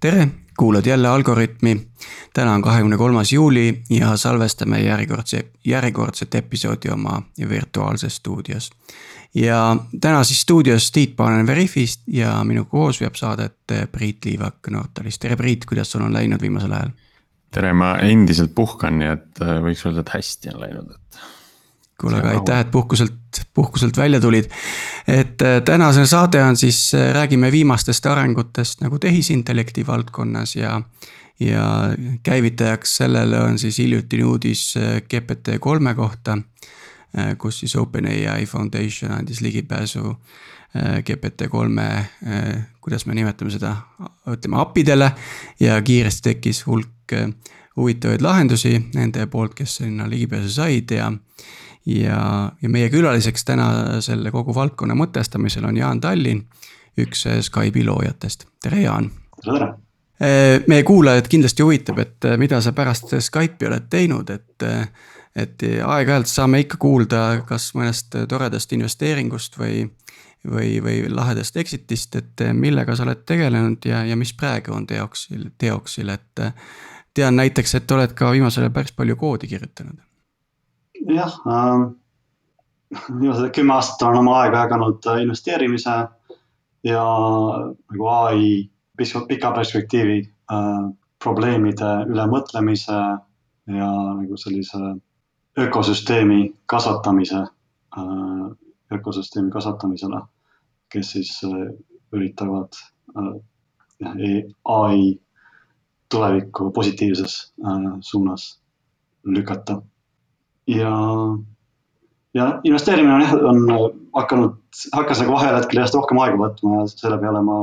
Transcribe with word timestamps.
tere, 0.00 0.28
kuulad 0.58 0.86
jälle 0.86 1.08
Algorütmi. 1.08 1.86
täna 2.34 2.52
on 2.52 2.62
kahekümne 2.62 2.96
kolmas 2.96 3.32
juuli 3.32 3.82
ja 3.90 4.16
salvestame 4.16 4.80
järjekordse, 4.80 5.50
järjekordset 5.64 6.34
episoodi 6.34 6.90
oma 6.92 7.22
virtuaalses 7.48 8.16
stuudios. 8.16 8.70
ja 9.34 9.76
täna 10.00 10.24
siis 10.24 10.40
stuudios 10.40 10.90
Tiit 10.90 11.16
Paananen 11.16 11.46
Veriffist 11.46 12.00
ja 12.06 12.44
minuga 12.44 12.70
koos 12.70 13.00
veab 13.00 13.14
saadet 13.14 13.56
Priit 13.92 14.24
Liivak 14.24 14.68
Nortalist. 14.70 15.20
tere, 15.20 15.36
Priit, 15.36 15.64
kuidas 15.64 15.92
sul 15.92 16.02
on 16.02 16.12
läinud 16.12 16.40
viimasel 16.40 16.72
ajal? 16.72 16.90
tere, 17.50 17.72
ma 17.72 17.96
endiselt 17.98 18.54
puhkan, 18.54 18.98
nii 18.98 19.08
et 19.12 19.42
äh, 19.42 19.58
võiks 19.62 19.86
öelda, 19.86 20.00
et 20.00 20.14
hästi 20.14 20.54
on 20.54 20.60
läinud, 20.60 20.90
et 20.94 21.20
kuule, 22.00 22.16
aga 22.16 22.28
aitäh, 22.28 22.60
et 22.60 22.70
puhkuselt, 22.70 23.19
puhkuselt 23.54 23.96
välja 23.96 24.20
tulid. 24.20 24.44
et 25.08 25.42
äh, 25.42 25.62
tänase 25.64 26.06
saade 26.06 26.44
on 26.44 26.56
siis, 26.56 26.94
äh, 26.94 27.12
räägime 27.14 27.52
viimastest 27.52 28.06
arengutest 28.06 28.80
nagu 28.80 28.98
tehisintellekti 28.98 29.86
valdkonnas 29.86 30.56
ja. 30.56 30.82
ja 31.40 31.64
käivitajaks 32.22 32.96
sellele 32.96 33.40
on 33.40 33.58
siis 33.58 33.78
hiljutine 33.78 34.24
uudis 34.24 34.76
äh, 34.76 35.02
GPT 35.02 35.58
kolme 35.60 35.94
kohta. 35.94 36.38
kus 37.38 37.58
siis 37.58 37.76
OpenAI 37.76 38.46
Foundation 38.46 39.12
andis 39.12 39.40
ligipääsu 39.40 40.14
GPT 41.02 41.48
kolme, 41.50 42.06
kuidas 42.80 43.06
me 43.06 43.14
nimetame 43.14 43.50
seda, 43.50 43.72
ütleme 44.30 44.60
API-dele 44.60 45.08
ja 45.60 45.80
kiiresti 45.82 46.28
tekkis 46.28 46.66
hulk 46.66 47.12
huvitavaid 47.76 48.22
lahendusi 48.22 48.76
nende 48.94 49.26
poolt, 49.26 49.54
kes 49.58 49.76
sinna 49.80 50.08
ligipääsu 50.10 50.52
said 50.52 50.94
ja 50.94 51.12
ja, 51.86 52.52
ja 52.62 52.68
meie 52.68 52.90
külaliseks 52.90 53.44
täna 53.44 53.68
selle 54.04 54.32
kogu 54.34 54.54
valdkonna 54.54 54.96
mõtestamisel 54.98 55.66
on 55.68 55.78
Jaan 55.80 56.00
Tallinn, 56.00 56.44
üks 57.00 57.24
Skype'i 57.46 57.84
loojatest, 57.86 58.46
tere 58.62 58.82
Jaan. 58.84 59.10
tere, 59.44 59.58
tere 59.58 59.70
eh, 60.20 60.66
meie 60.68 60.84
kuulajad 60.86 61.30
kindlasti 61.30 61.64
huvitab, 61.64 62.02
et 62.02 62.28
eh, 62.28 62.36
mida 62.40 62.60
sa 62.60 62.74
pärast 62.76 63.14
Skype'i 63.16 63.70
oled 63.70 63.88
teinud, 63.90 64.36
et. 64.36 64.52
Eh, 64.62 65.08
et 65.40 65.62
aeg-ajalt 65.62 66.26
saame 66.26 66.58
ikka 66.64 66.74
kuulda 66.82 67.18
kas 67.46 67.68
mõnest 67.78 68.16
toredast 68.28 68.72
investeeringust 68.74 69.54
või, 69.60 69.84
või, 70.42 70.72
või 70.82 71.04
lahedast 71.06 71.54
exit'ist, 71.62 72.18
et 72.18 72.42
millega 72.50 72.96
sa 72.98 73.06
oled 73.06 73.22
tegelenud 73.30 73.86
ja, 73.86 74.02
ja 74.10 74.18
mis 74.18 74.34
praegu 74.34 74.74
on 74.74 74.88
teoksil, 74.90 75.46
teoksil, 75.54 76.10
et. 76.18 76.42
tean 77.14 77.38
näiteks, 77.38 77.76
et 77.78 77.94
oled 77.94 78.18
ka 78.18 78.34
viimasel 78.34 78.66
ajal 78.66 78.74
päris 78.74 78.96
palju 78.98 79.16
koodi 79.22 79.46
kirjutanud 79.54 80.02
jah 81.08 81.34
äh,, 81.46 81.90
viimased 83.20 83.52
kümme 83.54 83.74
aastat 83.74 84.08
olen 84.08 84.22
oma 84.24 84.38
aega 84.42 84.64
jaganud 84.64 85.06
äh, 85.06 85.22
investeerimise 85.22 85.96
ja 86.84 87.04
nagu 87.90 88.08
ai 88.08 88.70
pika 89.28 89.52
perspektiivi 89.56 90.18
äh, 90.52 90.82
probleemide 91.22 91.92
üle 92.08 92.26
mõtlemise 92.30 92.98
ja 93.70 93.90
nagu 94.16 94.36
sellise 94.40 94.80
ökosüsteemi 95.58 96.42
kasvatamise 96.66 97.44
äh,, 97.98 98.50
ökosüsteemi 98.92 99.50
kasvatamisele, 99.50 100.20
kes 100.92 101.10
siis 101.16 101.32
äh, 101.44 101.70
üritavad 102.12 102.78
äh, 103.16 104.44
ai 104.64 105.20
tulevikku 106.10 106.70
positiivses 106.72 107.54
äh, 107.66 107.98
suunas 108.00 108.62
lükata 109.24 109.82
ja, 110.70 110.92
ja 112.34 112.46
investeerimine 112.64 113.14
on 113.14 113.24
jah, 113.24 113.34
on 113.50 113.60
hakanud, 114.16 114.56
hakkas 114.94 115.22
nagu 115.22 115.34
vahel 115.34 115.56
hetkel 115.56 115.80
järjest 115.80 115.98
rohkem 115.98 116.20
aega 116.22 116.40
võtma 116.40 116.80
ja 116.80 116.86
selle 116.92 117.18
peale 117.22 117.42
ma 117.46 117.60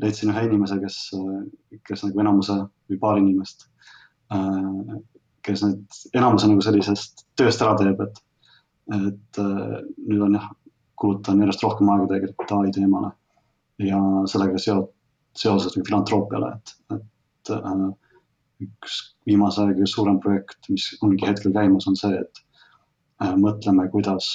leidsin 0.00 0.32
ühe 0.32 0.46
inimese, 0.48 0.78
kes, 0.80 0.98
kes 1.88 2.04
nagu 2.06 2.22
enamuse 2.24 2.56
või 2.90 3.00
paar 3.02 3.20
inimest, 3.20 3.66
kes 5.46 5.64
nüüd 5.66 6.00
enamuse 6.16 6.48
nagu 6.48 6.64
sellisest 6.64 7.26
tööst 7.38 7.62
ära 7.64 7.76
teeb, 7.80 8.00
et, 8.06 8.22
et 8.96 9.42
nüüd 9.42 10.24
on 10.28 10.38
jah, 10.38 10.48
kulutan 11.00 11.40
järjest 11.40 11.64
rohkem 11.64 11.90
aega 11.92 12.08
tegelikult 12.14 12.56
ai 12.58 12.72
teemale 12.76 13.12
ja 13.80 14.00
sellega 14.28 14.60
seo-, 14.60 14.90
seoses 15.36 15.76
nagu 15.76 15.88
filantroppiale, 15.88 16.54
et, 16.56 16.74
et 16.96 17.54
üks 18.66 19.00
viimase 19.28 19.62
aja 19.62 19.74
kõige 19.74 19.90
suurem 19.90 20.20
projekt, 20.22 20.70
mis 20.72 20.86
ongi 21.04 21.26
hetkel 21.28 21.54
käimas, 21.56 21.88
on 21.90 21.98
see, 21.98 22.20
et 22.20 22.42
äh, 23.22 23.34
mõtleme, 23.40 23.88
kuidas 23.92 24.30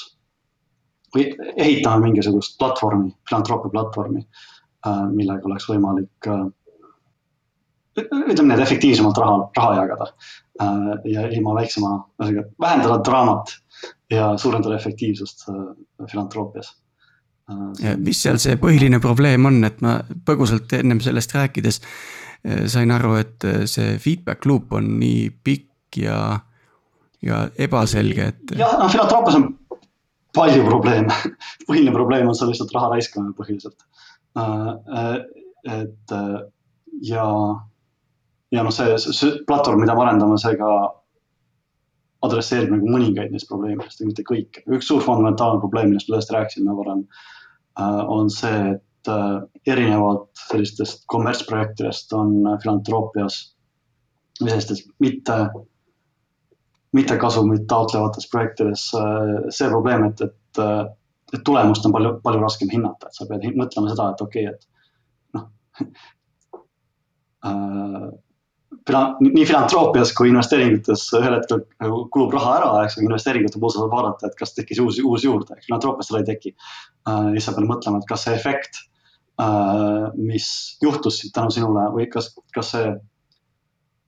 või 1.15 1.29
ehitame 1.55 2.09
mingisugust 2.09 2.57
platvormi, 2.59 3.13
filantroopia 3.29 3.73
platvormi 3.77 4.21
äh,, 4.21 5.03
millega 5.13 5.47
oleks 5.49 5.67
võimalik 5.71 6.29
äh, 6.31 6.45
ütleme 8.03 8.49
nii, 8.49 8.57
et 8.57 8.63
efektiivsemalt 8.65 9.19
raha, 9.21 9.37
raha 9.55 9.75
jagada 9.77 10.09
ja 11.07 11.21
ilma 11.31 11.53
väiksema, 11.55 11.91
ühesõnaga 12.19 12.49
vähendada 12.59 12.97
draamat 13.07 13.53
ja 14.11 14.33
suurendada 14.39 14.75
efektiivsust 14.75 15.45
filantroppias 16.11 16.73
äh,. 16.73 16.84
Mis 18.01 18.21
seal 18.23 18.39
see 18.41 18.55
põhiline 18.57 18.97
probleem 19.03 19.45
on, 19.45 19.59
et 19.67 19.81
ma 19.85 19.99
põgusalt 20.25 20.71
ennem 20.73 21.01
sellest 21.03 21.35
rääkides 21.35 21.81
Eh, 22.45 22.65
sain 22.69 22.91
aru, 22.93 23.15
et 23.17 23.45
eh, 23.47 23.63
see 23.69 23.95
feedback 24.01 24.45
loop 24.45 24.75
on 24.77 24.91
nii 24.99 25.29
pikk 25.45 25.97
ja, 26.03 26.17
ja 27.25 27.39
ebaselge, 27.57 28.27
et. 28.33 28.53
jah, 28.59 28.75
no 28.77 28.89
filantroopias 28.91 29.37
on 29.39 29.47
palju 30.35 30.65
probleeme 30.67 31.15
põhiline 31.67 31.93
probleem 31.95 32.29
on 32.29 32.37
seal 32.37 32.51
lihtsalt 32.51 32.73
raha 32.75 32.91
raiskamine 32.93 33.33
põhiliselt. 33.37 33.87
Äh, 34.37 35.07
et 35.73 36.13
ja, 37.07 37.25
ja 38.53 38.65
noh, 38.67 38.75
see, 38.75 38.93
see 39.01 39.39
platvorm, 39.49 39.81
mida 39.81 39.95
me 39.97 40.03
arendame, 40.03 40.37
see 40.37 40.53
ka 40.59 40.69
adresseerib 42.27 42.75
nagu 42.75 42.91
mõningaid 42.93 43.33
neist 43.33 43.49
probleemidest 43.49 44.05
mitte 44.05 44.25
kõike. 44.27 44.61
üks 44.69 44.91
suur 44.91 45.01
fundamentaalne 45.01 45.63
probleem, 45.63 45.89
millest 45.89 46.11
me 46.11 46.19
tõesti 46.19 46.37
rääkisime 46.37 46.77
varem, 46.77 47.01
äh, 47.09 47.34
on 47.77 48.29
see, 48.31 48.75
et 48.75 48.85
Äh, 49.07 49.41
erinevalt 49.65 50.29
sellistest 50.49 51.03
kommertsprojektidest 51.09 52.13
on 52.13 52.35
filantroppias 52.61 53.37
või 54.39 54.49
sellistes 54.51 54.83
mitte, 55.01 55.37
mitte 56.93 57.17
kasumit 57.21 57.65
taotlevates 57.69 58.29
projektides 58.31 58.87
äh, 58.97 59.31
see 59.53 59.69
probleem, 59.69 60.07
et, 60.09 60.21
et, 60.25 60.61
äh, 60.61 60.83
et 61.33 61.43
tulemust 61.45 61.85
on 61.85 61.93
palju, 61.93 62.11
palju 62.25 62.41
raskem 62.41 62.69
hinnata, 62.73 63.09
et 63.09 63.17
sa 63.17 63.27
pead 63.29 63.45
mõtlema 63.57 63.93
seda, 63.93 64.09
et 64.13 64.25
okei 64.25 64.45
okay,, 64.49 64.55
et 64.55 65.37
noh 65.37 65.47
nii 69.21 69.45
filantroppias 69.45 70.11
kui 70.17 70.29
investeeringutes 70.31 71.05
ühel 71.19 71.37
hetkel 71.37 71.63
nagu 71.83 72.01
kulub 72.13 72.33
raha 72.35 72.57
ära, 72.59 72.71
eks 72.85 72.97
ju, 72.97 73.05
investeeringute 73.05 73.61
puhul 73.61 73.73
saad 73.75 73.93
vaadata, 73.93 74.29
et 74.29 74.35
kas 74.39 74.53
tekkis 74.57 74.81
uus, 74.83 74.99
uus 75.03 75.23
juurde, 75.27 75.57
filantroppias 75.67 76.11
seda 76.11 76.23
ei 76.23 76.27
teki 76.33 76.55
äh,. 76.55 77.31
siis 77.35 77.47
sa 77.47 77.55
pead 77.55 77.69
mõtlema, 77.69 78.01
et 78.01 78.09
kas 78.09 78.27
see 78.27 78.35
efekt 78.37 78.83
Äh, 79.41 80.11
mis 80.15 80.77
juhtus 80.81 81.19
tänu 81.35 81.51
sinule 81.51 81.89
või 81.91 82.05
kas, 82.07 82.29
kas 82.55 82.69
see 82.71 82.93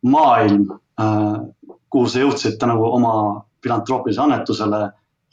maailm, 0.07 0.69
äh, 1.03 1.33
kuhu 1.91 2.07
sa 2.07 2.21
jõudsid 2.21 2.55
tänu 2.61 2.79
oma 2.87 3.11
filantropilise 3.63 4.23
annetusele, 4.23 4.85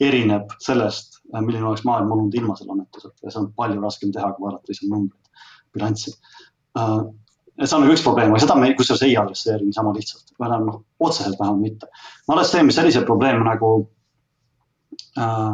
erineb 0.03 0.51
sellest, 0.59 1.21
milline 1.31 1.63
oleks 1.63 1.85
maailm 1.87 2.11
olnud 2.11 2.35
ilma 2.35 2.57
selle 2.59 2.73
annetuseta 2.75 3.23
ja 3.23 3.31
see 3.31 3.39
on 3.39 3.53
palju 3.55 3.79
raskem 3.79 4.11
teha, 4.11 4.33
kui 4.35 4.43
vaadata 4.43 4.67
lihtsalt 4.67 4.91
numbreid, 4.91 5.45
bilanssi. 5.71 6.11
et 6.75 7.24
see 7.63 7.75
on 7.75 7.85
nagu 7.85 7.95
üks 7.95 8.03
probleem, 8.03 8.33
aga 8.33 8.43
seda 8.43 8.57
me 8.59 8.73
kusjuures 8.75 9.03
ei 9.07 9.15
adresseeri 9.19 9.67
niisama 9.67 9.93
lihtsalt, 9.95 10.33
vähemalt 10.39 10.67
noh, 10.67 10.81
otseselt 11.07 11.39
vähemalt 11.39 11.63
mitte. 11.63 11.87
me 12.27 12.35
adresseerime 12.35 12.75
selliseid 12.75 13.05
probleeme 13.07 13.45
nagu 13.47 13.69
äh,, 15.19 15.53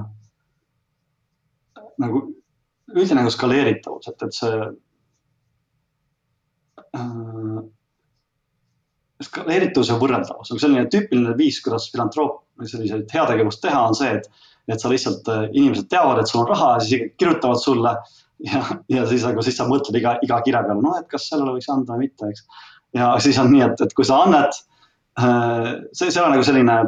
nagu 2.02 2.24
üldine 2.92 3.22
nagu 3.22 3.34
skaleeritavus, 3.34 4.10
et, 4.10 4.26
et 4.26 4.38
see 4.38 4.56
äh,. 6.98 7.60
skaleeritavus 9.22 9.94
ja 9.94 10.00
võrreldavus 10.02 10.56
on 10.56 10.62
selline 10.64 10.88
tüüpiline 10.90 11.38
viis, 11.38 11.62
kuidas 11.62 11.92
filantroop 11.94 12.42
selliseid 12.66 13.14
heategevust 13.14 13.62
teha, 13.62 13.86
on 13.92 13.98
see, 13.98 14.18
et, 14.18 14.26
et 14.74 14.82
sa 14.82 14.90
lihtsalt 14.90 15.30
äh,, 15.30 15.46
inimesed 15.54 15.90
teavad, 15.94 16.24
et 16.24 16.34
sul 16.34 16.42
on 16.42 16.50
raha 16.50 16.74
ja 16.80 16.84
siis 16.88 17.14
kirjutavad 17.22 17.62
sulle. 17.62 17.96
Ja, 18.50 18.64
ja 18.90 19.06
siis 19.10 19.26
nagu, 19.28 19.44
siis 19.46 19.60
sa 19.60 19.68
mõtled 19.70 19.98
iga, 20.00 20.18
iga 20.26 20.42
kirja 20.46 20.64
peale, 20.66 20.82
noh, 20.84 20.98
et 21.00 21.08
kas 21.12 21.30
sellele 21.30 21.56
võiks 21.58 21.70
anda 21.74 21.96
või 21.96 22.08
mitte, 22.08 22.32
eks. 22.32 22.68
ja 22.98 23.14
siis 23.24 23.40
on 23.42 23.52
nii, 23.54 23.64
et, 23.68 23.86
et 23.86 23.96
kui 23.98 24.08
sa 24.08 24.24
annad 24.26 24.52
äh,, 25.20 25.72
see, 25.94 26.10
see 26.10 26.24
on 26.24 26.36
nagu 26.36 26.48
selline 26.48 26.82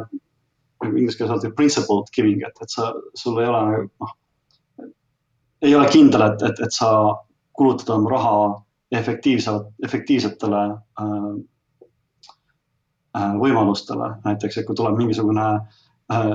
inglise 0.84 1.16
keeles 1.16 1.30
öeldakse 1.30 1.56
principled 1.56 2.10
giving, 2.12 2.42
et, 2.44 2.60
et 2.60 2.70
sa, 2.70 2.90
sul 3.16 3.40
ei 3.40 3.48
ole 3.48 3.64
nagu 3.70 3.88
noh 4.02 4.18
ei 5.64 5.74
ole 5.74 5.88
kindel, 5.88 6.26
et, 6.28 6.42
et, 6.42 6.60
et 6.66 6.74
sa 6.74 6.90
kulutad 7.56 7.94
oma 7.94 8.10
raha 8.12 8.34
efektiivselt, 8.94 9.70
efektiivsetele 9.84 10.62
äh, 11.00 11.30
äh, 13.16 13.32
võimalustele, 13.40 14.10
näiteks, 14.26 14.60
et 14.60 14.68
kui 14.68 14.76
tuleb 14.78 14.98
mingisugune 14.98 15.46
äh, 16.12 16.30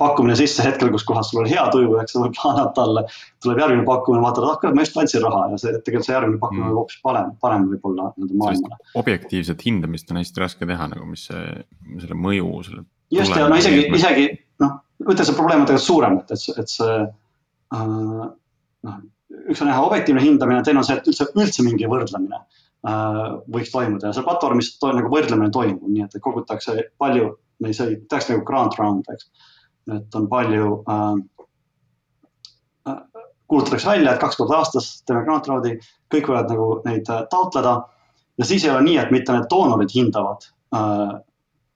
pakkumine 0.00 0.36
sisse 0.38 0.64
hetkel, 0.64 0.90
kus 0.94 1.04
kohas 1.08 1.30
sul 1.30 1.42
oli 1.42 1.52
hea 1.52 1.64
tuju, 1.72 1.92
eks 2.00 2.16
võib-olla 2.16 2.52
annad 2.54 2.72
talle, 2.76 3.02
tuleb 3.44 3.60
järgmine 3.60 3.84
pakkumine, 3.88 4.22
vaatad, 4.24 4.46
ah 4.48 4.56
kurat, 4.62 4.76
ma 4.76 4.84
just 4.86 4.96
andsin 5.00 5.24
raha 5.24 5.42
ja 5.52 5.60
see 5.60 5.74
tegelikult 5.76 6.08
see 6.08 6.16
järgmine 6.16 6.40
pakkumine 6.40 6.68
mm. 6.70 6.78
hoopis 6.80 7.00
parem, 7.04 7.34
parem 7.44 7.66
võib-olla 7.72 8.08
nii-öelda 8.14 8.40
maailmale. 8.42 8.80
objektiivset 9.02 9.64
hindamist 9.66 10.12
on 10.12 10.20
hästi 10.22 10.44
raske 10.44 10.68
teha 10.70 10.88
nagu, 10.94 11.08
mis 11.10 11.26
see, 11.28 11.44
selle 12.00 12.18
mõju, 12.26 12.52
selle. 12.68 12.86
just 13.18 13.36
ja 13.36 13.50
no 13.52 13.60
isegi, 13.60 13.84
isegi 14.00 14.26
noh, 14.64 14.78
ütle 15.04 15.28
see 15.28 15.36
probleem 15.36 15.64
on 15.64 15.68
tegelikult 15.68 15.90
suurem, 15.90 16.18
et, 16.22 16.32
et, 16.36 16.64
et 16.64 16.74
see 16.78 16.96
äh, 17.76 18.24
noh, 18.88 18.98
üks 19.50 19.60
on 19.60 19.70
jah 19.70 19.84
objektiivne 19.84 20.24
hindamine, 20.24 20.64
teine 20.64 20.80
on 20.80 20.88
see, 20.88 20.96
et 20.96 21.12
üldse, 21.12 21.28
üldse 21.36 21.66
mingi 21.66 21.92
võrdlemine 21.92 22.40
äh, 22.40 23.22
võiks 23.52 23.76
toimuda 23.76 24.08
ja 24.08 24.16
seal 24.16 24.26
platvormis 24.26 24.74
to, 24.80 24.96
nagu 24.96 25.12
võrdlemine 25.12 25.52
toimub, 25.54 25.86
nii 25.92 26.08
et 26.08 26.18
kogutakse 26.24 26.80
palju, 27.00 27.34
see 27.68 28.00
tehakse 28.08 28.32
nagu 28.32 28.48
grant 28.48 28.80
round, 28.80 29.08
eks 29.12 29.28
et 29.96 30.14
on 30.14 30.28
palju 30.30 30.84
äh, 30.88 31.14
äh,, 32.88 33.00
kuulutatakse 33.50 33.88
välja, 33.88 34.12
et 34.14 34.20
kaks 34.20 34.38
korda 34.38 34.60
aastas 34.60 34.90
teeme 35.06 35.24
grant 35.26 35.48
round'i, 35.50 35.76
kõik 36.12 36.30
võivad 36.30 36.52
nagu 36.52 36.68
neid 36.84 37.10
äh, 37.10 37.24
taotleda. 37.32 37.74
ja 38.38 38.44
siis 38.48 38.64
ei 38.64 38.70
ole 38.70 38.86
nii, 38.86 38.96
et 38.98 39.10
mitte 39.10 39.36
need 39.36 39.50
doonorid 39.50 39.92
hindavad 39.94 40.46
äh, 40.74 41.20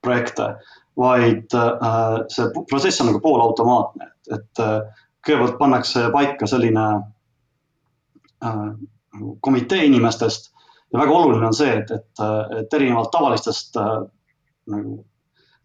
projekte, 0.04 0.54
vaid 0.96 1.54
äh, 1.58 2.24
see 2.30 2.50
protsess 2.70 3.00
on 3.00 3.10
nagu 3.10 3.20
poolautomaatne, 3.24 4.10
et, 4.10 4.38
et 4.38 4.64
äh, 4.64 4.80
kõigepealt 5.26 5.58
pannakse 5.58 6.08
paika 6.12 6.46
selline 6.46 6.88
äh, 8.44 8.66
komitee 9.40 9.86
inimestest 9.88 10.52
ja 10.92 11.00
väga 11.00 11.12
oluline 11.12 11.46
on 11.48 11.56
see, 11.56 11.72
et, 11.80 11.90
et, 11.90 12.22
et 12.60 12.76
erinevalt 12.78 13.10
tavalistest 13.14 13.76
äh, 13.80 13.96
nagu 14.70 15.00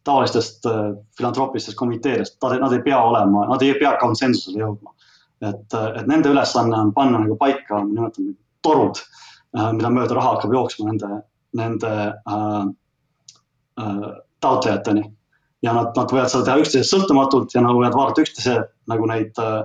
tavalistest 0.03 0.65
äh, 0.65 0.91
filantroopilistest 1.17 1.77
komiteedest, 1.77 2.37
nad 2.61 2.73
ei 2.73 2.81
pea 2.85 3.01
olema, 3.03 3.45
nad 3.49 3.63
ei 3.65 3.75
pea 3.79 3.95
konsensusele 4.01 4.63
jõudma. 4.63 4.95
et, 5.41 5.73
äh, 5.73 5.87
et 6.01 6.07
nende 6.07 6.31
ülesanne 6.33 6.75
on 6.75 6.93
panna 6.93 7.19
nagu 7.19 7.37
paika, 7.39 7.83
nimetame 7.83 8.33
torud, 8.61 8.99
äh, 9.57 9.71
mida 9.75 9.91
mööda 9.93 10.17
raha 10.17 10.35
hakkab 10.35 10.55
jooksma 10.55 10.89
nende, 10.89 11.21
nende 11.55 11.93
äh, 12.33 12.65
äh, 13.79 14.09
taotlejateni. 14.43 15.05
ja 15.61 15.73
nad, 15.75 15.91
nad 15.95 16.11
võivad 16.11 16.31
seda 16.31 16.45
teha 16.47 16.61
üksteisest 16.63 16.93
sõltumatult 16.93 17.55
ja 17.55 17.61
nad 17.63 17.75
võivad 17.75 17.95
vaadata 17.95 18.23
üksteise 18.23 18.53
nagu 18.87 19.07
neid 19.09 19.39
äh,, 19.43 19.63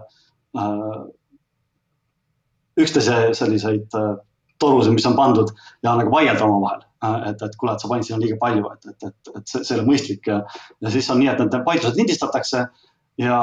üksteise 2.80 3.18
selliseid 3.38 3.94
äh, 3.98 4.16
torusid, 4.58 4.94
mis 4.94 5.06
on 5.06 5.14
pandud 5.18 5.52
ja 5.86 5.94
nagu 5.98 6.10
vaielda 6.10 6.46
omavahel 6.46 6.82
et, 7.28 7.42
et 7.42 7.56
kuule, 7.58 7.74
et 7.74 7.82
sa 7.82 7.90
panid 7.90 8.06
sinna 8.06 8.20
liiga 8.22 8.38
palju, 8.40 8.70
et, 8.72 8.88
et, 8.92 9.06
et, 9.08 9.30
et 9.38 9.50
see, 9.50 9.62
see 9.62 9.74
ei 9.74 9.80
ole 9.80 9.88
mõistlik 9.88 10.30
ja, 10.30 10.40
ja 10.84 10.92
siis 10.94 11.10
on 11.12 11.20
nii, 11.20 11.30
et 11.32 11.42
need 11.42 11.56
vaidlused 11.66 12.00
lindistatakse 12.00 12.64
ja, 13.20 13.38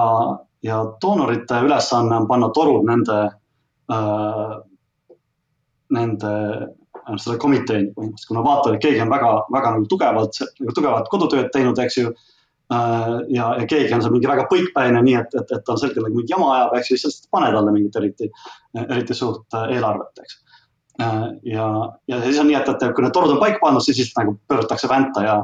ja 0.65 0.81
doonorite 1.03 1.61
ülesanne 1.67 2.19
on 2.21 2.27
panna 2.29 2.51
torud 2.55 2.85
nende 2.87 3.21
äh,, 3.91 4.59
nende 5.91 6.33
äh, 6.33 7.15
selle 7.17 7.39
komiteeni 7.41 7.91
põhimõtteliselt, 7.95 8.29
kui 8.29 8.37
nad 8.37 8.47
vaatavad, 8.47 8.77
et 8.77 8.85
keegi 8.85 9.01
on 9.03 9.11
väga, 9.11 9.31
väga 9.57 9.73
nagu 9.77 9.89
tugevalt, 9.91 10.43
nagu 10.61 10.77
tugevat 10.77 11.09
kodutööd 11.11 11.49
teinud, 11.55 11.81
eks 11.85 11.97
ju 12.01 12.11
äh,. 12.11 13.17
ja, 13.35 13.51
ja 13.59 13.65
keegi 13.65 13.97
on 13.97 14.05
seal 14.05 14.15
mingi 14.15 14.31
väga 14.31 14.47
põikpäine, 14.51 15.03
nii 15.07 15.17
et, 15.23 15.35
et, 15.41 15.57
et 15.57 15.65
ta 15.65 15.75
on 15.75 15.81
selgelt 15.81 16.07
nagu 16.07 16.21
mingi 16.21 16.33
jama 16.35 16.53
ajab, 16.57 16.79
eks 16.79 16.93
ju, 16.93 17.01
siis 17.05 17.19
pane 17.31 17.51
talle 17.55 17.75
mingit 17.75 17.99
eriti, 17.99 18.31
eriti 18.87 19.17
suurt 19.17 19.59
äh, 19.59 19.75
eelarvet, 19.75 20.23
eks 20.23 20.39
Äh, 20.39 20.50
ja, 21.43 21.65
ja 22.07 22.21
siis 22.23 22.39
on 22.39 22.49
nii, 22.49 22.57
et, 22.59 22.69
et 22.69 22.95
kui 22.95 23.05
need 23.05 23.13
torud 23.15 23.35
on 23.35 23.41
paika 23.41 23.61
pandud, 23.61 23.83
siis 23.85 23.99
lihtsalt 23.99 24.21
nagu 24.21 24.35
pööratakse 24.49 24.89
vänta 24.91 25.23
ja, 25.25 25.35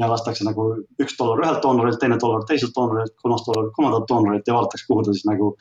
ja 0.00 0.08
lastakse 0.10 0.46
nagu 0.46 0.66
üks 1.02 1.16
dollar 1.18 1.44
ühelt 1.44 1.62
doonorilt, 1.64 2.00
teine 2.02 2.18
dollar 2.22 2.44
teiselt 2.48 2.74
doonorilt, 2.76 3.14
kolmas 3.22 3.44
dollar 3.46 3.70
kolmandalt 3.76 4.08
doonorilt 4.10 4.48
ja 4.48 4.56
vaadatakse, 4.56 4.88
kuhu 4.88 5.06
ta 5.06 5.14
siis 5.14 5.26
nagu, 5.28 5.54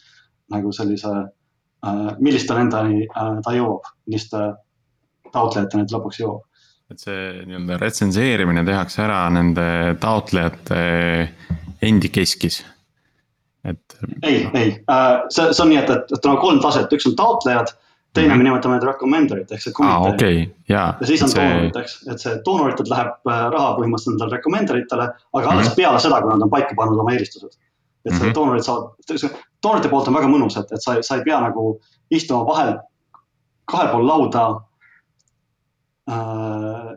nagu 0.54 0.74
sellise 0.76 1.14
äh,, 1.14 2.10
milliste 2.20 2.58
nendeni 2.58 3.06
äh, 3.08 3.36
ta 3.46 3.56
jõuab, 3.58 3.92
milliste 4.08 4.44
taotlejateni 5.34 5.88
ta 5.88 5.98
lõpuks 5.98 6.22
jõuab. 6.24 6.44
et 6.94 7.02
see 7.02 7.46
nii-öelda 7.48 7.80
retsenseerimine 7.82 8.66
tehakse 8.68 9.02
ära 9.06 9.24
nende 9.34 9.66
taotlejate 10.02 10.84
endi 11.84 12.12
keskis 12.14 12.62
et. 13.64 13.98
ei, 14.24 14.50
ei, 14.54 14.84
äh, 14.92 15.22
see, 15.30 15.54
see 15.54 15.64
on 15.64 15.72
nii, 15.72 15.80
et, 15.82 15.90
et, 15.90 16.14
et 16.18 16.28
on 16.28 16.40
kolm 16.42 16.62
taset, 16.64 16.92
üks 16.96 17.08
on 17.10 17.16
taotlejad 17.20 17.74
teine 18.13 18.27
mm 18.27 18.33
-hmm. 18.33 18.38
me 18.38 18.44
nimetame 18.44 18.75
neid 18.75 18.86
recommender'it 18.88 19.51
ehk 19.51 19.62
see 19.62 19.74
komitee 19.74 19.98
ah,. 19.98 20.13
Okay. 20.13 20.36
Yeah, 20.69 20.95
ja 21.01 21.07
siis 21.07 21.24
on 21.24 21.30
see... 21.30 21.44
doonorid, 21.44 21.77
eks, 21.81 21.95
et 22.12 22.21
see 22.21 22.33
doonoritelt 22.45 22.89
läheb 22.94 23.31
äh, 23.33 23.45
raha 23.56 23.71
põhimõtteliselt 23.77 24.13
nendele 24.13 24.38
recommender 24.38 24.80
itele, 24.81 25.07
aga 25.33 25.50
alles 25.50 25.65
mm 25.65 25.71
-hmm. 25.71 25.75
peale 25.75 26.00
seda, 26.00 26.21
kui 26.21 26.31
nad 26.31 26.45
on 26.48 26.50
paika 26.50 26.77
pannud 26.77 27.00
oma 27.06 27.13
eelistused. 27.13 27.57
et 28.06 28.13
mm 28.13 28.19
-hmm. 28.19 28.33
doonorid 28.36 28.63
saavad, 28.63 29.39
doonorite 29.63 29.89
poolt 29.89 30.07
on 30.07 30.13
väga 30.19 30.27
mõnus, 30.27 30.60
et, 30.60 30.71
et 30.71 30.83
sa, 30.83 30.98
sa 31.01 31.15
ei 31.15 31.24
pea 31.24 31.39
nagu 31.42 31.80
istuma 32.12 32.45
vahel, 32.45 32.77
kahel 33.71 33.92
pool 33.92 34.07
lauda 34.07 34.45
äh,. 36.12 36.94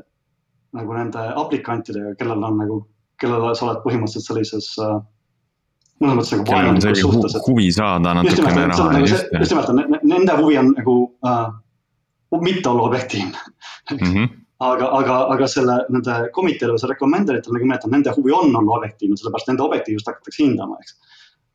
nagu 0.73 0.93
nende 0.93 1.33
aplikantidega, 1.37 2.15
kellel 2.15 2.43
on 2.45 2.59
nagu, 2.59 2.87
kellele 3.21 3.55
sa 3.55 3.67
oled 3.67 3.85
põhimõtteliselt 3.85 4.27
sellises 4.29 4.75
äh, 4.79 5.01
mõnes 6.03 6.17
mõttes 6.19 6.33
nagu 6.37 6.53
vaenulikus 6.53 7.05
suhtes. 7.05 7.37
huvi 7.47 7.69
saada 7.73 8.17
natukene 8.19 8.67
raha. 8.71 8.89
Nagu 8.93 9.07
just, 9.09 9.31
nimelt, 9.33 10.03
nende 10.05 10.41
huvi 10.41 10.59
on 10.61 10.75
nagu 10.77 10.97
äh, 11.27 11.47
mitte 12.43 12.69
olla 12.69 12.83
objektiivne 12.83 13.39
mm. 13.91 13.99
-hmm. 13.99 14.29
aga, 14.59 14.91
aga, 14.99 15.17
aga 15.35 15.49
selle, 15.49 15.79
nende 15.89 16.19
komiteele 16.33 16.75
või 16.75 16.83
selle 16.83 16.95
recommender 16.95 17.39
itel, 17.39 17.55
nagu 17.57 17.65
ma 17.65 17.75
nimetan, 17.75 17.91
nende 17.97 18.15
huvi 18.17 18.33
on 18.33 18.57
olla 18.57 18.77
objektiivne, 18.81 19.17
sellepärast 19.17 19.49
nende 19.53 19.63
objektiivsust 19.63 20.13
hakatakse 20.13 20.43
hindama, 20.43 20.79
eks. 20.81 20.97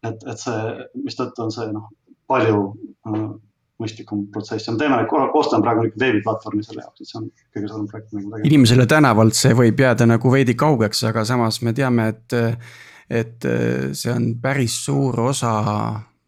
et, 0.09 0.27
et 0.33 0.43
see, 0.45 0.75
mistõttu 1.05 1.45
on 1.45 1.51
see 1.53 1.71
noh, 1.71 1.89
palju 2.31 2.59
äh, 3.07 3.31
mõistlikum 3.81 4.27
protsess 4.33 4.67
ja 4.67 4.73
me 4.73 4.81
teeme, 4.81 5.01
koostame 5.09 5.65
praegu 5.65 5.87
ikka 5.89 5.99
veebi 5.99 6.21
platvormi 6.25 6.63
selle 6.65 6.85
jaoks, 6.85 7.01
et 7.01 7.09
see 7.09 7.19
on 7.19 7.27
kõige 7.55 7.71
suurem 7.71 7.89
projekt 7.89 8.13
nagu 8.17 8.45
inimesele 8.49 8.85
tänavalt 8.89 9.37
see 9.37 9.57
võib 9.57 9.81
jääda 9.85 10.07
nagu 10.09 10.33
veidi 10.33 10.55
kaugeks, 10.55 11.03
aga 11.09 11.25
samas 11.25 11.61
me 11.65 11.73
teame, 11.77 12.07
et 12.13 12.37
et 13.11 13.45
äh, 13.45 13.91
see 13.97 14.13
on 14.13 14.31
päris 14.41 14.77
suur 14.85 15.19
osa 15.19 15.51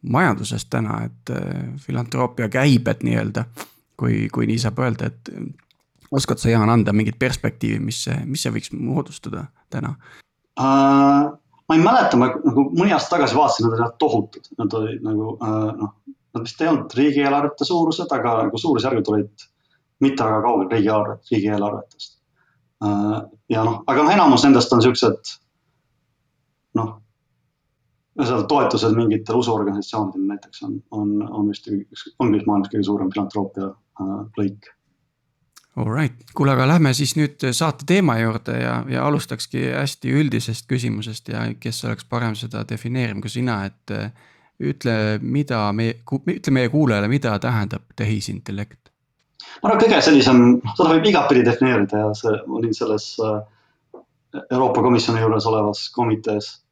majandusest 0.04 0.68
täna, 0.70 1.04
et 1.08 1.32
äh, 1.32 1.70
filantroopia 1.80 2.50
käibed 2.52 3.06
nii-öelda. 3.08 3.46
kui, 3.98 4.28
kui 4.34 4.48
nii 4.50 4.58
saab 4.60 4.80
öelda, 4.82 5.08
et 5.12 5.30
äh, 5.32 5.46
oskad 6.12 6.42
sa, 6.42 6.50
Jaan, 6.50 6.70
anda 6.70 6.94
mingit 6.94 7.20
perspektiivi, 7.20 7.80
mis 7.80 8.04
see, 8.08 8.16
mis 8.26 8.42
see 8.44 8.52
võiks 8.52 8.74
moodustada 8.76 9.46
täna 9.72 9.94
uh,? 10.60 11.32
ma 11.64 11.78
ei 11.78 11.84
mäleta, 11.84 12.18
ma 12.20 12.28
nagu 12.34 12.66
mõni 12.76 12.92
aasta 12.92 13.16
tagasi 13.16 13.38
vaatasin, 13.38 13.70
nad 13.70 13.80
olid 13.80 13.96
tohutud, 14.02 14.50
nad 14.60 14.74
olid 14.80 15.06
nagu 15.06 15.30
uh, 15.38 15.70
noh, 15.78 15.94
nad 16.36 16.44
vist 16.44 16.60
ei 16.62 16.68
olnud 16.68 16.96
riigieelarvete 16.98 17.66
suurused, 17.70 18.12
aga 18.12 18.34
nagu 18.50 18.60
suurusjärgud 18.60 19.14
olid 19.14 19.46
mitte 20.04 20.26
väga 20.26 20.42
kaugel 20.44 20.68
riigieelarvet, 20.74 21.24
riigieelarvetest 21.32 22.18
uh,. 22.84 23.22
ja 23.54 23.64
noh, 23.64 23.80
aga 23.88 24.04
noh, 24.04 24.14
enamus 24.18 24.44
nendest 24.44 24.76
on 24.76 24.84
siuksed 24.84 25.38
noh, 26.78 26.94
seal 28.22 28.46
toetused 28.50 28.96
mingitele 28.96 29.38
usuorganisatsioonidele 29.38 30.28
näiteks 30.34 30.64
on, 30.64 30.78
on, 30.92 31.14
on 31.30 31.50
vist 31.50 31.68
üks, 31.72 32.08
on 32.20 32.34
vist 32.34 32.48
maailmas 32.50 32.72
kõige 32.74 32.86
suurem 32.88 33.12
filantroopia 33.14 33.70
äh, 33.70 34.16
lõik. 34.38 34.70
Alright, 35.74 36.20
kuule, 36.38 36.54
aga 36.54 36.68
lähme 36.70 36.92
siis 36.94 37.16
nüüd 37.18 37.42
saate 37.58 37.88
teema 37.90 38.20
juurde 38.20 38.60
ja, 38.60 38.76
ja 38.90 39.08
alustakski 39.08 39.72
hästi 39.74 40.12
üldisest 40.22 40.68
küsimusest 40.70 41.32
ja 41.34 41.48
kes 41.60 41.82
oleks 41.88 42.06
parem 42.06 42.38
seda 42.38 42.62
defineerima 42.70 43.26
kui 43.26 43.34
sina, 43.34 43.64
et 43.66 43.96
äh, 43.96 44.12
ütle, 44.62 45.18
mida 45.22 45.66
meie, 45.74 45.98
ütle 46.30 46.54
meie 46.54 46.70
kuulajale, 46.70 47.10
mida 47.10 47.38
tähendab 47.42 47.90
tehisintellekt? 47.98 48.80
ma 49.62 49.70
arvan, 49.70 49.82
kõige 49.82 50.02
sellisem, 50.06 50.44
seda 50.78 50.94
võib 50.94 51.10
igatpidi 51.10 51.44
defineerida 51.46 52.06
ja 52.06 52.14
see, 52.18 52.38
olin 52.48 52.78
selles 52.78 53.10
äh, 53.26 53.42
Euroopa 54.44 54.82
Komisjoni 54.82 55.22
juures 55.22 55.46
olevas 55.50 55.88
komitees 55.94 56.63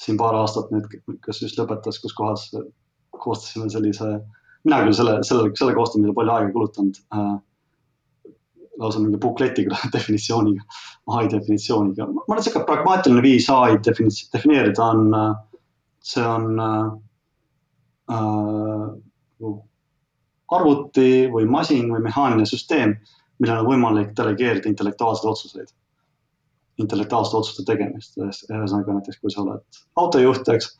siin 0.00 0.18
paar 0.20 0.36
aastat 0.38 0.70
nüüd, 0.72 0.88
kas 1.24 1.42
just 1.42 1.58
lõpetas, 1.60 2.00
kus 2.02 2.14
kohas 2.16 2.46
koostasime 3.20 3.68
sellise, 3.72 4.08
mina 4.64 4.80
küll 4.84 4.96
selle, 4.96 5.18
selle, 5.26 5.50
selle 5.58 5.76
koostamisele 5.76 6.16
palju 6.16 6.36
aega 6.36 6.52
kulutanud 6.56 7.00
äh,. 7.16 7.38
lausa 8.80 9.00
mingi 9.02 9.18
bukletiga 9.20 9.76
definitsiooniga, 9.96 10.64
ai 11.16 11.26
definitsiooniga, 11.32 12.06
ma 12.08 12.22
arvan, 12.24 12.40
et 12.40 12.46
sihuke 12.48 12.64
pragmaatiline 12.68 13.22
viis 13.24 13.48
ai 13.52 13.76
defineerida 13.84 14.86
on, 14.86 15.02
äh, 15.18 15.34
see 16.12 16.24
on 16.24 16.62
äh, 16.64 16.86
äh, 18.16 19.50
arvuti 20.56 21.10
või 21.34 21.44
masin 21.46 21.92
või 21.92 22.06
mehaaniline 22.08 22.48
süsteem, 22.48 22.96
millel 23.40 23.60
on 23.62 23.68
võimalik 23.68 24.16
delegeerida 24.16 24.72
intellektuaalseid 24.72 25.28
otsuseid 25.30 25.68
intellektuaalsete 26.80 27.38
otsuste 27.40 27.66
tegemist, 27.68 28.16
ühesõnaga 28.20 28.96
näiteks 28.96 29.20
kui 29.20 29.32
sa 29.32 29.42
oled 29.44 29.82
autojuht, 30.00 30.48
eks 30.54 30.70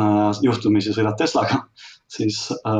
äh,, 0.00 0.42
juhtumisi 0.44 0.94
sõidad 0.96 1.18
Teslaga, 1.20 1.62
siis 2.16 2.46
äh, 2.58 2.76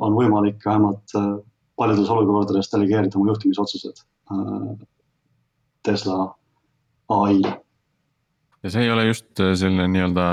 on 0.00 0.16
võimalik 0.18 0.62
vähemalt 0.66 1.16
äh, 1.18 1.32
paljudes 1.78 2.12
olukordades 2.12 2.70
delegeerida 2.72 3.18
oma 3.18 3.32
juhtimisotsused 3.32 4.04
äh, 4.04 4.70
Tesla 5.86 6.30
ai 7.12 7.40
ja 8.62 8.70
see 8.70 8.86
ei 8.86 8.92
ole 8.94 9.08
just 9.08 9.42
selline 9.58 9.88
nii-öelda 9.90 10.24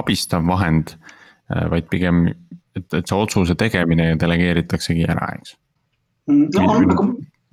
abistav 0.00 0.44
vahend, 0.44 0.92
vaid 1.72 1.86
pigem, 1.90 2.26
et, 2.76 2.84
et 2.92 3.08
see 3.08 3.16
otsuse 3.16 3.56
tegemine 3.58 4.10
delegeeritaksegi 4.20 5.06
ära, 5.08 5.30
eks. 5.38 5.54
Mm, 6.28 6.50
no 6.58 6.76
nagu 6.84 7.06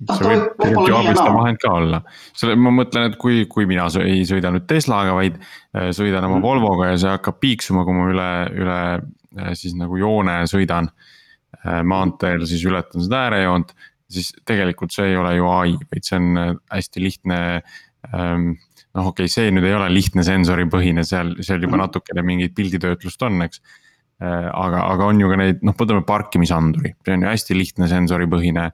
see 0.06 0.28
võib 0.28 0.44
tegelikult 0.60 0.90
ju 0.90 0.96
abistav 0.98 1.34
vahend 1.34 1.60
ka 1.62 1.72
olla. 1.80 2.00
selle, 2.38 2.56
ma 2.60 2.72
mõtlen, 2.74 3.10
et 3.10 3.18
kui, 3.20 3.42
kui 3.50 3.66
mina 3.70 3.88
ei 4.04 4.22
sõida 4.28 4.52
nüüd 4.54 4.68
Teslaga, 4.70 5.16
vaid 5.18 5.38
äh, 5.40 5.90
sõidan 5.96 6.26
oma 6.28 6.38
mm. 6.38 6.44
Volvoga 6.46 6.92
ja 6.92 7.00
see 7.02 7.12
hakkab 7.16 7.40
piiksuma, 7.42 7.84
kui 7.86 7.96
ma 7.96 8.06
üle, 8.12 8.28
üle 8.54 8.78
äh, 8.94 9.52
siis 9.58 9.74
nagu 9.78 9.98
joone 9.98 10.40
sõidan. 10.50 10.92
Äh, 11.64 11.80
maanteel 11.82 12.44
siis 12.46 12.62
ületan 12.68 13.02
seda 13.02 13.24
äärejoont, 13.26 13.74
siis 14.12 14.30
tegelikult 14.46 14.94
see 14.94 15.10
ei 15.10 15.18
ole 15.18 15.34
ju 15.38 15.50
ai, 15.50 15.74
vaid 15.90 16.06
see 16.06 16.20
on 16.20 16.58
hästi 16.70 17.02
lihtne 17.02 17.38
ähm, 18.14 18.52
noh, 18.94 19.10
okei 19.10 19.26
okay,, 19.26 19.32
see 19.32 19.50
nüüd 19.52 19.66
ei 19.66 19.74
ole 19.76 19.88
lihtne 19.90 20.22
sensoripõhine, 20.26 21.02
seal, 21.08 21.34
seal 21.40 21.64
juba 21.64 21.74
mm. 21.74 21.82
natukene 21.86 22.24
mingit 22.26 22.54
pilditöötlust 22.56 23.24
on, 23.26 23.42
eks. 23.48 23.60
aga, 24.18 24.80
aga 24.82 25.08
on 25.08 25.20
ju 25.22 25.28
ka 25.30 25.36
neid, 25.38 25.60
noh, 25.66 25.76
võtame 25.78 26.02
parkimisanduri, 26.06 26.94
see 27.06 27.16
on 27.16 27.26
ju 27.26 27.30
hästi 27.30 27.58
lihtne 27.58 27.90
sensoripõhine 27.90 28.68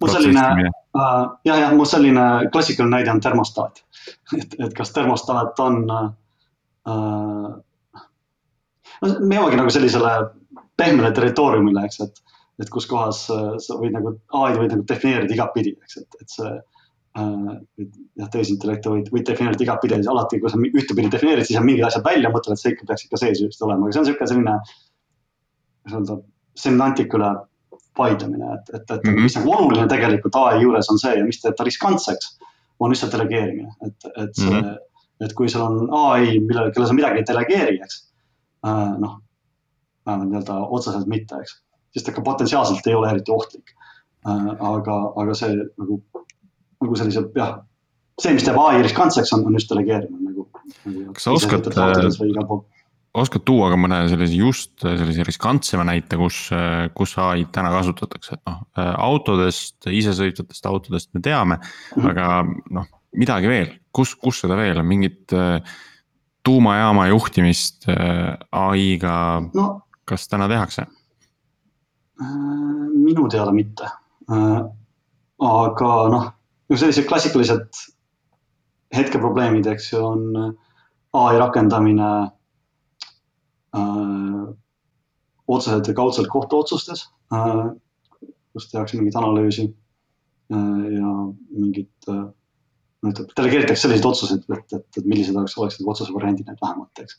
mu 0.00 0.08
selline 0.10 0.44
äh,, 0.66 1.26
jah, 1.44 1.58
jah, 1.64 1.74
mu 1.76 1.86
selline 1.88 2.26
klassikaline 2.52 2.96
näide 2.96 3.12
on 3.12 3.20
termostaat. 3.22 3.84
et, 4.38 4.56
et 4.58 4.74
kas 4.76 4.92
termostaat 4.96 5.60
on 5.64 5.84
äh,. 5.90 6.08
no 9.02 9.14
me 9.20 9.38
jõuame 9.38 9.60
nagu 9.60 9.72
sellisele 9.72 10.16
pehmele 10.80 11.12
territooriumile, 11.16 11.84
eks, 11.88 12.00
et, 12.06 12.20
et 12.62 12.72
kus 12.72 12.88
kohas 12.90 13.26
äh, 13.34 13.54
sa 13.62 13.78
võid 13.80 13.94
nagu, 13.96 14.16
ai-d 14.42 14.60
võid 14.62 14.74
nagu 14.74 14.86
defineerida 14.88 15.36
igatpidi, 15.36 15.76
eks, 15.84 16.00
et, 16.02 16.20
et 16.24 16.36
see 16.36 16.50
äh,. 16.50 17.52
jah, 17.84 18.32
tehisintellekti 18.32 18.94
võid, 18.96 19.12
võid 19.14 19.28
defineerida 19.28 19.66
igatpidi, 19.66 20.00
alati 20.14 20.40
kui 20.42 20.52
sa 20.52 20.60
ühtepidi 20.70 21.12
defineerid, 21.12 21.48
siis 21.48 21.60
on 21.60 21.68
mingid 21.68 21.86
asjad 21.88 22.06
välja, 22.06 22.32
mõtled, 22.32 22.56
et 22.56 22.64
see 22.64 22.74
ikka 22.74 22.88
peaks 22.90 23.06
ikka 23.06 23.22
sees 23.24 23.44
just 23.44 23.62
olema, 23.66 23.86
aga 23.86 23.96
see 23.96 24.04
on 24.04 24.10
sihuke 24.10 24.30
selline. 24.32 24.58
kuidas 25.80 25.96
öelda, 25.96 26.20
semantik 26.60 27.14
üle 27.16 27.30
vaidlemine, 27.98 28.54
et, 28.54 28.74
et, 28.74 28.90
et 28.90 29.04
mm 29.04 29.10
-hmm. 29.10 29.22
mis 29.22 29.36
nagu 29.36 29.52
oluline 29.52 29.88
tegelikult 29.88 30.36
ai 30.36 30.62
juures 30.62 30.90
on 30.90 30.98
see 30.98 31.16
ja 31.18 31.24
mis 31.24 31.40
teeb 31.40 31.56
ta 31.56 31.64
riskantseks, 31.64 32.38
on 32.80 32.90
lihtsalt 32.90 33.12
delegeerimine, 33.12 33.72
et, 33.86 34.06
et 34.16 34.34
see 34.34 34.50
mm, 34.50 34.60
-hmm. 34.60 35.24
et 35.26 35.34
kui 35.34 35.48
sul 35.48 35.64
on 35.64 35.88
ai, 36.04 36.38
millele, 36.38 36.72
kelle 36.72 36.86
sa 36.86 36.96
midagi 36.96 37.18
ei 37.18 37.26
delegeeri, 37.32 37.80
eks 37.82 37.98
äh,. 38.66 38.98
noh, 38.98 39.18
vähemalt 40.06 40.30
nii-öelda 40.30 40.54
otseselt 40.78 41.06
mitte, 41.06 41.36
eks, 41.36 41.62
siis 41.92 42.04
ta 42.04 42.12
ka 42.12 42.22
potentsiaalselt 42.22 42.86
ei 42.86 42.94
ole 42.94 43.10
eriti 43.10 43.32
ohtlik 43.32 43.74
äh,. 44.28 44.46
aga, 44.60 44.96
aga 45.16 45.34
see 45.34 45.56
nagu, 45.56 46.02
nagu 46.80 46.96
sellise 46.96 47.26
jah, 47.36 47.58
see, 48.20 48.34
mis 48.34 48.44
teeb 48.44 48.58
ai 48.58 48.82
riskantseks, 48.82 49.32
on, 49.32 49.46
on 49.46 49.58
just 49.58 49.72
delegeerimine 49.72 50.30
nagu, 50.30 50.48
nagu. 50.84 51.12
kas 51.12 51.24
sa 51.24 51.36
oskad 51.36 51.72
oskad 53.16 53.42
tuua 53.46 53.70
ka 53.72 53.78
mõne 53.80 54.00
sellise 54.10 54.38
just 54.38 54.84
sellise 54.84 55.24
riskantsema 55.26 55.84
näite, 55.88 56.18
kus, 56.20 56.44
kus 56.94 57.16
ai-d 57.18 57.50
täna 57.54 57.72
kasutatakse, 57.74 58.38
et 58.38 58.42
noh, 58.46 58.62
autodest, 59.02 59.78
isesõitvatest 59.90 60.70
autodest 60.70 61.10
me 61.16 61.22
teame 61.24 61.58
mm, 61.58 61.66
-hmm. 61.96 62.10
aga 62.10 62.74
noh, 62.78 62.88
midagi 63.18 63.50
veel, 63.50 63.72
kus, 63.92 64.14
kus 64.14 64.42
seda 64.44 64.58
veel 64.58 64.78
on, 64.78 64.86
mingit 64.86 65.34
tuumajaama 66.46 67.08
juhtimist 67.10 67.90
ai-ga 67.90 69.14
no,, 69.54 69.68
kas 70.04 70.28
täna 70.28 70.48
tehakse? 70.48 70.86
minu 73.00 73.28
teada 73.32 73.52
mitte. 73.52 73.88
aga 75.40 75.92
noh, 76.12 76.26
sellised 76.74 77.08
klassikalised 77.08 77.86
hetkeprobleemid, 78.94 79.66
eks 79.66 79.92
ju, 79.92 80.02
on 80.04 80.54
ai 81.16 81.38
rakendamine 81.40 82.10
Äh, 82.20 82.39
otseselt 85.50 85.88
ja 85.88 85.94
kaudselt 85.94 86.28
kohtuotsustes, 86.28 87.08
äh, 87.34 87.64
kus 88.52 88.68
tehakse 88.70 88.98
mingit 88.98 89.16
analüüsi 89.18 89.66
äh, 90.52 90.84
ja 90.96 91.14
mingit, 91.50 92.08
no 92.08 93.12
ütleme, 93.12 93.34
delegeeritakse 93.36 93.86
selliseid 93.86 94.08
otsuseid, 94.10 94.46
et, 94.46 94.76
et, 94.78 94.86
et 94.98 95.08
millised 95.08 95.36
oleks, 95.36 95.56
oleksid 95.58 95.88
otsuse 95.88 96.14
variandid 96.14 96.50
need 96.50 96.62
vähemalt, 96.62 97.02
eks 97.02 97.18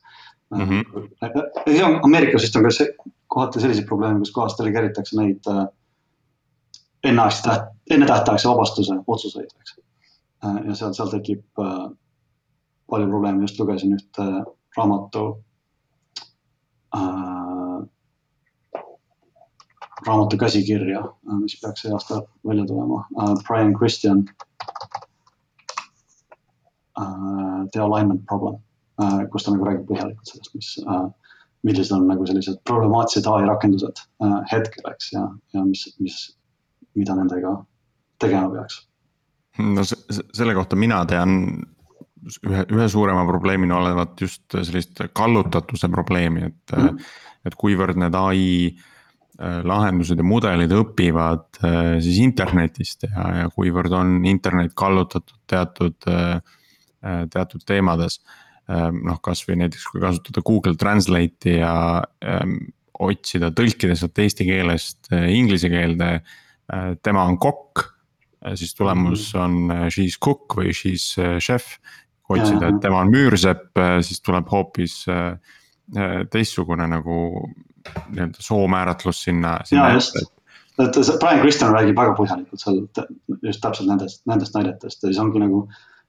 mm. 0.52 0.66
-hmm. 0.70 2.00
Ameerikas 2.04 2.48
vist 2.48 2.56
on 2.56 2.68
ka 2.68 2.74
see, 2.76 2.90
kohati 3.28 3.64
selliseid 3.64 3.88
probleeme, 3.88 4.20
kus 4.20 4.34
kohas 4.36 4.58
delegeeritakse 4.60 5.20
neid 5.20 5.52
enneaegse 7.04 7.48
täht-, 7.48 7.72
ennetähtaegse 7.90 8.50
vabastuse 8.50 9.00
otsuseid, 9.08 9.50
eks. 9.60 9.80
ja 10.68 10.76
seal, 10.76 10.94
seal 10.94 11.10
tekib 11.16 11.44
palju 12.92 13.08
probleeme, 13.08 13.44
just 13.48 13.60
lugesin 13.60 13.96
ühte 13.96 14.28
raamatu 14.78 15.24
äh, 15.30 15.40
raamatu 20.08 20.38
käsikirja, 20.38 21.00
äh, 21.00 21.40
mis 21.40 21.60
peaks 21.62 21.82
see 21.82 21.94
aasta 21.94 22.22
välja 22.48 22.66
tulema 22.66 23.06
äh,. 23.22 23.34
Brian 23.48 23.74
Christian 23.78 24.26
äh,. 27.00 27.68
The 27.74 27.82
alignment 27.82 28.26
problem 28.26 28.56
äh,, 29.02 29.26
kus 29.32 29.44
ta 29.44 29.54
nagu 29.54 29.66
räägib 29.66 29.88
põhjalikult 29.90 30.32
sellest, 30.34 30.56
mis 30.56 30.72
äh,, 30.86 31.10
millised 31.64 31.96
on 31.96 32.08
nagu 32.10 32.26
sellised 32.26 32.62
problemaatilised 32.70 33.30
ai 33.32 33.46
rakendused 33.50 34.06
äh, 34.24 34.40
hetkel, 34.52 34.88
eks 34.92 35.12
ja, 35.14 35.28
ja 35.54 35.66
mis, 35.66 35.86
mis, 36.00 36.22
mida 36.96 37.16
nendega 37.16 37.60
tegema 38.20 38.50
peaks. 38.56 38.82
no 39.60 39.84
selle 39.86 40.54
kohta 40.56 40.76
mina 40.76 41.06
tean 41.06 41.38
ühe, 42.22 42.64
ühe 42.70 42.88
suurema 42.92 43.24
probleemina 43.28 43.78
olevat 43.82 44.22
just 44.22 44.46
sellist 44.54 45.04
kallutatuse 45.18 45.90
probleemi, 45.92 46.48
et 46.52 46.76
mm, 46.76 46.88
-hmm. 46.88 47.12
et 47.46 47.58
kuivõrd 47.60 48.00
need 48.02 48.18
ai 48.18 48.44
äh, 49.40 49.62
lahendused 49.68 50.20
ja 50.20 50.26
mudelid 50.26 50.74
õpivad 50.76 51.62
äh, 51.66 51.98
siis 52.04 52.22
internetist 52.24 53.08
ja, 53.10 53.28
ja 53.42 53.50
kuivõrd 53.56 53.94
on 53.98 54.20
internet 54.26 54.76
kallutatud 54.78 55.40
teatud, 55.48 55.98
äh, 56.08 56.40
teatud 57.30 57.66
teemades. 57.66 58.22
noh, 58.72 59.18
kasvõi 59.20 59.58
näiteks 59.58 59.84
kui 59.92 60.00
kasutada 60.00 60.42
Google 60.48 60.78
Translate'i 60.80 61.58
ja 61.58 62.04
ähm, 62.24 62.54
otsida, 62.94 63.50
tõlkida 63.52 63.98
sealt 64.00 64.20
eesti 64.22 64.46
keelest 64.48 65.10
inglise 65.12 65.68
keelde. 65.68 66.22
tema 67.04 67.26
on 67.26 67.38
kokk, 67.42 67.82
siis 68.56 68.72
tulemus 68.78 69.34
mhm. 69.34 69.42
on 69.42 69.90
she's 69.90 70.16
cook 70.24 70.56
või 70.56 70.72
she's 70.72 71.18
chef 71.42 71.74
otsida, 72.30 72.70
et 72.70 72.80
tema 72.84 73.02
on 73.04 73.12
müürsepp, 73.12 73.72
äh, 73.80 73.98
siis 74.06 74.22
tuleb 74.26 74.50
hoopis 74.52 75.02
äh, 75.10 75.34
äh, 75.98 76.18
teistsugune 76.32 76.88
nagu 76.92 77.18
nii-öelda 78.14 78.44
soomääratlus 78.46 79.24
sinna, 79.26 79.58
sinna. 79.66 79.90
just, 79.96 80.18
et 80.80 80.96
Brian 81.20 81.42
Kristjan 81.42 81.74
räägib 81.74 81.98
väga 81.98 82.14
põhjalikult 82.18 82.62
seal 82.62 82.82
just 83.42 83.62
täpselt 83.64 83.90
nendest, 83.90 84.22
nendest 84.30 84.56
näidetest 84.58 85.04
ja 85.04 85.10
siis 85.10 85.20
ongi 85.22 85.42
nagu. 85.42 85.66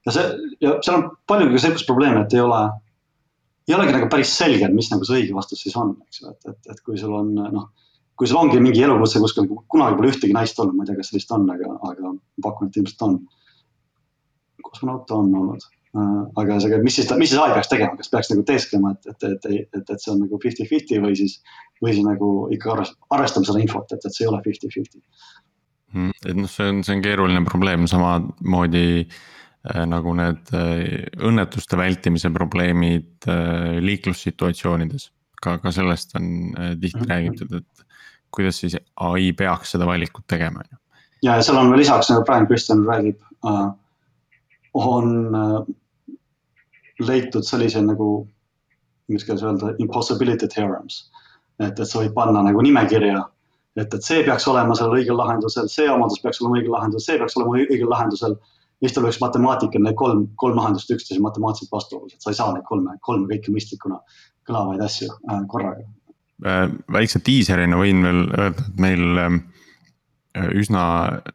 ja 0.06 0.14
see 0.14 0.56
ja 0.60 0.76
seal 0.84 0.98
on 0.98 1.10
palju 1.26 1.50
ka 1.52 1.62
sihukest 1.64 1.88
probleemi, 1.88 2.24
et 2.24 2.36
ei 2.36 2.44
ole, 2.44 2.60
ei 3.68 3.78
olegi 3.78 3.96
nagu 3.96 4.10
päris 4.12 4.36
selge, 4.38 4.68
mis 4.74 4.92
nagu 4.92 5.08
see 5.08 5.22
õige 5.22 5.36
vastus 5.36 5.64
siis 5.64 5.76
on, 5.80 5.96
eks 6.06 6.22
ju, 6.22 6.34
et, 6.34 6.52
et, 6.52 6.72
et 6.74 6.84
kui 6.84 7.00
sul 7.00 7.16
on 7.16 7.34
noh 7.40 7.70
kui 8.18 8.28
sul 8.28 8.38
ongi 8.38 8.60
mingi 8.60 8.82
elukutse 8.84 9.18
kuskil, 9.18 9.48
kunagi 9.72 9.96
pole 9.98 10.10
ühtegi 10.12 10.34
naist 10.36 10.58
olnud, 10.60 10.76
ma 10.76 10.84
ei 10.84 10.90
tea, 10.90 10.98
kas 11.00 11.08
sellist 11.10 11.32
on, 11.34 11.46
aga, 11.50 11.70
aga 11.88 12.10
pakun, 12.44 12.68
et 12.68 12.76
ilmselt 12.78 13.06
on. 13.08 13.22
kosmonaut 14.62 15.10
on 15.16 15.32
olnud 15.40 15.64
aga 15.92 16.56
see, 16.60 16.78
mis 16.80 16.94
siis, 16.96 17.10
mis 17.20 17.28
siis 17.32 17.40
ai 17.40 17.52
peaks 17.52 17.68
tegema, 17.68 17.96
kas 17.98 18.08
peaks 18.12 18.30
nagu 18.32 18.42
teesklema, 18.48 18.94
et, 18.94 19.10
et, 19.10 19.24
et, 19.28 19.48
et, 19.50 19.76
et, 19.76 19.90
et 19.92 20.00
see 20.00 20.12
on 20.14 20.22
nagu 20.24 20.38
fifty-fifty 20.40 21.00
või 21.02 21.16
siis, 21.18 21.34
või 21.84 21.92
siis 21.92 22.06
nagu 22.06 22.28
ikka 22.54 22.78
arvestama 23.12 23.48
seda 23.48 23.60
infot, 23.60 23.92
et, 23.92 24.00
et 24.00 24.14
see 24.14 24.24
ei 24.24 24.30
ole 24.30 24.40
fifty-fifty. 24.46 25.02
Hmm, 25.92 26.14
et 26.24 26.38
noh, 26.38 26.48
see 26.48 26.70
on, 26.72 26.80
see 26.86 26.96
on 26.96 27.04
keeruline 27.04 27.44
probleem, 27.44 27.84
samamoodi 27.90 28.86
äh, 29.04 29.82
nagu 29.90 30.14
need 30.16 30.54
äh, 30.56 31.10
õnnetuste 31.28 31.76
vältimise 31.76 32.32
probleemid 32.32 33.28
äh, 33.28 33.76
liiklussituatsioonides. 33.84 35.10
ka, 35.42 35.58
ka 35.58 35.74
sellest 35.74 36.16
on 36.16 36.24
äh, 36.56 36.72
tihti 36.78 36.96
mm 36.96 37.04
-hmm. 37.04 37.10
räägitud, 37.10 37.52
et 37.58 37.86
kuidas 38.30 38.60
siis 38.60 38.78
ai 38.96 39.32
peaks 39.32 39.74
seda 39.76 39.86
valikut 39.86 40.24
tegema, 40.26 40.64
on 40.64 40.72
ju. 40.72 40.78
ja, 41.22 41.36
ja 41.36 41.42
seal 41.42 41.60
on 41.60 41.70
veel 41.70 41.84
lisaks, 41.84 42.10
nagu 42.10 42.24
Brian 42.24 42.46
Christian 42.46 42.86
räägib 42.86 43.20
äh,, 43.44 43.70
on 44.74 45.34
äh, 45.34 45.74
leitud 47.06 47.46
sellised 47.46 47.84
nagu, 47.86 48.08
inglise 49.08 49.28
keeles 49.28 49.44
öelda 49.46 49.74
impossibility 49.82 50.48
theorems. 50.48 51.04
et, 51.60 51.78
et 51.78 51.86
sa 51.86 52.00
võid 52.00 52.14
panna 52.16 52.42
nagu 52.42 52.62
nimekirja, 52.64 53.20
et, 53.76 53.94
et 53.94 54.02
see 54.02 54.24
peaks 54.26 54.48
olema 54.50 54.74
sellel 54.74 55.02
õigel 55.02 55.18
lahendusel, 55.18 55.68
see 55.70 55.88
omadus 55.90 56.20
peaks 56.22 56.40
olema 56.42 56.58
õigel 56.58 56.74
lahendusel, 56.74 57.04
see 57.06 57.20
peaks 57.20 57.36
olema 57.38 57.60
õigel 57.60 57.90
lahendusel. 57.92 58.36
ja 58.80 58.88
siis 58.88 58.96
tal 58.96 59.06
oleks 59.06 59.20
matemaatika, 59.22 59.78
need 59.78 59.96
kolm, 59.98 60.26
kolm 60.42 60.58
lahendust 60.58 60.90
üksteise 60.90 61.22
matemaatiliselt 61.22 61.72
vastuolus, 61.72 62.14
et 62.14 62.24
sa 62.24 62.32
ei 62.32 62.38
saa 62.38 62.52
neid 62.54 62.66
kolme, 62.68 62.96
kolme 63.00 63.28
kõiki 63.30 63.54
mõistlikuna 63.54 64.00
kõlavaid 64.48 64.82
asju 64.82 65.10
äh, 65.12 65.42
korraga 65.48 65.86
äh,. 66.46 66.68
väikse 66.92 67.22
diiserina 67.26 67.78
võin 67.78 68.02
veel 68.06 68.24
öelda, 68.32 68.64
et 68.64 68.80
meil 68.82 69.22
äh, 69.26 69.38
üsna 70.58 70.84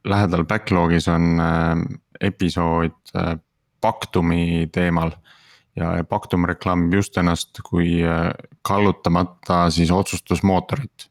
lähedal 0.04 0.44
backlog'is 0.50 1.08
on 1.14 1.40
äh, 1.40 1.86
episood 2.22 2.98
äh, 3.16 3.38
Pactumi 3.82 4.68
teemal 4.74 5.12
ja 5.78 6.04
Pactum 6.10 6.46
reklaamib 6.50 6.94
just 6.98 7.18
ennast 7.18 7.62
kui 7.70 8.02
kallutamata 8.66 9.70
siis 9.70 9.92
otsustusmootorit 9.92 11.10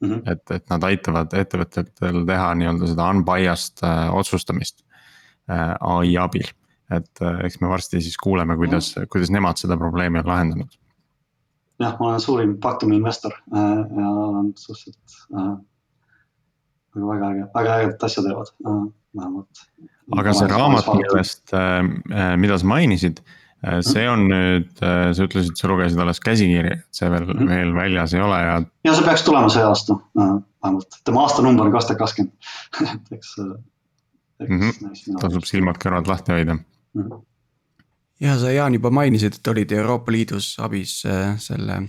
mm. 0.00 0.10
-hmm. 0.10 0.32
et, 0.32 0.50
et 0.50 0.70
nad 0.70 0.82
aitavad 0.82 1.34
ettevõtetel 1.34 2.24
teha 2.26 2.50
nii-öelda 2.58 2.90
seda 2.92 3.08
unbiased 3.14 3.84
äh, 3.86 4.08
otsustamist 4.14 4.84
äh, 5.50 5.74
ai 5.80 6.16
abil. 6.16 6.48
et 6.90 7.22
äh, 7.22 7.40
eks 7.44 7.60
me 7.60 7.68
varsti 7.68 8.00
siis 8.00 8.16
kuuleme, 8.16 8.56
kuidas 8.56 8.96
mm, 8.96 9.02
-hmm. 9.02 9.08
kuidas 9.12 9.30
nemad 9.30 9.56
seda 9.56 9.76
probleemi 9.76 10.18
on 10.18 10.26
lahendanud. 10.26 10.78
jah, 11.80 11.96
ma 12.00 12.08
olen 12.08 12.20
suurim 12.20 12.58
Factumi 12.62 12.96
investor 12.96 13.32
äh, 13.32 13.60
ja 14.00 14.10
olen 14.10 14.52
suhteliselt 14.56 15.18
äh, 15.34 15.56
nagu 16.94 17.08
väga 17.08 17.30
äge, 17.30 17.50
väga 17.54 17.74
ägedat 17.74 18.04
asja 18.04 18.22
teevad 18.22 18.54
äh, 18.66 18.92
vähemalt. 19.16 19.66
aga 20.16 20.32
see 20.32 20.48
raamat, 20.48 20.86
millest 20.94 21.52
äh,, 21.52 22.36
mida 22.36 22.58
sa 22.58 22.66
mainisid 22.66 23.18
äh,, 23.18 23.24
Äh, 23.24 23.47
see 23.82 24.06
on 24.06 24.26
nüüd, 24.30 24.70
äh, 24.84 25.10
sa 25.16 25.26
ütlesid, 25.26 25.56
sa 25.58 25.70
lugesid 25.70 25.98
alles 26.02 26.20
käsikirja, 26.22 26.78
et 26.78 26.98
see 27.00 27.08
veel 27.10 27.26
mm, 27.26 27.38
-hmm. 27.38 27.48
veel 27.50 27.74
väljas 27.74 28.14
ei 28.14 28.22
ole 28.22 28.40
ja. 28.42 28.58
ja 28.86 28.94
see 28.94 29.06
peaks 29.06 29.24
tulema 29.26 29.50
see 29.52 29.64
aasta 29.66 29.98
äh, 29.98 30.34
vähemalt, 30.62 31.00
tema 31.04 31.24
aastanumber 31.26 31.66
on 31.66 31.72
kaks 31.74 31.88
tuhat 31.88 32.02
kakskümmend, 32.04 32.34
et 32.94 33.12
eks, 33.18 33.34
eks 34.40 34.50
mm. 34.50 34.60
-hmm. 34.60 35.20
tasub 35.20 35.48
silmad-kõrvad 35.50 36.10
lahti 36.10 36.36
hoida 36.36 36.54
mm. 36.54 37.02
-hmm. 37.02 37.22
ja 38.20 38.38
sa, 38.38 38.52
Jaan, 38.54 38.78
juba 38.78 38.90
mainisid, 38.90 39.40
et 39.40 39.54
olid 39.54 39.72
Euroopa 39.72 40.12
Liidus 40.12 40.54
abis 40.62 41.02
selle 41.42 41.82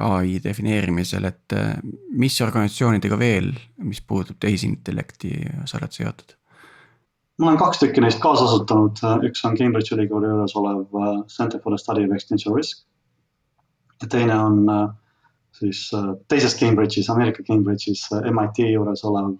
ai 0.00 0.40
defineerimisel, 0.44 1.24
et 1.24 1.54
mis 2.12 2.40
organisatsioonidega 2.40 3.18
veel, 3.18 3.52
mis 3.84 4.00
puudutab 4.00 4.36
tehisintellekti, 4.40 5.32
sa 5.64 5.78
oled 5.78 5.92
seotud? 5.92 6.36
Ma 7.38 7.46
olen 7.46 7.58
kaks 7.58 7.80
tükki 7.80 8.02
neist 8.04 8.20
kaasasutanud, 8.22 9.00
üks 9.28 9.44
on 9.48 9.56
Cambridge'i 9.58 9.96
ülikooli 9.96 10.30
juures 10.30 10.56
olev 10.58 10.82
äh, 11.00 11.12
Center 11.32 11.60
for 11.60 11.72
the 11.72 11.78
Study 11.80 12.04
of 12.06 12.14
Extension 12.16 12.56
Risk. 12.56 12.84
ja 14.02 14.08
teine 14.08 14.38
on 14.38 14.68
äh, 14.68 14.88
siis 15.58 15.90
äh, 15.94 16.12
teises 16.28 16.56
Cambridge'is, 16.60 17.10
Ameerika 17.10 17.42
Cambridge'is 17.48 18.08
MIT 18.12 18.64
juures 18.72 19.04
olev, 19.04 19.36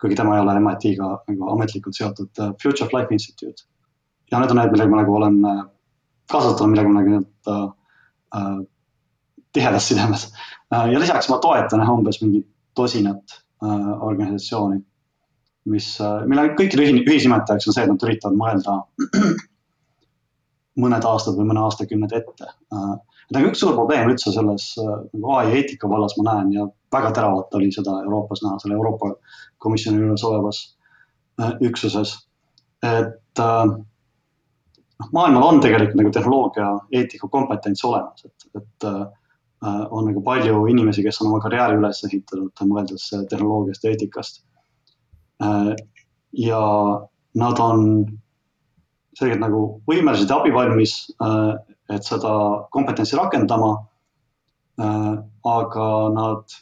kuigi 0.00 0.16
tema 0.16 0.36
ei 0.36 0.44
ole 0.44 0.58
MIT-ga 0.60 1.12
nagu 1.28 1.50
ametlikult 1.54 1.96
seotud, 1.96 2.32
Future 2.62 2.86
of 2.86 2.92
Life 2.92 3.14
Institute. 3.14 3.68
ja 4.30 4.38
need 4.40 4.50
on 4.50 4.56
need, 4.56 4.72
millega 4.72 4.90
ma 4.90 5.02
nagu 5.02 5.14
olen 5.16 5.40
kaasasutanud, 6.30 6.72
millega 6.72 6.90
ma 6.90 7.00
nagu 7.00 7.12
nii-öelda 7.12 7.56
äh, 8.36 8.58
tihedas 9.52 9.88
sidemes. 9.88 10.32
ja 10.70 11.00
lisaks 11.00 11.28
ma 11.28 11.38
toetan 11.38 11.84
umbes 11.90 12.20
mingi 12.22 12.42
tosinat 12.74 13.40
äh, 13.62 14.02
organisatsiooni 14.02 14.82
mis, 15.70 15.88
äh, 16.02 16.22
mille 16.28 16.46
kõikide 16.58 16.86
ühisnimetajaks 17.02 17.68
on 17.68 17.74
see, 17.76 17.84
et 17.84 17.92
nad 17.92 18.06
üritavad 18.06 18.38
mõelda 18.38 18.76
mõned 20.82 21.08
aastad 21.08 21.38
või 21.38 21.50
mõne 21.50 21.64
aastakümned 21.66 22.12
ette. 22.16 22.52
nagu 23.34 23.50
üks 23.50 23.62
suur 23.62 23.74
probleem 23.74 24.12
üldse 24.12 24.32
selles 24.34 24.68
äh, 24.82 24.94
nagu 25.16 25.34
ai 25.38 25.58
eetika 25.58 25.90
vallas 25.90 26.16
ma 26.18 26.28
näen 26.30 26.54
ja 26.54 26.68
väga 26.94 27.12
teravalt 27.16 27.54
oli 27.58 27.72
seda 27.74 27.98
Euroopas 28.04 28.44
näha, 28.44 28.60
selle 28.62 28.78
Euroopa 28.78 29.14
Komisjoni 29.58 30.02
juures 30.04 30.24
olevas 30.24 30.62
üksuses. 31.64 32.14
et 32.86 33.40
noh, 33.40 33.72
maailmal 35.12 35.42
on 35.44 35.60
tegelikult 35.60 35.98
nagu 35.98 36.12
tehnoloogia 36.12 36.68
eetika 36.92 37.28
kompetents 37.28 37.84
olemas, 37.84 38.24
et, 38.24 38.46
et 38.56 38.86
on 39.66 40.06
nagu 40.06 40.22
palju 40.24 40.62
inimesi, 40.70 41.02
kes 41.04 41.20
on 41.20 41.32
oma 41.32 41.40
karjääri 41.44 41.76
üles 41.80 42.00
ehitanud, 42.08 42.52
mõeldes 42.70 43.08
tehnoloogiast 43.32 43.84
ja 43.84 43.92
eetikast 43.92 44.40
Äh, 44.40 44.55
ja 46.36 46.60
nad 47.36 47.60
on 47.60 47.82
selgelt 49.16 49.40
nagu 49.40 49.60
võimelised 49.88 50.30
ja 50.30 50.40
abivalmis, 50.40 50.96
äh, 51.24 51.52
et 51.92 52.04
seda 52.04 52.32
kompetentsi 52.74 53.18
rakendama. 53.18 53.76
Äh, 54.76 55.12
aga 55.48 55.86
nad, 56.12 56.56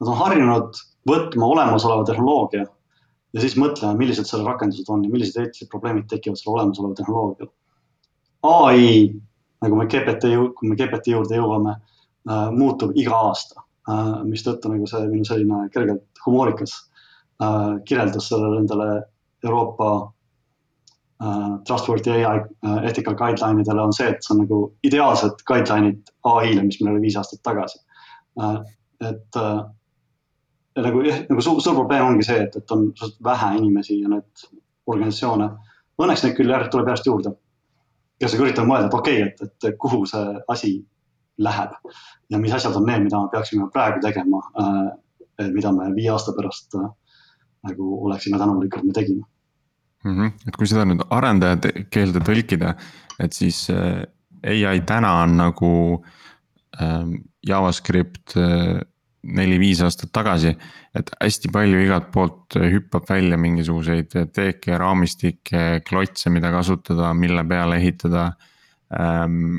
nad 0.00 0.10
on 0.12 0.18
harjunud 0.18 0.80
võtma 1.08 1.46
olemasoleva 1.54 2.04
tehnoloogia 2.04 2.66
ja 2.66 3.44
siis 3.44 3.56
mõtlema, 3.60 3.96
millised 3.96 4.28
selle 4.28 4.44
rakendused 4.48 4.90
on 4.92 5.06
ja 5.06 5.12
millised 5.12 5.38
eetilised 5.40 5.70
probleemid 5.72 6.08
tekivad 6.10 6.36
selle 6.40 6.58
olemasoleva 6.58 6.98
tehnoloogial. 6.98 7.48
ai, 8.48 9.14
nagu 9.64 9.78
me 9.78 9.86
GPT, 9.86 10.34
kui 10.58 10.68
me 10.68 10.76
GPT 10.76 11.14
juurde 11.14 11.40
jõuame, 11.40 11.74
muutub 12.54 12.92
iga 13.00 13.16
aasta, 13.30 13.64
mistõttu 14.28 14.70
nagu 14.70 14.86
see 14.86 15.08
minu 15.08 15.24
selline 15.24 15.64
kergelt 15.72 16.22
humoorikas 16.26 16.76
Äh, 17.42 17.80
kirjeldus 17.84 18.28
sellele 18.28 18.56
nendele 18.56 19.02
Euroopa 19.44 20.12
äh, 21.22 21.58
trustworthy 21.66 22.24
ai 22.24 22.40
äh, 22.66 22.86
ethical 22.88 23.14
guideline 23.14 23.62
idele 23.62 23.82
on 23.82 23.92
see, 23.94 24.08
et 24.10 24.26
see 24.26 24.34
on 24.34 24.40
nagu 24.42 24.58
ideaalsed 24.82 25.44
guideline'id 25.46 26.10
ai-le, 26.26 26.64
mis 26.66 26.80
meil 26.80 26.96
oli 26.96 27.04
viis 27.06 27.18
aastat 27.20 27.44
tagasi. 27.46 27.78
et 29.08 29.38
ja 30.76 30.82
nagu 30.82 31.00
jah, 31.06 31.22
nagu 31.30 31.42
suur, 31.42 31.62
suur 31.62 31.78
probleem 31.78 32.04
ongi 32.08 32.26
see, 32.26 32.42
et, 32.42 32.56
et 32.56 32.74
on 32.74 32.84
vähe 33.30 33.54
inimesi 33.58 34.00
ja 34.00 34.10
need 34.10 34.44
organisatsioone, 34.86 35.48
õnneks 36.02 36.24
neid 36.24 36.36
küll 36.38 36.50
järg, 36.50 36.70
tuleb 36.74 36.90
järjest 36.90 37.06
juurde. 37.06 37.36
kes 38.18 38.34
üritavad 38.34 38.68
mõelda, 38.68 38.90
et 38.90 38.94
okei 38.98 39.22
okay,, 39.22 39.46
et, 39.46 39.58
et 39.70 39.78
kuhu 39.78 40.06
see 40.10 40.38
asi 40.48 40.76
läheb 41.38 41.74
ja 42.30 42.38
mis 42.38 42.54
asjad 42.54 42.74
on 42.78 42.86
need, 42.86 43.06
mida 43.06 43.22
me 43.22 43.30
peaksime 43.30 43.70
praegu 43.70 44.02
tegema. 44.02 44.42
mida 45.54 45.70
me 45.72 45.92
viie 45.94 46.10
aasta 46.10 46.34
pärast 46.34 46.74
nagu 47.66 47.88
oleksime 48.06 48.38
tänulikud, 48.38 48.84
me 48.86 48.92
tegime 48.96 49.24
mm. 50.04 50.14
-hmm. 50.14 50.32
et 50.48 50.56
kui 50.56 50.68
seda 50.70 50.84
nüüd 50.88 51.02
arendaja 51.10 51.58
keelde 51.90 52.22
tõlkida, 52.24 52.74
et 53.20 53.32
siis 53.36 53.66
äh, 53.70 54.04
ai 54.44 54.80
täna 54.86 55.14
on 55.22 55.36
nagu 55.38 55.72
äh, 56.80 57.08
JavaScript 57.46 58.36
äh, 58.36 58.80
neli-viis 59.22 59.80
aastat 59.82 60.12
tagasi. 60.12 60.56
et 60.94 61.10
hästi 61.20 61.48
palju 61.52 61.80
igalt 61.84 62.06
poolt 62.12 62.54
hüppab 62.72 63.04
välja 63.08 63.36
mingisuguseid 63.38 64.14
teeke, 64.34 64.78
raamistikke, 64.78 65.82
klotse, 65.88 66.30
mida 66.30 66.50
kasutada, 66.50 67.12
mille 67.14 67.44
peale 67.44 67.76
ehitada 67.76 68.32
ähm, 69.00 69.58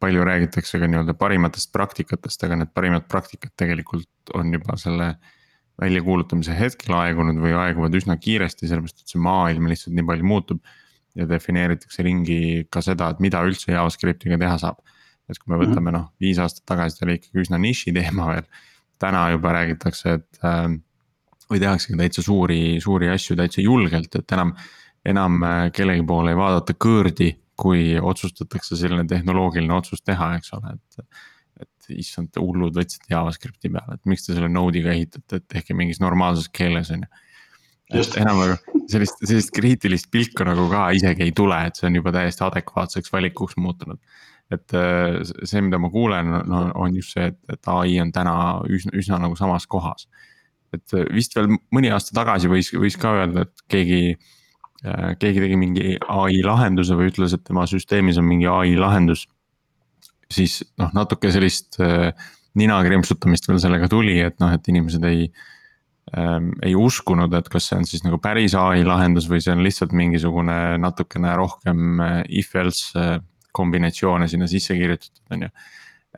palju 0.00 0.24
räägitakse 0.24 0.78
ka 0.78 0.86
nii-öelda 0.88 1.14
parimatest 1.14 1.72
praktikatest, 1.72 2.44
aga 2.44 2.56
need 2.56 2.72
parimad 2.74 3.06
praktikad 3.08 3.52
tegelikult 3.56 4.32
on 4.34 4.54
juba 4.54 4.76
selle 4.80 5.10
äh, 5.10 5.39
väljakuulutamise 5.80 6.54
hetkel 6.56 6.94
aegunud 6.98 7.40
või 7.40 7.54
aeguvad 7.56 7.94
üsna 7.96 8.16
kiiresti, 8.20 8.68
sellepärast 8.68 9.02
et 9.02 9.14
see 9.14 9.22
maailm 9.22 9.68
lihtsalt 9.70 9.96
nii 9.96 10.06
palju 10.12 10.28
muutub. 10.34 10.62
ja 11.18 11.24
defineeritakse 11.26 12.04
ringi 12.06 12.66
ka 12.70 12.78
seda, 12.86 13.08
et 13.10 13.18
mida 13.18 13.40
üldse 13.42 13.72
JavaScriptiga 13.72 14.36
teha 14.38 14.58
saab. 14.62 14.76
et 15.28 15.38
kui 15.38 15.50
me 15.52 15.56
mhm. 15.56 15.70
võtame 15.70 15.94
noh, 15.94 16.10
viis 16.20 16.38
aastat 16.38 16.66
tagasi 16.66 16.98
ta 16.98 17.06
oli 17.06 17.16
ikkagi 17.18 17.42
üsna 17.42 17.58
niši 17.58 17.94
teema 17.96 18.28
veel. 18.34 18.46
täna 19.00 19.30
juba 19.32 19.52
räägitakse, 19.56 20.12
et 20.20 20.44
äh, 20.44 20.68
või 21.50 21.60
tehaksegi 21.60 21.98
täitsa 21.98 22.22
suuri, 22.22 22.78
suuri 22.80 23.08
asju 23.08 23.36
täitsa 23.36 23.64
julgelt, 23.64 24.14
et 24.14 24.32
enam, 24.36 24.52
enam 25.04 25.42
äh, 25.42 25.70
kellegi 25.72 26.04
poole 26.06 26.34
ei 26.34 26.38
vaadata 26.38 26.76
kõõrdi 26.76 27.32
kui 27.60 27.96
otsustatakse 27.98 28.76
selline 28.78 29.04
tehnoloogiline 29.08 29.74
otsus 29.74 30.02
teha, 30.04 30.34
eks 30.38 30.54
ole, 30.56 30.76
et 30.76 31.02
issand, 31.98 32.34
hullud 32.38 32.76
võtsite 32.76 33.10
JavaScripti 33.12 33.70
peale, 33.72 33.98
et 33.98 34.10
miks 34.10 34.26
te 34.26 34.36
selle 34.36 34.50
node'iga 34.52 34.92
ehitate, 34.94 35.40
et 35.40 35.46
tehke 35.50 35.76
mingis 35.76 36.00
normaalses 36.02 36.50
keeles, 36.54 36.92
on 36.94 37.04
ju. 37.04 37.10
et 38.00 38.18
enam 38.22 38.38
nagu 38.44 38.80
sellist, 38.90 39.22
sellist 39.26 39.52
kriitilist 39.54 40.10
pilku 40.12 40.46
nagu 40.46 40.66
ka 40.70 40.88
isegi 40.96 41.26
ei 41.26 41.34
tule, 41.36 41.58
et 41.66 41.78
see 41.78 41.88
on 41.88 42.00
juba 42.00 42.12
täiesti 42.14 42.44
adekvaatseks 42.46 43.12
valikuks 43.12 43.58
muutunud. 43.60 44.00
et 44.50 44.74
äh, 44.74 45.20
see, 45.46 45.62
mida 45.62 45.78
ma 45.78 45.90
kuulen, 45.90 46.32
no 46.50 46.64
on 46.74 46.96
just 46.96 47.14
see, 47.14 47.28
et, 47.30 47.38
et 47.52 47.68
ai 47.70 48.00
on 48.02 48.10
täna 48.14 48.34
üsna, 48.66 48.96
üsna 48.98 49.20
nagu 49.22 49.38
samas 49.38 49.66
kohas. 49.70 50.08
et 50.74 50.94
äh, 50.94 51.06
vist 51.14 51.36
veel 51.36 51.52
mõni 51.74 51.92
aasta 51.94 52.14
tagasi 52.16 52.50
võis, 52.50 52.72
võis 52.74 52.98
ka 52.98 53.14
öelda, 53.20 53.46
et 53.46 53.66
keegi 53.70 54.02
äh, 54.14 55.12
keegi 55.18 55.44
tegi 55.46 55.58
mingi 55.58 55.98
ai 56.08 56.42
lahenduse 56.46 56.98
või 56.98 57.10
ütles, 57.12 57.34
et 57.34 57.46
tema 57.46 57.66
süsteemis 57.70 58.18
on 58.18 58.26
mingi 58.26 58.50
ai 58.50 58.74
lahendus 58.78 59.26
siis 60.30 60.60
noh, 60.80 60.90
natuke 60.96 61.30
sellist 61.34 61.78
äh, 61.82 62.10
nina 62.58 62.80
krimpsutamist 62.86 63.48
veel 63.48 63.60
sellega 63.62 63.88
tuli, 63.90 64.18
et 64.22 64.38
noh, 64.42 64.52
et 64.54 64.70
inimesed 64.72 65.06
ei 65.10 65.30
ähm,. 66.16 66.52
ei 66.66 66.74
uskunud, 66.74 67.34
et 67.38 67.48
kas 67.52 67.68
see 67.70 67.78
on 67.78 67.86
siis 67.86 68.02
nagu 68.06 68.18
päris 68.22 68.56
ai 68.58 68.82
lahendus 68.86 69.28
või 69.30 69.42
see 69.44 69.54
on 69.54 69.62
lihtsalt 69.66 69.94
mingisugune 69.94 70.56
natukene 70.82 71.36
rohkem 71.38 72.02
äh, 72.02 72.16
if 72.42 72.56
else 72.58 72.98
äh, 72.98 73.20
kombinatsioone 73.54 74.28
sinna 74.30 74.46
sisse 74.50 74.74
kirjutatud, 74.78 75.22
on 75.34 75.46
ju. 75.46 75.54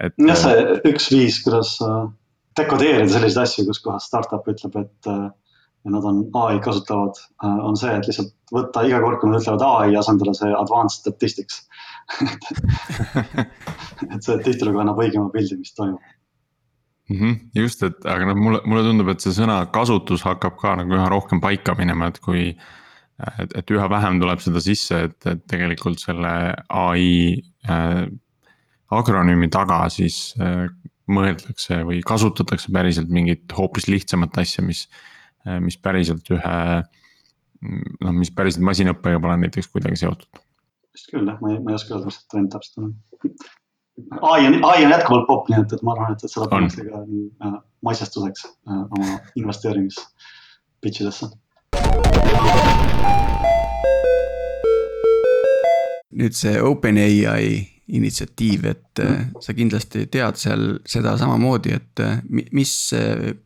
et. 0.01 0.16
jah, 0.20 0.40
see 0.40 0.64
üks 0.92 1.12
viis, 1.12 1.38
kuidas 1.44 1.77
dekodeerida 2.57 3.09
selliseid 3.09 3.46
asju, 3.46 3.66
kus 3.68 3.81
kohas 3.85 4.09
startup 4.09 4.48
ütleb, 4.53 4.77
et 4.85 5.12
äh, 5.85 5.92
nad 5.95 6.07
on 6.09 6.23
ai 6.45 6.61
kasutavad, 6.64 7.18
äh, 7.45 7.59
on 7.66 7.77
see, 7.79 7.92
et 7.97 8.09
lihtsalt 8.09 8.33
võtta 8.55 8.85
iga 8.87 9.01
kord, 9.03 9.21
kui 9.21 9.31
nad 9.31 9.42
ütlevad 9.42 9.64
ai, 9.66 9.97
asendada 9.99 10.35
see 10.38 10.51
advanced 10.57 11.03
statistics 11.03 11.62
et 14.12 14.21
see 14.21 14.38
tihtilugu 14.45 14.83
annab 14.83 15.01
õigema 15.03 15.31
pildi, 15.35 15.59
mis 15.61 15.75
toimub 15.79 16.01
mm. 16.01 17.18
-hmm, 17.18 17.35
just, 17.62 17.83
et 17.83 18.07
aga 18.07 18.31
noh, 18.31 18.38
mulle, 18.38 18.62
mulle 18.66 18.87
tundub, 18.88 19.12
et 19.12 19.25
see 19.25 19.35
sõna 19.37 19.62
kasutus 19.75 20.25
hakkab 20.27 20.59
ka 20.61 20.77
nagu 20.83 20.99
üha 20.99 21.09
rohkem 21.12 21.42
paika 21.42 21.77
minema, 21.79 22.12
et 22.12 22.21
kui 22.23 22.51
et, 22.53 23.55
et 23.55 23.75
üha 23.75 23.88
vähem 23.90 24.21
tuleb 24.23 24.42
seda 24.42 24.62
sisse, 24.62 25.07
et, 25.09 25.18
et 25.27 25.47
tegelikult 25.51 26.03
selle 26.03 26.35
ai 26.68 27.07
äh, 27.71 28.05
akronüümi 28.92 29.49
taga 29.53 29.85
siis 29.92 30.33
äh, 30.40 30.66
mõeldakse 31.12 31.83
või 31.87 32.01
kasutatakse 32.07 32.73
päriselt 32.75 33.11
mingit 33.12 33.53
hoopis 33.57 33.88
lihtsamat 33.90 34.38
asja, 34.42 34.64
mis, 34.64 34.87
mis 35.61 35.78
päriselt 35.78 36.31
ühe. 36.31 36.59
noh, 38.02 38.14
mis 38.18 38.33
päriselt 38.35 38.64
masinõppega 38.66 39.20
pole 39.22 39.37
näiteks 39.44 39.70
kuidagi 39.72 40.00
seotud. 40.00 40.42
vist 40.92 41.11
küll 41.12 41.28
jah, 41.28 41.38
ma 41.40 41.52
ei, 41.52 41.61
ma 41.62 41.72
ei 41.72 41.78
oska 41.78 41.94
öelda, 41.94 42.11
mis 42.11 42.20
see 42.20 42.31
trend 42.33 42.52
täpselt 42.55 42.85
on. 42.85 42.94
ai 44.33 44.46
on, 44.48 44.59
ai 44.64 44.85
on 44.85 44.94
jätkuvalt 44.96 45.28
popp, 45.28 45.50
nii 45.52 45.62
et, 45.62 45.76
et 45.76 45.87
ma 45.87 45.96
arvan, 45.96 46.16
et, 46.16 46.24
et 46.24 46.35
seda 46.35 46.48
pannakse 46.50 46.87
ka 46.88 47.05
nii 47.07 47.28
äh, 47.46 47.59
maitsestuseks 47.87 48.46
äh, 48.48 48.83
oma 48.98 49.18
investeerimis 49.38 50.00
pitch 50.83 51.05
idesse 51.05 51.31
nüüd 56.12 56.37
see 56.37 56.59
OpenAI 56.61 57.72
initsiatiiv, 57.88 58.64
et 58.71 59.01
mm. 59.03 59.40
sa 59.42 59.55
kindlasti 59.57 60.07
tead 60.12 60.38
seal 60.38 60.66
seda 60.87 61.16
samamoodi, 61.18 61.75
et 61.75 62.03
äh, 62.05 62.21
mis, 62.31 62.75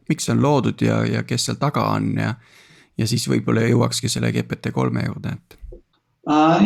miks 0.09 0.29
see 0.29 0.35
on 0.35 0.43
loodud 0.45 0.83
ja, 0.85 1.01
ja 1.09 1.23
kes 1.27 1.49
seal 1.49 1.61
taga 1.61 1.87
on 1.97 2.13
ja. 2.21 2.35
ja 2.99 3.09
siis 3.09 3.25
võib-olla 3.31 3.65
jõuakski 3.67 4.11
selle 4.13 4.33
GPT 4.35 4.75
kolme 4.77 5.07
juurde, 5.07 5.37
et 5.37 5.63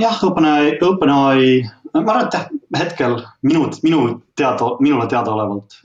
jah, 0.01 0.19
OpenAI, 0.25 0.79
OpenAI, 0.83 1.49
ma 1.95 2.01
arvan, 2.01 2.29
et 2.29 2.79
hetkel 2.81 3.19
minu, 3.45 3.67
minu 3.85 4.05
teada, 4.39 4.75
minule 4.81 5.07
teadaolevalt 5.11 5.77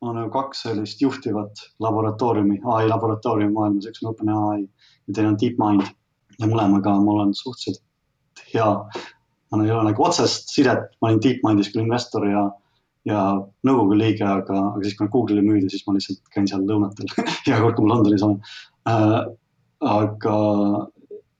on 0.00 0.18
ju 0.22 0.30
kaks 0.30 0.62
sellist 0.62 1.00
juhtivat 1.02 1.62
laboratooriumi, 1.82 2.60
ai 2.74 2.88
laboratooriumi 2.88 3.52
maailmas, 3.52 3.88
üks 3.90 4.02
on 4.04 4.12
OpenAI 4.12 4.60
ja 4.62 5.14
teine 5.14 5.32
on 5.32 5.38
DeepMind. 5.40 5.94
ja 6.38 6.46
mõlemaga 6.46 6.92
mul 7.02 7.24
on 7.24 7.34
suhteliselt 7.34 7.82
hea 8.54 8.68
mul 9.50 9.64
ei 9.64 9.72
ole 9.72 9.90
nagu 9.90 10.04
otsest 10.04 10.52
sidet, 10.52 10.90
ma 11.00 11.10
olin 11.10 11.22
DeepMindis 11.24 11.70
küll 11.72 11.84
investor 11.84 12.26
ja, 12.28 12.44
ja 13.08 13.22
nõukogu 13.66 13.96
liige, 13.98 14.26
aga, 14.26 14.60
aga 14.74 14.84
siis, 14.84 14.96
kui 14.98 15.06
nad 15.06 15.14
Google'i 15.14 15.44
müüdi, 15.44 15.70
siis 15.72 15.86
ma 15.86 15.96
lihtsalt 15.96 16.22
käin 16.34 16.48
seal 16.50 16.66
lõunatel 16.68 17.08
iga 17.48 17.60
kord, 17.62 17.76
kui 17.78 17.86
ma 17.86 17.94
Londonis 17.94 18.24
olen 18.26 18.38
äh,. 18.90 19.18
aga, 19.88 20.36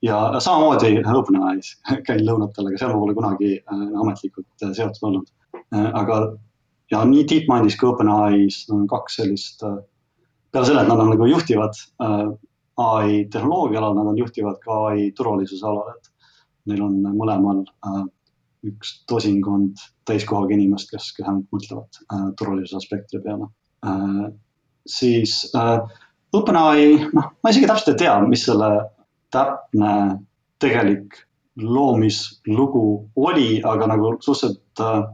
ja 0.07 0.18
samamoodi 0.38 1.03
OpenAI-s 1.03 1.75
käin 2.09 2.25
lõunatel, 2.27 2.71
aga 2.71 2.83
seal 2.83 2.94
ma 2.94 3.03
pole 3.05 3.16
kunagi 3.18 3.55
äh, 3.59 3.87
ametlikult 4.03 4.66
äh, 4.66 4.75
seotud 4.79 5.09
olnud 5.11 5.31
äh,. 5.75 5.88
aga, 6.03 6.21
ja 6.94 7.05
nii 7.05 7.27
DeepMindis 7.29 7.79
kui 7.81 7.92
OpenAI-s 7.92 8.68
on 8.75 8.87
kaks 8.90 9.21
sellist 9.21 9.64
äh,, 9.66 9.81
peale 10.53 10.71
selle, 10.71 10.85
et 10.85 10.92
nad 10.92 11.03
on 11.03 11.12
nagu 11.12 11.29
juhtivad 11.29 11.77
äh, 12.05 12.29
ai 12.79 13.25
tehnoloogia 13.33 13.81
alal, 13.81 13.97
nad 13.99 14.07
on 14.12 14.18
juhtivad 14.18 14.61
ka 14.62 14.85
ai 14.92 15.11
turvalisuse 15.18 15.66
alal, 15.66 15.97
et 15.97 16.12
neil 16.68 16.85
on 16.85 17.00
mõlemal 17.16 17.64
äh, 17.87 18.02
üks 18.68 18.98
tosinkond 19.11 19.78
täiskohaga 20.09 20.54
inimest, 20.57 20.90
kes, 20.92 21.12
kes 21.16 21.26
ainult 21.26 21.48
mõtlevad 21.54 22.00
äh, 22.02 22.28
turvalisuse 22.38 22.81
aspektide 22.81 23.22
peale 23.24 23.48
äh,. 23.87 24.28
siis 24.88 25.40
äh, 25.57 25.78
OpenAI, 26.33 26.88
noh, 27.16 27.31
ma 27.42 27.52
isegi 27.52 27.68
täpselt 27.68 27.94
ei 27.94 28.04
tea, 28.04 28.16
mis 28.28 28.44
selle 28.44 28.68
täpne 29.33 29.92
tegelik 30.61 31.22
loomislugu 31.59 32.85
oli, 33.16 33.62
aga 33.64 33.88
nagu 33.94 34.16
suhteliselt 34.20 34.83
äh,, 34.85 35.07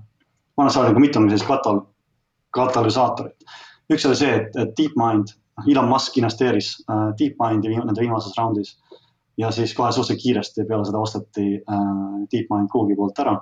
ma 0.57 0.65
olen 0.65 0.75
saanud 0.75 0.93
nagu 0.93 1.05
mitu 1.05 1.23
sellist 1.23 1.49
katal-, 1.49 1.85
katalüsaatorit. 2.57 3.49
üks 3.93 4.07
oli 4.09 4.19
see, 4.19 4.35
et, 4.41 4.57
et 4.57 4.77
DeepMind, 4.79 5.35
noh, 5.59 5.71
Elon 5.71 5.91
Musk 5.91 6.17
investeeris 6.19 6.75
äh, 6.89 7.11
DeepMindi 7.21 7.77
nende 7.77 8.01
viimases 8.01 8.37
raundis 8.39 8.75
ja 9.39 9.51
siis 9.51 9.75
kohe 9.75 9.93
suhteliselt 9.93 10.23
kiiresti 10.23 10.65
peale 10.69 10.85
seda 10.85 11.01
osteti 11.03 11.47
äh, 11.57 11.89
DeepMind 12.33 12.71
Google'i 12.73 12.97
poolt 12.99 13.19
ära 13.19 13.35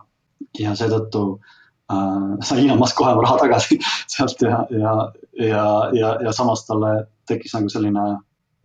ja 0.59 0.75
seetõttu 0.79 1.23
äh, 1.93 2.39
sai 2.41 2.65
Elon 2.65 2.81
Musk 2.81 2.97
kohe 2.99 3.13
oma 3.13 3.27
raha 3.27 3.39
tagasi 3.45 3.79
sealt 4.15 4.43
ja, 4.43 4.65
ja, 4.71 4.97
ja, 5.39 5.67
ja, 5.99 6.17
ja 6.27 6.33
samas 6.33 6.67
talle 6.67 6.95
tekkis 7.29 7.55
nagu 7.57 7.73
selline 7.73 8.07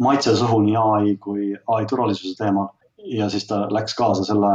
maitse 0.04 0.36
suhu 0.38 0.62
nii 0.66 0.80
ai 0.82 1.16
kui 1.22 1.52
ai 1.54 1.86
turvalisuse 1.90 2.36
teemal. 2.38 2.74
ja 2.98 3.30
siis 3.30 3.48
ta 3.48 3.68
läks 3.72 3.96
kaasa 3.96 4.24
selle 4.26 4.50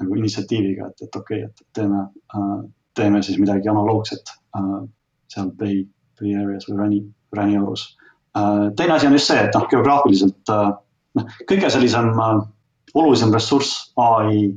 nagu 0.00 0.14
initsiatiiviga, 0.18 0.86
et, 0.90 1.02
et 1.06 1.16
okei 1.16 1.44
okay,, 1.44 1.50
et 1.50 1.66
teeme 1.74 2.06
äh,, 2.34 2.62
teeme 2.94 3.22
siis 3.22 3.38
midagi 3.38 3.68
analoogset 3.68 4.32
äh, 4.56 4.70
seal 5.28 5.50
Bay, 5.58 5.84
Bay 6.20 6.34
Areas 6.38 6.68
või 6.68 6.78
Rani, 6.78 7.02
Rani 7.36 7.58
õurus 7.60 7.86
äh,. 8.36 8.70
teine 8.76 8.96
asi 8.96 9.06
on 9.06 9.18
just 9.18 9.30
see, 9.30 9.42
et 9.46 9.54
noh, 9.54 9.68
geograafiliselt 9.70 10.54
äh, 10.54 10.72
noh, 11.18 11.40
kõige 11.48 11.70
sellisem 11.72 12.12
äh, 12.12 12.44
olulisem 12.94 13.34
ressurss 13.34 13.90
ai 14.00 14.52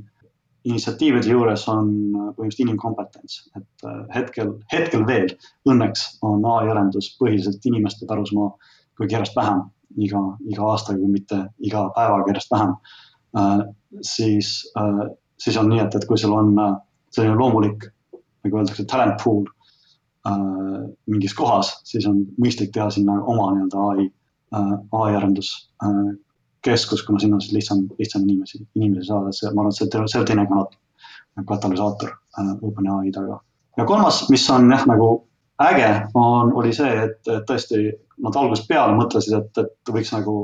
initsiatiivide 0.67 1.31
juures 1.31 1.63
on 1.71 1.89
äh, 1.89 2.29
põhimõtteliselt 2.35 2.63
inimkompetents, 2.65 3.39
et 3.57 3.87
äh, 3.87 4.01
hetkel, 4.15 4.53
hetkel 4.73 5.05
veel 5.07 5.29
õnneks 5.69 6.07
on 6.27 6.45
ai 6.57 6.67
arendus 6.71 7.13
põhiliselt 7.19 7.65
inimeste 7.69 8.07
pärusmaa, 8.09 8.51
kuigi 8.97 9.17
järjest 9.17 9.37
vähem 9.37 9.65
iga, 10.03 10.23
iga 10.49 10.71
aastaga, 10.71 10.99
kui 11.01 11.13
mitte 11.13 11.43
iga 11.63 11.87
päevaga 11.95 12.33
järjest 12.33 12.53
vähem 12.53 12.75
äh,. 13.37 13.61
siis 14.01 14.71
äh,, 14.77 15.05
siis 15.39 15.57
on 15.57 15.69
nii, 15.71 15.81
et, 15.85 15.95
et 15.95 16.07
kui 16.09 16.19
sul 16.19 16.35
on 16.35 16.53
äh, 16.61 16.75
selline 17.15 17.37
loomulik, 17.39 17.87
nagu 18.45 18.59
öeldakse, 18.59 18.85
talent 18.89 19.21
pool 19.23 19.45
äh, 20.27 20.37
mingis 21.07 21.35
kohas, 21.37 21.77
siis 21.87 22.07
on 22.09 22.25
mõistlik 22.41 22.73
teha 22.75 22.89
sinna 22.93 23.19
oma 23.23 23.51
nii-öelda 23.55 23.89
ai 23.93 24.07
äh,, 24.07 24.73
ai 25.01 25.15
arendus 25.15 25.53
äh, 25.83 26.15
keskus, 26.65 27.03
kuna 27.05 27.19
sinna 27.19 27.37
on 27.37 27.41
siis 27.41 27.53
lihtsam, 27.53 27.85
lihtsam 27.99 28.23
inimesi, 28.25 28.61
inimesi 28.75 29.07
saada, 29.07 29.31
see, 29.35 29.51
ma 29.53 29.63
arvan, 29.63 29.75
et 29.75 29.79
see, 29.79 30.07
see 30.13 30.25
teine 30.27 30.45
kanal, 30.49 30.67
katalüsaator 31.47 32.11
äh, 32.11 32.51
OpenAI 32.61 33.11
taga. 33.15 33.39
ja 33.77 33.85
kolmas, 33.85 34.23
mis 34.29 34.49
on 34.49 34.71
jah, 34.71 34.85
nagu 34.89 35.09
äge, 35.63 35.91
on, 36.13 36.53
oli 36.57 36.73
see, 36.73 36.91
et, 37.05 37.19
et 37.27 37.45
tõesti 37.49 37.83
nad 38.25 38.35
algusest 38.35 38.69
peale 38.69 38.97
mõtlesid, 38.97 39.37
et, 39.37 39.63
et 39.63 39.93
võiks 39.93 40.13
nagu 40.15 40.37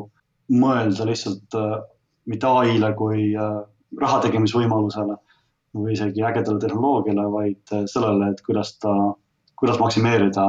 mõelda 0.54 1.08
lihtsalt 1.10 1.58
äh, 1.58 1.78
mitte 2.30 2.48
ai-le 2.48 2.94
kui 2.98 3.32
äh, 3.36 3.62
raha 4.02 4.22
tegemisvõimalusele 4.26 5.18
või 5.74 5.96
isegi 5.96 6.24
ägedale 6.26 6.62
tehnoloogiale, 6.62 7.28
vaid 7.32 7.74
äh, 7.74 7.86
sellele, 7.90 8.32
et 8.32 8.42
kuidas 8.46 8.76
ta, 8.84 8.94
kuidas 9.60 9.80
maksimeerida 9.82 10.48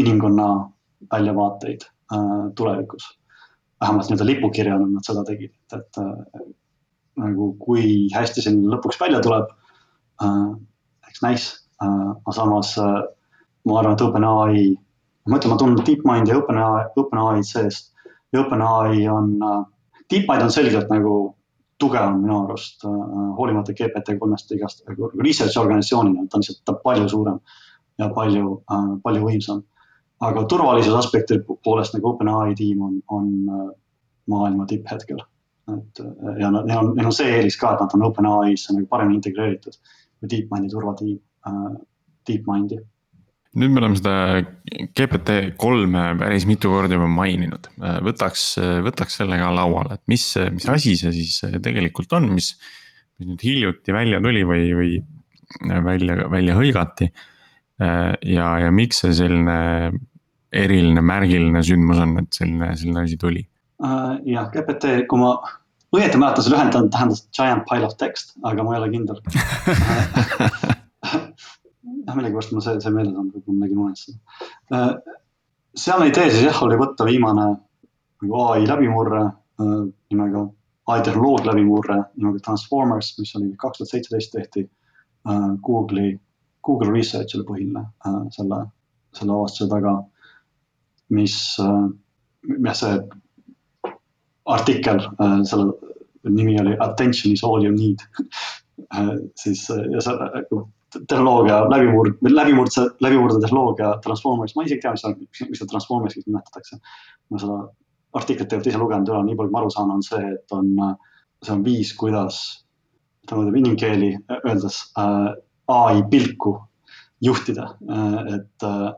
inimkonna 0.00 0.48
väljavaateid 1.12 1.84
äh, 1.84 2.30
tulevikus 2.56 3.12
vähemalt 3.82 4.10
nii-öelda 4.10 4.28
lipukirjana 4.28 4.86
nad 4.88 5.06
seda 5.06 5.24
tegid, 5.28 5.52
et, 5.72 5.80
et 5.80 6.00
äh, 6.02 6.44
nagu 7.22 7.52
kui 7.60 8.08
hästi 8.14 8.44
see 8.44 8.54
lõpuks 8.74 9.00
välja 9.00 9.20
tuleb 9.24 9.50
äh,, 10.24 10.52
eks 11.10 11.24
näis 11.24 11.48
äh,, 11.82 12.08
aga 12.14 12.36
samas 12.36 12.76
äh, 12.80 13.02
ma 13.68 13.78
arvan, 13.80 13.96
et 13.96 14.04
OpenAI, 14.06 14.64
ma 15.28 15.38
ütlen, 15.38 15.54
ma 15.54 15.60
tunnen 15.60 15.84
DeepMindi 15.86 16.32
ja 16.32 16.40
OpenAI, 16.40 16.88
OpenAI-d 16.98 17.46
seest. 17.46 17.92
Ja 18.34 18.42
OpenAI 18.42 19.06
on 19.12 19.34
äh,, 19.44 19.62
DeepMind 20.10 20.46
on 20.46 20.54
selgelt 20.54 20.90
nagu 20.92 21.16
tugevam 21.82 22.22
minu 22.22 22.44
arust 22.44 22.86
äh, 22.86 23.02
hoolimata 23.38 23.74
GPT 23.76 24.18
kolmest 24.20 24.50
igast 24.54 24.86
nagu 24.88 25.10
research 25.18 25.58
organisatsioonina, 25.58 26.28
ta 26.30 26.38
on 26.38 26.44
lihtsalt, 26.44 26.62
ta 26.64 26.76
on 26.76 26.82
palju 26.86 27.10
suurem 27.10 27.38
ja 28.00 28.08
palju 28.14 28.56
äh,, 28.70 28.90
palju 29.04 29.28
võimsam 29.28 29.62
aga 30.22 30.44
turvalisuse 30.50 30.98
aspekti 30.98 31.40
poolest 31.64 31.96
nagu 31.96 32.12
OpenAI 32.12 32.54
tiim 32.58 32.82
on, 32.86 32.96
on 33.10 33.28
äh, 33.50 33.68
maailma 34.30 34.66
tipp 34.70 34.88
hetkel. 34.90 35.20
et 35.72 36.00
äh, 36.02 36.38
ja 36.42 36.50
neil 36.54 36.78
on, 36.78 36.94
neil 36.96 37.10
on 37.10 37.16
see 37.16 37.30
eelis 37.38 37.58
ka, 37.58 37.74
et 37.74 37.84
nad 37.84 37.96
on 37.96 38.06
OpenAI-sse 38.08 38.74
nagu 38.76 38.88
paremini 38.90 39.20
integreeritud 39.20 39.78
kui 40.22 40.30
DeepMindi 40.30 40.72
turvatiim 40.72 41.18
äh,, 41.48 41.76
DeepMindi 42.28 42.80
nüüd 43.58 43.74
me 43.74 43.82
oleme 43.82 43.98
seda 43.98 44.14
GPT 44.96 45.54
kolme 45.60 46.04
päris 46.18 46.46
mitu 46.48 46.70
korda 46.72 46.96
juba 46.96 47.08
maininud, 47.12 47.68
äh, 47.82 47.98
võtaks, 48.06 48.46
võtaks 48.86 49.18
selle 49.20 49.38
ka 49.40 49.50
lauale, 49.54 49.98
et 49.98 50.04
mis, 50.10 50.24
mis 50.54 50.68
asi 50.72 50.96
see 50.98 51.12
siis 51.18 51.58
tegelikult 51.62 52.14
on, 52.18 52.30
mis. 52.34 52.54
mis 53.20 53.28
nüüd 53.28 53.42
hiljuti 53.44 53.92
välja 53.94 54.18
tuli 54.24 54.40
või, 54.48 54.70
või 54.74 54.94
välja, 55.84 56.16
välja 56.32 56.56
hõigati. 56.56 57.10
ja, 57.78 58.46
ja 58.62 58.70
miks 58.72 59.02
see 59.02 59.12
selline 59.14 59.58
eriline 60.52 61.02
märgiline 61.04 61.62
sündmus 61.64 62.00
on, 62.02 62.18
et 62.22 62.36
selline, 62.36 62.76
selline 62.76 63.04
asi 63.06 63.16
tuli? 63.20 63.42
Äh, 63.82 64.14
jah, 64.28 64.50
GPT, 64.52 64.84
kui 65.10 65.18
ma 65.20 65.32
õieti 65.96 66.20
mäletan, 66.20 66.44
see 66.44 66.52
lühend 66.52 66.76
tähendas 66.92 67.24
giant 67.34 67.64
pile 67.68 67.88
of 67.88 67.96
text, 68.00 68.36
aga 68.48 68.64
ma 68.64 68.76
ei 68.76 68.80
ole 68.82 68.90
kindel 68.92 69.18
jah, 72.06 72.14
millegipärast 72.14 72.52
mul 72.54 72.64
see, 72.64 72.78
see 72.84 72.94
meeles 72.94 73.16
on, 73.16 73.30
võib-olla 73.32 73.58
ma 73.58 73.66
nägin 73.66 73.82
unes 73.86 74.00
seda. 74.06 74.18
Äh, 74.76 74.92
sealne 75.84 76.06
idee 76.12 76.28
siis 76.30 76.46
jah, 76.46 76.58
oli 76.66 76.76
võtta 76.80 77.08
viimane 77.08 77.46
nagu 77.52 78.34
ai 78.44 78.66
läbimurre 78.68 79.22
äh, 79.24 79.80
nimega, 80.12 80.46
ai 80.92 81.00
tehnoloogia 81.06 81.50
läbimurre 81.50 81.98
nimega 82.12 82.44
Transformers, 82.44 83.14
mis 83.18 83.34
oli 83.40 83.48
kaks 83.58 83.80
tuhat 83.80 83.96
seitseteist 83.96 84.32
tehti 84.36 84.68
Google'i, 85.62 86.16
Google 86.66 86.90
Research 86.90 87.36
oli 87.36 87.44
põhiline 87.46 87.82
selle, 88.34 88.56
selle 89.14 89.34
avastuse 89.36 89.68
taga 89.70 89.92
mis, 91.12 91.36
jah, 91.58 92.76
see 92.76 92.98
artikkel 94.52 95.02
äh, 95.22 95.40
selle 95.48 95.72
nimi 96.28 96.56
oli 96.60 96.76
Attention 96.80 97.32
is 97.34 97.42
all 97.44 97.64
you 97.64 97.72
need 97.74 98.02
siis 99.42 99.66
ja 99.68 100.00
see 100.02 100.62
tehnoloogia 101.08 101.70
läbimurd, 101.70 102.18
läbimurdse, 102.20 102.82
läbimurde 103.00 103.40
tehnoloogia 103.40 103.94
Transformers, 104.04 104.56
ma 104.56 104.64
isegi 104.66 104.76
ei 104.78 104.82
tea, 104.82 104.92
mis 104.92 105.04
see, 105.04 105.46
mis 105.48 105.60
seda 105.62 105.70
Transformers'iks 105.72 106.26
nimetatakse. 106.28 106.76
ma 107.32 107.40
seda 107.40 107.60
artiklit 108.18 108.52
ei 108.52 108.58
olnud 108.58 108.68
ise 108.68 108.80
lugenud 108.82 109.12
üle, 109.12 109.22
nii 109.28 109.38
palju 109.38 109.48
kui 109.48 109.54
ma 109.54 109.62
aru 109.62 109.72
saan, 109.72 109.94
on 109.94 110.02
see, 110.04 110.34
et 110.34 110.56
on, 110.56 110.68
see 111.40 111.54
on 111.54 111.62
viis, 111.64 111.94
kuidas, 111.96 112.40
ütleme 113.24 113.56
inimkeeli 113.62 114.10
öeldes 114.42 114.82
äh, 115.00 115.30
ai 115.72 116.02
pilku 116.12 116.58
juhtida 117.24 117.70
äh,, 117.88 118.34
et 118.36 118.68
äh, 118.68 118.90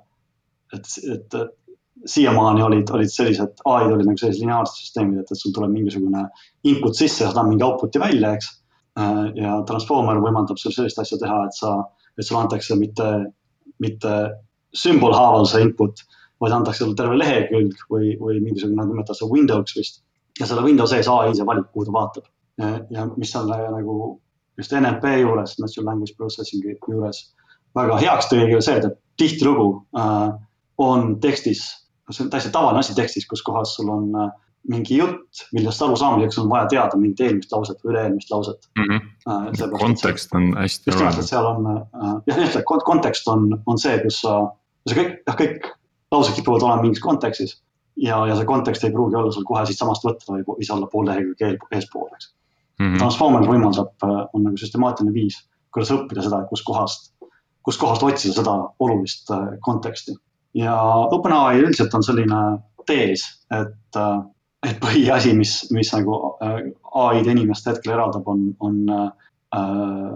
et, 0.75 0.89
et 1.13 1.37
siiamaani 2.07 2.63
olid, 2.63 2.91
olid 2.93 3.13
sellised, 3.13 3.61
ai-d 3.65 3.93
olid 3.95 4.09
nagu 4.09 4.21
sellised 4.21 4.43
lineaarsed 4.43 4.81
süsteemid, 4.83 5.23
et, 5.23 5.31
et 5.33 5.41
sul 5.41 5.55
tuleb 5.57 5.73
mingisugune 5.73 6.27
input 6.71 6.99
sisse 6.99 7.27
saad 7.27 7.49
mingi 7.49 7.65
output'i 7.67 8.03
välja, 8.03 8.35
eks. 8.37 8.51
Äh, 9.01 9.23
ja 9.41 9.59
transformer 9.69 10.21
võimaldab 10.23 10.61
sul 10.61 10.75
sellist 10.75 11.01
asja 11.03 11.19
teha, 11.23 11.41
et 11.49 11.57
sa, 11.57 11.77
et 12.19 12.27
sulle 12.27 12.43
antakse 12.45 12.77
mitte, 12.79 13.09
mitte 13.83 14.15
sümbolhaaval 14.77 15.49
see 15.51 15.65
input, 15.67 16.05
vaid 16.43 16.55
antakse 16.55 16.85
sulle 16.85 16.99
terve 16.99 17.17
lehekülg 17.19 17.87
või, 17.91 18.15
või 18.21 18.41
mingisugune, 18.43 18.79
nad 18.81 18.91
nimetavad 18.91 19.19
seda 19.19 19.31
window'ks 19.33 19.79
vist. 19.79 20.03
ja 20.41 20.47
selle 20.51 20.65
window 20.67 20.87
sees 20.91 21.09
ai 21.09 21.31
ise 21.31 21.47
valib, 21.47 21.69
kuhu 21.73 21.87
ta 21.87 21.95
vaatab. 21.95 22.25
ja 22.91 23.07
mis 23.17 23.35
on 23.37 23.49
nagu 23.51 23.95
just 24.59 24.73
NLP 24.73 25.21
juures, 25.21 25.57
Natural 25.59 25.87
Language 25.91 26.15
Processing'i 26.19 26.77
juures 26.89 27.23
väga 27.75 27.99
heaks 28.03 28.29
tõi 28.31 28.61
see, 28.63 28.77
et 28.79 28.99
tihtilugu 29.19 29.69
äh, 29.99 30.31
on 30.79 31.17
tekstis, 31.23 31.65
see 32.11 32.25
on 32.25 32.31
täiesti 32.31 32.53
tavaline 32.53 32.83
asi 32.83 32.95
tekstis, 32.95 33.27
kus 33.29 33.43
kohas 33.43 33.75
sul 33.77 33.89
on 33.93 34.11
äh, 34.21 34.33
mingi 34.69 34.97
jutt, 34.97 35.45
millest 35.53 35.83
arusaamiseks 35.85 36.39
on 36.41 36.49
vaja 36.49 36.67
teada 36.73 36.99
mingit 37.01 37.21
eelmist 37.27 37.53
lauset 37.53 37.81
või 37.85 37.93
üle-eelmist 37.93 38.31
lauset 38.33 38.69
mm. 38.79 39.01
-hmm. 39.27 39.77
kontekst 39.79 40.33
on 40.37 40.55
hästi 40.57 40.91
oluline. 40.91 40.93
just 40.93 41.01
nimelt, 41.01 41.19
et 41.19 41.31
seal 41.31 41.49
on 41.51 41.67
äh,, 41.73 42.15
jah, 42.31 42.41
just, 42.41 42.57
et 42.57 42.65
kontekst 42.89 43.29
on, 43.29 43.51
on 43.67 43.81
see, 43.81 43.99
kus 44.05 44.23
sa, 44.25 44.39
see 44.89 45.01
kõik, 45.01 45.19
jah, 45.29 45.39
kõik 45.41 45.69
laused 46.15 46.37
kipuvad 46.39 46.65
olema 46.65 46.87
mingis 46.87 47.05
kontekstis. 47.05 47.59
ja, 47.97 48.23
ja 48.27 48.37
see 48.39 48.49
kontekst 48.49 48.85
ei 48.85 48.95
pruugi 48.95 49.21
olla 49.21 49.33
sul 49.33 49.45
kohe 49.49 49.67
siitsamast 49.69 50.07
võtta, 50.09 50.33
vaid 50.33 50.49
võis 50.49 50.73
olla 50.73 50.89
pool 50.93 51.09
lehekülge 51.11 51.59
eespool, 51.77 52.09
eks 52.17 52.33
mm 52.79 52.87
-hmm.. 52.87 52.99
Transformer 53.03 53.49
võimaldab, 53.49 53.93
on 54.33 54.49
nagu 54.49 54.57
süstemaatiline 54.57 55.13
viis, 55.13 55.43
kuidas 55.73 55.93
õppida 55.93 56.25
seda, 56.25 56.41
kuskohast, 56.49 57.13
kuskohast 57.63 58.03
otsida 58.03 58.41
seda 58.41 58.57
olulist 58.81 59.29
konteksti 59.61 60.17
ja 60.55 60.77
OpenAI 61.13 61.63
üldiselt 61.63 61.95
on 61.95 62.05
selline 62.07 62.41
tees, 62.87 63.25
et, 63.55 63.99
äh, 63.99 64.21
et 64.69 64.79
põhiasi, 64.83 65.35
mis, 65.37 65.57
mis 65.75 65.91
nagu 65.95 66.21
äh, 66.45 66.61
ai-d 67.07 67.33
inimest 67.33 67.67
hetkel 67.71 67.97
eraldab, 67.97 68.29
on, 68.29 68.47
on 68.61 68.81
äh, 68.93 69.09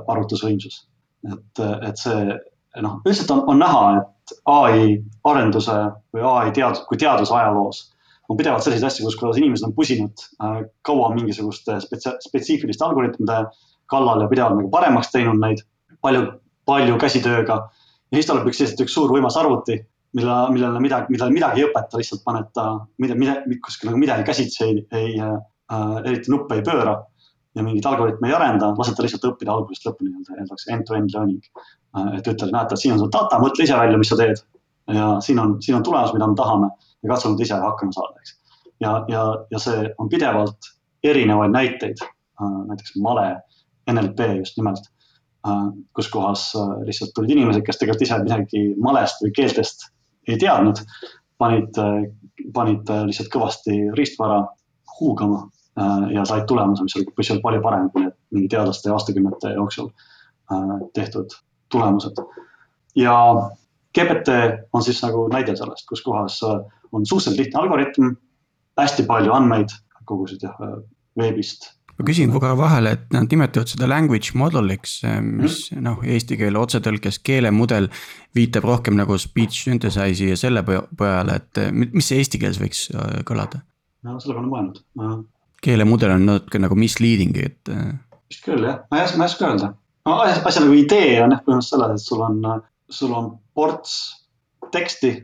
arvutusvõimsus. 0.08 0.84
et, 1.28 1.60
et 1.88 1.98
see 1.98 2.38
noh, 2.82 3.00
üldiselt 3.04 3.30
on, 3.34 3.44
on 3.50 3.58
näha, 3.58 3.84
et 4.00 4.34
ai 4.46 4.98
arenduse 5.26 5.76
või 6.14 6.26
ai 6.26 6.52
teadus, 6.54 6.84
kui 6.88 7.00
teaduse 7.00 7.34
ajaloos 7.34 7.86
on 8.28 8.36
pidevalt 8.36 8.64
selliseid 8.64 8.86
asju, 8.90 9.06
kus 9.06 9.16
kuidas 9.16 9.38
inimesed 9.40 9.66
on 9.68 9.74
pusinud 9.76 10.24
äh, 10.44 10.60
kaua 10.86 11.10
mingisuguste 11.14 11.78
spetsia-, 11.84 12.18
spetsiifiliste 12.24 12.84
algoritmide 12.84 13.44
kallal 13.88 14.22
ja 14.22 14.30
pidevalt 14.30 14.58
nagu 14.60 14.70
paremaks 14.72 15.12
teinud 15.14 15.40
neid 15.40 15.62
palju, 16.04 16.26
palju 16.68 16.98
käsitööga. 17.00 17.62
ja 18.10 18.18
siis 18.18 18.28
tuleb 18.28 18.50
üks 18.50 18.60
lihtsalt 18.60 18.84
üks 18.84 18.94
suur 18.94 19.14
võimas 19.14 19.38
arvuti 19.40 19.80
mille, 20.18 20.38
millele 20.54 20.80
midagi, 20.82 21.12
millele 21.14 21.34
midagi 21.34 21.62
ei 21.62 21.68
õpeta, 21.68 22.00
lihtsalt 22.00 22.24
paned 22.26 22.50
ta 22.56 22.64
mida, 23.02 23.16
mida, 23.18 23.36
kuskil 23.64 23.90
nagu 23.90 24.00
midagi 24.00 24.26
käsitsi 24.26 24.64
ei, 24.66 24.82
ei 24.98 25.14
äh,, 25.22 25.38
eriti 26.04 26.32
nuppe 26.32 26.58
ei 26.58 26.64
pööra 26.66 26.96
ja 27.56 27.64
mingit 27.64 27.86
algoritmi 27.86 28.30
ei 28.30 28.36
arenda, 28.36 28.72
lased 28.78 28.96
ta 28.96 29.04
lihtsalt 29.04 29.26
õppida 29.30 29.54
algusest 29.54 29.88
lõpuni, 29.88 30.12
öeldakse 30.34 30.72
end-to-end 30.74 31.14
learning 31.14 31.42
äh,. 31.44 32.18
et 32.18 32.30
ütled, 32.32 32.52
näete, 32.54 32.78
siin 32.80 32.96
on 32.96 33.02
sul 33.04 33.12
data, 33.14 33.40
mõtle 33.42 33.66
ise 33.66 33.78
välja, 33.78 34.00
mis 34.00 34.12
sa 34.12 34.18
teed. 34.20 34.44
ja 34.94 35.08
siin 35.24 35.40
on, 35.42 35.58
siin 35.64 35.76
on 35.76 35.86
tulemus, 35.86 36.14
mida 36.16 36.28
me 36.28 36.36
tahame 36.38 36.70
ja 37.04 37.10
katsu 37.12 37.32
nüüd 37.32 37.44
ise 37.44 37.58
hakkama 37.62 37.94
saada, 37.96 38.22
eks. 38.22 38.36
ja, 38.84 38.94
ja, 39.12 39.24
ja 39.52 39.62
see 39.62 39.90
on 39.98 40.08
pidevalt 40.12 40.72
erinevaid 41.04 41.52
näiteid 41.54 42.04
äh,, 42.04 42.62
näiteks 42.70 42.96
male, 43.04 43.28
NLP 43.88 44.32
just 44.38 44.56
nimelt 44.60 44.88
äh,, 45.46 45.68
kus 45.96 46.10
kohas 46.12 46.50
lihtsalt 46.88 47.14
tulid 47.16 47.36
inimesed, 47.36 47.66
kes 47.66 47.80
tegelikult 47.82 48.08
ise 48.08 48.22
midagi 48.24 48.64
malest 48.80 49.24
või 49.24 49.36
keeltest 49.36 49.88
ei 50.28 50.38
teadnud, 50.38 50.80
panid, 51.38 51.78
panid 52.54 52.90
lihtsalt 53.08 53.30
kõvasti 53.32 53.78
riistvara 53.96 54.42
huugama 55.00 55.50
äh, 55.80 56.10
ja 56.14 56.24
said 56.24 56.46
tulemuse, 56.46 56.82
mis 56.82 56.96
oli, 56.96 57.06
mis 57.18 57.30
oli 57.34 57.44
palju 57.44 57.62
parem 57.62 57.88
kui 57.92 58.04
need 58.04 58.16
mingi 58.34 58.50
teadlaste 58.52 58.92
aastakümnete 58.94 59.54
jooksul 59.54 59.90
äh, 60.52 60.74
tehtud 60.94 61.36
tulemused. 61.72 62.20
ja 62.96 63.14
GPT 63.94 64.34
on 64.72 64.82
siis 64.82 65.02
nagu 65.02 65.28
näide 65.32 65.56
sellest, 65.56 65.86
kus 65.88 66.02
kohas 66.02 66.40
äh, 66.42 66.60
on 66.92 67.06
suhteliselt 67.06 67.38
lihtne 67.44 67.60
algoritm, 67.60 68.14
hästi 68.78 69.04
palju 69.08 69.32
andmeid 69.32 69.74
kogusid 70.08 70.42
jah 70.42 70.56
veebist 71.18 71.77
ma 71.98 72.06
küsin 72.06 72.30
korra 72.30 72.52
vahele, 72.58 72.92
et 72.94 73.14
nad 73.14 73.26
nimetavad 73.30 73.70
seda 73.72 73.88
language 73.90 74.36
model'iks, 74.38 75.00
eh, 75.08 75.18
mis 75.24 75.58
mm. 75.72 75.82
noh, 75.84 76.04
eesti 76.06 76.38
keele 76.38 76.60
otsetõlkes 76.60 77.18
keelemudel 77.26 77.88
viitab 78.38 78.68
rohkem 78.68 78.94
nagu 78.98 79.18
speech 79.18 79.64
synthesize'i 79.66 80.30
ja 80.30 80.38
selle 80.38 80.62
peale, 80.66 81.40
et 81.40 81.62
eh, 81.64 81.72
mis 81.74 82.06
see 82.06 82.20
eesti 82.22 82.40
keeles 82.42 82.60
võiks 82.62 82.86
eh, 82.94 83.18
kõlada? 83.28 83.64
no 84.06 84.18
selle 84.22 84.38
peale 84.38 84.50
mõelnud 84.52 84.80
ma.... 85.00 85.16
keelemudel 85.64 86.14
on 86.14 86.28
natuke 86.28 86.62
nagu 86.62 86.78
misleading, 86.78 87.34
et. 87.42 87.74
vist 88.30 88.46
küll 88.46 88.62
jah, 88.62 88.84
ma 88.92 89.00
ei 89.00 89.08
oska, 89.08 89.18
ma 89.18 89.26
ei 89.26 89.32
oska 89.32 89.50
öelda. 89.50 89.72
no 90.06 90.18
asja, 90.22 90.44
asja 90.52 90.64
nagu 90.66 90.78
idee 90.78 91.16
on 91.24 91.34
jah 91.34 91.42
põhimõtteliselt 91.42 91.74
selles, 91.74 91.98
et 91.98 92.12
sul 92.12 92.22
on, 92.28 92.40
sul 93.00 93.16
on 93.18 93.32
ports 93.58 93.98
teksti, 94.70 95.16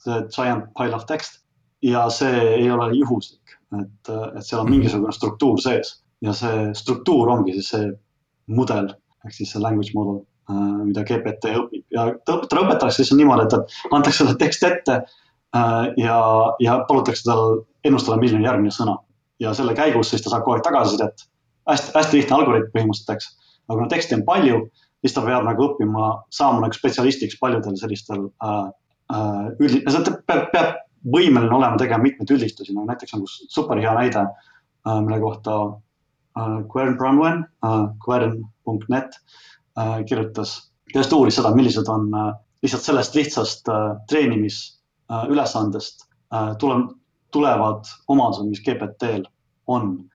see 0.00 0.24
giant 0.32 0.70
pile 0.78 0.96
of 0.96 1.04
text 1.10 1.42
ja 1.84 2.06
see 2.14 2.40
ei 2.54 2.70
ole 2.72 2.88
juhuslik, 2.96 3.58
et, 3.76 4.08
et 4.08 4.46
seal 4.46 4.62
on 4.62 4.70
mhm. 4.70 4.78
mingisugune 4.78 5.12
struktuur 5.12 5.60
sees 5.60 5.98
ja 6.22 6.34
see 6.36 6.68
struktuur 6.78 7.30
ongi 7.32 7.56
siis 7.56 7.72
see 7.74 7.88
mudel 8.52 8.92
ehk 9.26 9.34
siis 9.36 9.52
see 9.54 9.62
language 9.62 9.94
model, 9.94 10.22
äh, 10.50 10.78
mida 10.86 11.04
GPT 11.06 11.54
õpib 11.60 11.84
ja 11.94 12.08
talle 12.26 12.64
õpetatakse 12.64 13.02
siis 13.02 13.14
niimoodi, 13.18 13.46
et 13.46 13.92
antakse 13.94 14.24
talle 14.24 14.38
tekst 14.40 14.66
ette 14.66 14.98
äh, 14.98 15.84
ja, 16.00 16.18
ja 16.62 16.78
palutakse 16.88 17.26
tal 17.28 17.62
ennustada, 17.86 18.18
milline 18.20 18.46
järgmine 18.46 18.74
sõna. 18.74 18.98
ja 19.42 19.54
selle 19.58 19.74
käigus 19.74 20.12
siis 20.12 20.22
ta 20.22 20.30
saab 20.30 20.44
kogu 20.44 20.56
aeg 20.56 20.66
tagasisidet. 20.66 21.26
hästi, 21.70 21.92
hästi 21.96 22.16
lihtne 22.16 22.36
algoritm 22.36 22.70
põhimõtteliselt, 22.76 23.16
eks. 23.16 23.58
aga 23.68 23.78
kuna 23.78 23.90
teksti 23.90 24.18
on 24.18 24.24
palju, 24.26 24.62
siis 25.02 25.14
ta 25.16 25.24
peab 25.26 25.46
nagu 25.46 25.66
õppima, 25.68 26.12
saama 26.30 26.62
nagu 26.64 26.78
spetsialistiks 26.78 27.38
paljudel 27.40 27.76
sellistel 27.78 28.26
äh, 28.46 28.64
äh, 29.14 29.44
üldi-, 29.58 29.84
ta 29.86 30.16
peab, 30.26 30.50
peab 30.54 30.74
võimeline 31.02 31.54
olema 31.54 31.78
tegema 31.78 32.02
mitmeid 32.04 32.30
üldistusi, 32.30 32.74
no 32.74 32.84
näiteks 32.86 33.14
nagu 33.16 33.26
super 33.26 33.78
hea 33.82 33.94
näide 33.98 34.22
äh,, 34.22 35.00
mille 35.02 35.18
kohta 35.22 35.56
Äh, 36.38 36.62
Quern 36.72 36.96
Bronwen, 36.96 37.44
äh, 37.62 37.86
quern.net 38.04 39.20
äh, 39.76 40.04
kirjutas, 40.04 40.72
kes 40.92 41.12
uuris 41.12 41.36
seda, 41.36 41.52
millised 41.54 41.88
on 41.92 42.08
lihtsalt 42.62 42.86
sellest 42.86 43.16
lihtsast 43.16 43.68
treenimisülesandest 44.08 46.06
tule, 46.60 46.76
tulevad 47.34 47.88
omadused, 48.08 48.48
mis 48.48 48.62
GPT-l 48.64 49.24
on. 49.66 50.08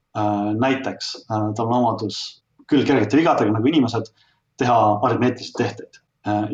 näiteks 0.58 1.10
tal 1.28 1.68
on 1.68 1.74
omadus 1.76 2.42
küll 2.72 2.86
kergete 2.88 3.18
vigadega 3.20 3.52
nagu 3.54 3.68
inimesed 3.70 4.08
teha 4.58 4.78
aritmeetilisi 5.06 5.54
tehteid 5.58 6.00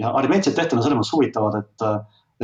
ja 0.02 0.12
aritmeetilised 0.12 0.58
tehted 0.58 0.76
on 0.80 0.84
selles 0.84 1.00
mõttes 1.00 1.14
huvitavad, 1.16 1.56
et, 1.62 1.86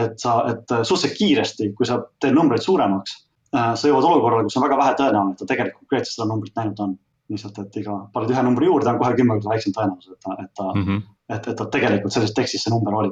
et 0.05 0.15
sa, 0.21 0.37
et 0.53 0.71
suhteliselt 0.77 1.17
kiiresti, 1.17 1.71
kui 1.75 1.89
sa 1.89 1.99
teed 2.23 2.37
numbreid 2.37 2.63
suuremaks, 2.63 3.17
sa 3.51 3.91
jõuad 3.91 4.07
olukorrale, 4.13 4.47
kus 4.47 4.55
on 4.61 4.67
väga 4.67 4.79
vähe 4.79 4.95
tõenäoline, 5.01 5.35
et 5.35 5.43
ta 5.43 5.49
tegelikult 5.49 5.83
konkreetselt 5.83 6.19
seda 6.19 6.29
numbrit 6.29 6.55
näinud 6.61 6.85
on 6.85 6.95
lihtsalt, 7.29 7.59
et 7.61 7.79
iga, 7.81 7.95
paned 8.13 8.33
ühe 8.33 8.43
numbri 8.45 8.69
juurde, 8.69 8.89
on 8.91 8.99
kohe 9.01 9.15
kümme 9.17 9.37
korda 9.37 9.53
väiksem 9.53 9.75
tõenäosus, 9.75 10.15
et 10.15 10.25
ta, 10.25 10.35
et 10.43 10.51
ta 10.57 10.67
mm, 10.71 10.85
-hmm. 10.85 11.01
et, 11.35 11.47
et 11.51 11.57
ta 11.59 11.67
tegelikult 11.75 12.15
selles 12.15 12.33
tekstis 12.37 12.65
see 12.65 12.73
number 12.73 12.95
oli. 13.01 13.11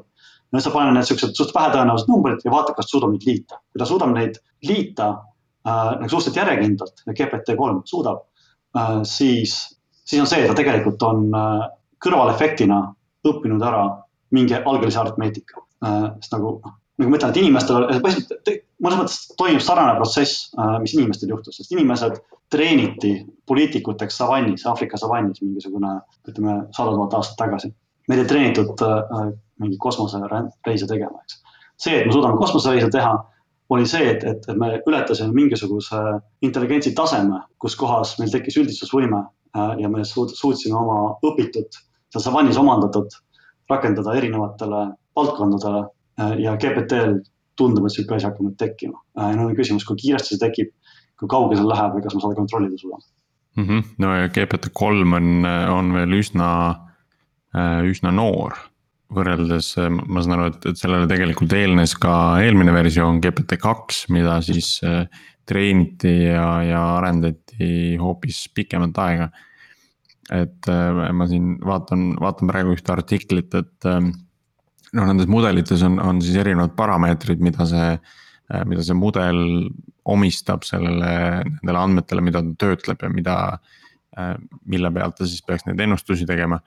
no 0.52 0.60
sa 0.64 0.72
paned 0.72 0.96
need 0.96 1.08
siuksed 1.10 1.36
suht 1.36 1.54
vähetõenäolised 1.56 2.10
numbrid 2.12 2.46
ja 2.46 2.52
vaata, 2.52 2.74
kas 2.74 2.90
suudab 2.92 3.12
neid 3.14 3.28
liita. 3.28 3.60
kui 3.72 3.80
ta 3.80 3.86
suudab 3.86 4.14
neid 4.16 4.40
liita 4.64 5.10
äh, 5.68 5.92
nagu 6.00 6.10
suhteliselt 6.10 6.42
järjekindlalt 6.42 7.04
ja 7.06 7.14
GPT-3 7.14 7.82
suudab 7.86 8.24
äh,, 8.78 9.00
siis, 9.04 9.58
siis 10.06 10.22
on 10.22 10.28
see, 10.28 10.42
et 10.42 10.48
ta 10.48 10.58
tegelikult 10.62 11.04
on 11.04 11.30
äh, 11.36 11.70
kõrvalefektina 12.06 12.82
õppinud 13.28 13.64
ära 13.64 13.86
mingi 14.32 14.56
algelise 14.56 15.00
aritmeetika 15.00 15.62
äh,. 15.86 16.12
sest 16.22 16.34
nagu 16.38 16.62
nagu 16.98 17.12
ma 17.12 17.18
ütlen, 17.20 17.30
et 17.30 17.38
inimestel, 17.38 17.84
põhimõtteliselt 18.02 18.64
mõnes 18.84 19.00
mõttes 19.02 19.20
toimub 19.38 19.64
sarnane 19.64 19.98
protsess, 20.00 20.48
äh, 20.58 20.78
mis 20.82 20.96
inimestel 20.98 21.34
juhtus, 21.34 21.60
sest 21.60 21.74
inimesed 21.76 22.18
treeniti 22.50 23.26
poliitikuteks 23.48 24.18
savannis, 24.18 24.66
Aafrika 24.68 24.98
savannis 24.98 25.42
mingisugune, 25.42 26.00
ütleme 26.28 26.58
sada 26.76 26.94
tuhat 26.96 27.14
aastat 27.20 27.38
tagasi. 27.44 27.74
meid 28.08 28.22
ei 28.24 28.28
treenitud 28.28 28.82
äh, 28.88 29.32
mingi 29.60 29.78
kosmosereise 29.84 30.88
tegema, 30.88 31.20
eks. 31.24 31.42
see, 31.78 31.98
et 32.00 32.06
me 32.08 32.14
suudame 32.16 32.38
kosmosereise 32.40 32.90
teha 32.92 33.16
oli 33.70 33.88
see, 33.88 34.06
et, 34.14 34.24
et, 34.24 34.46
et 34.48 34.60
me 34.60 34.70
ületasime 34.88 35.34
mingisuguse 35.36 36.00
intelligentsi 36.42 36.94
taseme, 36.96 37.42
kus 37.60 37.76
kohas 37.76 38.16
meil 38.20 38.32
tekkis 38.32 38.60
üldistusvõime 38.62 39.20
äh, 39.20 39.74
ja 39.82 39.92
me 39.92 40.06
suutsime 40.08 40.80
oma 40.80 41.18
õpitut, 41.28 41.82
seal 42.14 42.24
savannis 42.24 42.60
omandatud 42.60 43.12
rakendada 43.70 44.16
erinevatele 44.16 44.86
valdkondadele 45.20 45.84
äh, 45.84 46.38
ja 46.46 46.56
GPT-l 46.56 47.20
tundub, 47.58 47.88
et 47.88 47.96
sihuke 47.96 48.16
asi 48.16 48.30
hakkab 48.30 48.46
nüüd 48.46 48.58
tekkima. 48.62 49.00
ja 49.18 49.34
nüüd 49.36 49.52
on 49.52 49.58
küsimus, 49.58 49.86
kui 49.88 49.98
kiiresti 50.00 50.36
see 50.36 50.44
tekib, 50.44 50.72
kui 51.18 51.30
kaugele 51.32 51.62
see 51.62 51.70
läheb 51.70 51.98
ja 51.98 52.06
kas 52.06 52.16
me 52.16 52.24
seda 52.24 52.40
kontrollida 52.40 52.82
suudame 52.82 53.06
mm. 53.58 53.68
-hmm. 53.68 53.84
no 54.04 54.16
ja 54.16 54.28
GPT 54.30 54.74
kolm 54.74 55.14
on, 55.18 55.46
on 55.46 55.94
veel 55.94 56.20
üsna, 56.22 56.50
üsna 57.88 58.12
noor 58.12 58.58
võrreldes, 59.14 59.72
ma 59.88 60.24
saan 60.24 60.36
aru, 60.36 60.52
et, 60.52 60.68
et 60.72 60.80
sellele 60.80 61.08
tegelikult 61.10 61.54
eelnes 61.56 61.96
ka 62.00 62.14
eelmine 62.44 62.74
versioon 62.76 63.22
GPT 63.24 63.60
kaks, 63.62 64.06
mida 64.14 64.38
siis 64.44 64.78
äh, 64.86 65.06
treeniti 65.48 66.14
ja, 66.26 66.48
ja 66.68 66.82
arendati 66.98 67.96
hoopis 68.02 68.46
pikemat 68.56 69.04
aega. 69.06 69.30
et 70.28 70.68
äh, 70.68 71.12
ma 71.16 71.28
siin 71.30 71.56
vaatan, 71.64 72.10
vaatan 72.20 72.52
praegu 72.52 72.76
ühte 72.76 72.92
artiklit, 72.92 73.54
et 73.56 73.88
äh, 73.88 74.02
noh, 74.04 75.08
nendes 75.08 75.30
mudelites 75.32 75.86
on, 75.88 76.02
on 76.04 76.20
siis 76.24 76.36
erinevad 76.44 76.76
parameetrid, 76.76 77.40
mida 77.44 77.68
see, 77.68 77.94
mida 78.68 78.84
see 78.84 78.96
mudel 78.96 79.40
omistab 80.08 80.64
sellele, 80.64 81.12
nendele 81.44 81.80
andmetele, 81.80 82.24
mida 82.24 82.42
ta 82.42 82.54
töötleb 82.66 83.02
ja 83.04 83.10
mida, 83.12 83.38
mille 84.66 84.92
pealt 84.96 85.18
ta 85.20 85.28
siis 85.28 85.44
peaks 85.46 85.66
neid 85.68 85.82
ennustusi 85.84 86.26
tegema 86.26 86.62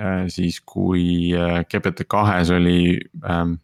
Äh, 0.00 0.28
siis 0.32 0.62
kui 0.64 1.34
äh, 1.36 1.66
GPT 1.68 2.06
kahes 2.08 2.50
oli 2.50 2.96
ähm, 3.28 3.58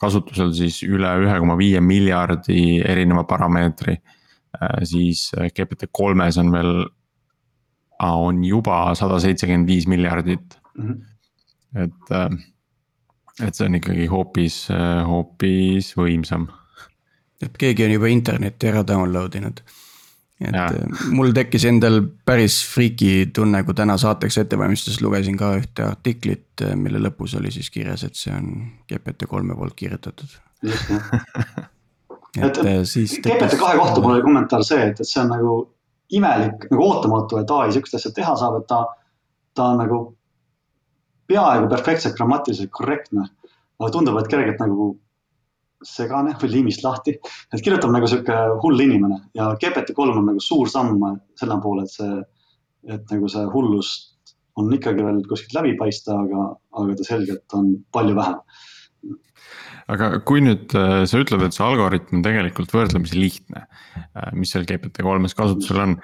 kasutusel 0.00 0.50
siis 0.56 0.80
üle 0.82 1.12
ühe 1.22 1.36
koma 1.38 1.54
viie 1.58 1.78
miljardi 1.80 2.80
erineva 2.82 3.22
parameetri. 3.30 3.94
Äh, 4.58 4.80
siis 4.90 5.28
GPT 5.54 5.86
kolmes 5.94 6.38
on 6.42 6.50
veel, 6.50 6.72
on 8.02 8.42
juba 8.44 8.80
sada 8.98 9.20
seitsekümmend 9.22 9.70
viis 9.70 9.86
miljardit 9.86 10.58
mm. 10.74 10.88
-hmm. 10.88 11.84
et, 11.84 12.10
et 13.46 13.54
see 13.54 13.68
on 13.68 13.78
ikkagi 13.78 14.10
hoopis, 14.10 14.58
hoopis 15.06 15.94
võimsam. 15.96 16.50
Et 17.42 17.58
keegi 17.58 17.84
on 17.84 17.96
juba 17.96 18.08
internetti 18.12 18.70
ära 18.70 18.84
download 18.86 19.34
inud 19.38 19.60
et 20.40 20.54
ja. 20.54 20.66
Äh, 20.68 21.04
mul 21.16 21.32
tekkis 21.36 21.64
endal 21.68 22.02
päris 22.28 22.58
friiki 22.68 23.30
tunne, 23.34 23.62
kui 23.64 23.76
täna 23.76 23.96
saateks 24.00 24.36
ette 24.42 24.58
valmistades 24.60 25.00
lugesin 25.00 25.38
ka 25.40 25.54
ühte 25.56 25.86
artiklit, 25.86 26.50
äh, 26.64 26.74
mille 26.76 27.00
lõpus 27.00 27.36
oli 27.38 27.52
siis 27.54 27.70
kirjas, 27.72 28.04
et 28.04 28.18
see 28.18 28.34
on 28.36 28.50
GPT 28.90 29.28
kolme 29.30 29.56
poolt 29.56 29.76
kirjutatud. 29.78 30.36
et 32.46 32.60
äh, 32.60 32.82
siis. 32.84 33.16
GPT 33.22 33.56
kahe 33.56 33.80
kohta 33.80 34.02
mul 34.02 34.18
oli 34.18 34.26
kommentaar 34.26 34.66
see, 34.66 34.90
et, 34.90 35.00
et 35.00 35.08
see 35.08 35.22
on 35.24 35.32
nagu 35.32 35.56
imelik, 36.16 36.68
nagu 36.70 36.84
ootamatu, 36.84 37.40
et 37.40 37.56
ai 37.56 37.72
sihukest 37.72 37.96
asja 37.98 38.12
teha 38.20 38.36
saab, 38.36 38.60
et 38.60 38.68
ta, 38.68 38.84
ta 39.56 39.72
on 39.72 39.80
nagu 39.80 40.02
peaaegu 41.26 41.72
perfektselt 41.72 42.14
grammatiliselt 42.18 42.70
korrektne. 42.70 43.30
aga 43.80 43.90
tundub, 43.92 44.20
et 44.20 44.28
kergelt 44.28 44.60
nagu 44.60 44.92
segane 45.84 46.34
või 46.40 46.52
liimist 46.52 46.84
lahti. 46.84 47.16
et 47.52 47.62
kirjutab 47.62 47.92
nagu 47.92 48.08
sihuke 48.08 48.36
hull 48.62 48.80
inimene 48.80 49.18
ja 49.36 49.50
GPT-3 49.60 50.12
on 50.12 50.28
nagu 50.30 50.40
suur 50.40 50.70
samm 50.72 51.02
selle 51.38 51.58
poole, 51.62 51.84
et 51.84 51.92
see, 51.92 52.20
et 52.88 53.12
nagu 53.12 53.28
see 53.28 53.44
hullust 53.52 54.14
on 54.56 54.72
ikkagi 54.72 55.04
veel 55.04 55.20
kuskilt 55.28 55.58
läbi 55.58 55.74
paista, 55.76 56.16
aga, 56.16 56.48
aga 56.80 56.96
ta 56.96 57.04
selgelt 57.04 57.56
on 57.58 57.74
palju 57.92 58.16
vähem. 58.16 58.38
aga 59.92 60.08
kui 60.26 60.40
nüüd 60.42 60.72
äh, 60.74 61.02
sa 61.06 61.20
ütled, 61.20 61.44
et 61.44 61.54
see 61.54 61.66
algoritm 61.66 62.18
on 62.18 62.24
tegelikult 62.24 62.72
võrdlemisi 62.74 63.20
lihtne, 63.20 63.66
äh, 63.66 64.32
mis 64.32 64.54
seal 64.54 64.64
GPT-3-s 64.66 65.36
kasutusel 65.36 65.84
on 65.84 65.98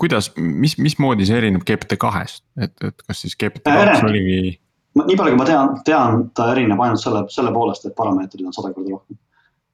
kuidas, 0.00 0.32
mis, 0.38 0.76
mismoodi 0.80 1.26
see 1.28 1.38
erineb 1.38 1.62
GPT 1.68 1.98
kahest, 2.00 2.42
et, 2.58 2.74
et 2.82 3.04
kas 3.06 3.20
siis 3.24 3.36
GPT 3.38 3.70
kaks 3.70 4.06
oligi 4.08 4.56
nii 4.94 5.16
palju, 5.18 5.34
kui 5.34 5.40
ma 5.40 5.48
tean, 5.48 5.74
tean, 5.86 6.28
ta 6.36 6.50
erineb 6.52 6.80
ainult 6.80 7.02
selle, 7.02 7.24
selle 7.34 7.52
poolest, 7.54 7.86
et 7.88 7.96
parameetrid 7.98 8.46
on 8.46 8.54
sada 8.56 8.72
korda 8.74 8.94
rohkem. 8.94 9.18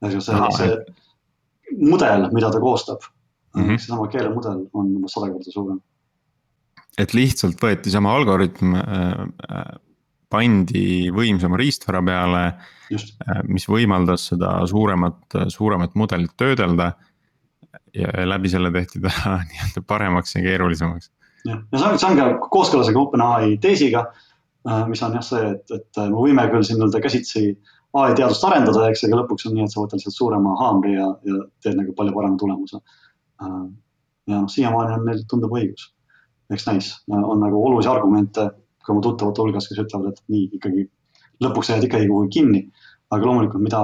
see, 0.09 0.21
see 0.57 0.71
mudel, 1.77 2.27
mida 2.33 2.49
ta 2.51 2.59
koostab 2.59 3.05
mm 3.55 3.63
-hmm., 3.63 3.77
seesama 3.77 4.07
keelemudel 4.07 4.65
on 4.73 4.95
umbes 4.95 5.13
sada 5.13 5.31
korda 5.31 5.51
suurem. 5.51 5.79
et 6.97 7.13
lihtsalt 7.13 7.61
võeti 7.61 7.91
sama 7.91 8.15
algoritm 8.15 8.75
äh,, 8.75 8.83
äh 9.49 9.79
pandi 10.31 11.11
võimsama 11.11 11.57
riistvara 11.59 12.01
peale, 12.07 12.43
äh, 12.95 13.41
mis 13.47 13.67
võimaldas 13.69 14.29
seda 14.31 14.61
suuremat, 14.69 15.37
suuremat 15.47 15.95
mudelit 15.95 16.35
töödelda. 16.37 16.93
ja 17.93 18.07
läbi 18.23 18.49
selle 18.49 18.71
tehti 18.71 19.01
ta 19.03 19.09
nii-öelda 19.49 19.81
paremaks 19.87 20.35
ja 20.35 20.41
keerulisemaks. 20.41 21.11
jah, 21.45 21.59
ja 21.71 21.79
see 21.79 21.87
on, 21.89 21.99
see 21.99 22.09
on 22.09 22.17
ka 22.17 22.47
kooskõlas 22.53 22.91
OpenAI 22.95 23.57
teesiga 23.57 24.05
mis 24.87 25.01
on 25.03 25.15
jah 25.17 25.23
see, 25.25 25.53
et, 25.55 25.71
et 25.73 26.01
me 26.03 26.17
võime 26.17 26.43
küll 26.51 26.65
siin 26.65 26.77
nii-öelda 26.79 27.01
käsitsi 27.01 27.45
ai 27.97 28.13
teadust 28.15 28.43
arendada, 28.47 28.85
eks, 28.87 29.03
aga 29.07 29.21
lõpuks 29.21 29.47
on 29.49 29.55
nii, 29.57 29.65
et 29.65 29.73
sa 29.73 29.81
võtad 29.81 29.99
lihtsalt 29.99 30.15
suurema 30.15 30.53
haamri 30.59 30.93
ja, 30.95 31.07
ja 31.27 31.41
teed 31.63 31.79
nagu 31.79 31.95
palju 31.97 32.13
parema 32.15 32.39
tulemuse. 32.39 32.79
Äh, 33.43 33.65
ja 34.31 34.43
noh, 34.43 34.51
siiamaani 34.51 34.99
on 34.99 35.09
neil 35.09 35.25
tundub 35.29 35.55
õigus. 35.57 35.89
eks 36.51 36.65
näis, 36.67 36.87
on 37.07 37.39
nagu 37.39 37.59
olulisi 37.63 37.87
argumente 37.87 38.49
ka 38.83 38.93
mu 38.93 39.01
tuttavate 39.03 39.39
hulgas, 39.39 39.69
kes 39.69 39.79
ütlevad, 39.85 40.11
et 40.11 40.23
nii 40.33 40.49
ikkagi 40.57 40.85
lõpuks 41.43 41.71
jääd 41.71 41.85
ikkagi 41.87 42.09
kuhugi 42.09 42.33
kinni. 42.39 42.63
aga 43.11 43.27
loomulikult, 43.27 43.63
mida 43.63 43.81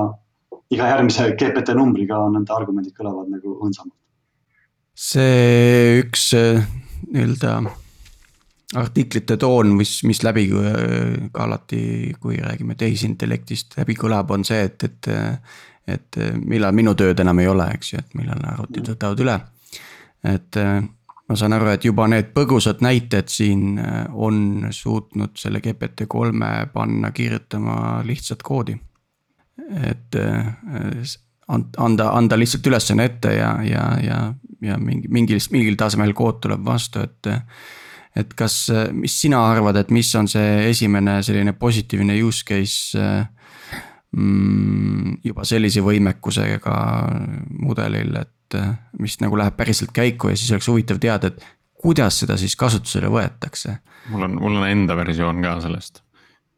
iga 0.72 0.88
järgmise 0.92 1.32
GPT 1.40 1.76
numbriga 1.76 2.20
nende 2.32 2.54
argumendid 2.54 2.96
kõlavad 2.96 3.32
nagu 3.32 3.58
õõnsamalt. 3.58 3.96
see 4.96 6.00
üks 6.04 6.32
äh, 6.36 6.64
nii-öelda 7.08 7.60
artiklite 8.76 9.38
toon, 9.40 9.72
mis, 9.80 10.02
mis 10.04 10.20
läbi 10.24 10.50
ka 11.32 11.46
alati, 11.46 11.80
kui 12.20 12.36
räägime 12.42 12.76
tehisintellektist, 12.76 13.78
läbi 13.80 13.96
kõlab, 13.96 14.32
on 14.36 14.44
see, 14.48 14.68
et, 14.68 14.84
et. 14.84 15.10
et 15.88 16.18
millal 16.36 16.74
minu 16.76 16.92
tööd 17.00 17.20
enam 17.24 17.40
ei 17.40 17.48
ole, 17.48 17.64
eks 17.78 17.94
ju, 17.94 18.02
et 18.02 18.16
millal 18.20 18.42
arvutid 18.44 18.90
võtavad 18.92 19.22
üle. 19.24 19.36
et 20.28 20.58
ma 21.30 21.36
saan 21.40 21.56
aru, 21.56 21.70
et 21.72 21.86
juba 21.88 22.10
need 22.12 22.34
põgusad 22.36 22.84
näited 22.84 23.32
siin 23.32 23.80
on 24.12 24.68
suutnud 24.72 25.40
selle 25.40 25.62
GPT 25.64 26.08
kolme 26.12 26.68
panna 26.74 27.12
kirjutama 27.12 28.02
lihtsat 28.04 28.44
koodi. 28.44 28.76
et 29.84 30.20
anda, 31.48 32.10
anda 32.12 32.40
lihtsalt 32.40 32.68
ülesanne 32.68 33.08
ette 33.08 33.34
ja, 33.34 33.56
ja, 33.64 33.88
ja, 34.04 34.22
ja 34.62 34.78
mingi, 34.78 35.08
mingil, 35.08 35.40
mingil 35.52 35.80
tasemel 35.80 36.14
kood 36.14 36.42
tuleb 36.44 36.66
vastu, 36.66 37.04
et 37.08 37.32
et 38.16 38.34
kas, 38.38 38.70
mis 38.96 39.14
sina 39.22 39.42
arvad, 39.52 39.78
et 39.82 39.92
mis 39.94 40.10
on 40.20 40.30
see 40.32 40.70
esimene 40.70 41.20
selline 41.26 41.54
positiivne 41.58 42.16
use 42.24 42.46
case 42.48 43.12
mm, 44.16 45.20
juba 45.28 45.46
sellise 45.48 45.84
võimekusega 45.86 46.78
mudelil, 47.62 48.16
et 48.22 48.58
mis 49.02 49.18
nagu 49.22 49.38
läheb 49.40 49.58
päriselt 49.58 49.92
käiku 49.96 50.32
ja 50.32 50.40
siis 50.40 50.54
oleks 50.56 50.70
huvitav 50.72 51.02
teada, 51.04 51.32
et 51.32 51.44
kuidas 51.78 52.22
seda 52.24 52.38
siis 52.40 52.56
kasutusele 52.60 53.10
võetakse? 53.12 53.78
mul 54.12 54.28
on, 54.28 54.38
mul 54.42 54.60
on 54.62 54.68
enda 54.70 54.96
versioon 54.98 55.42
ka 55.44 55.58
sellest, 55.66 56.02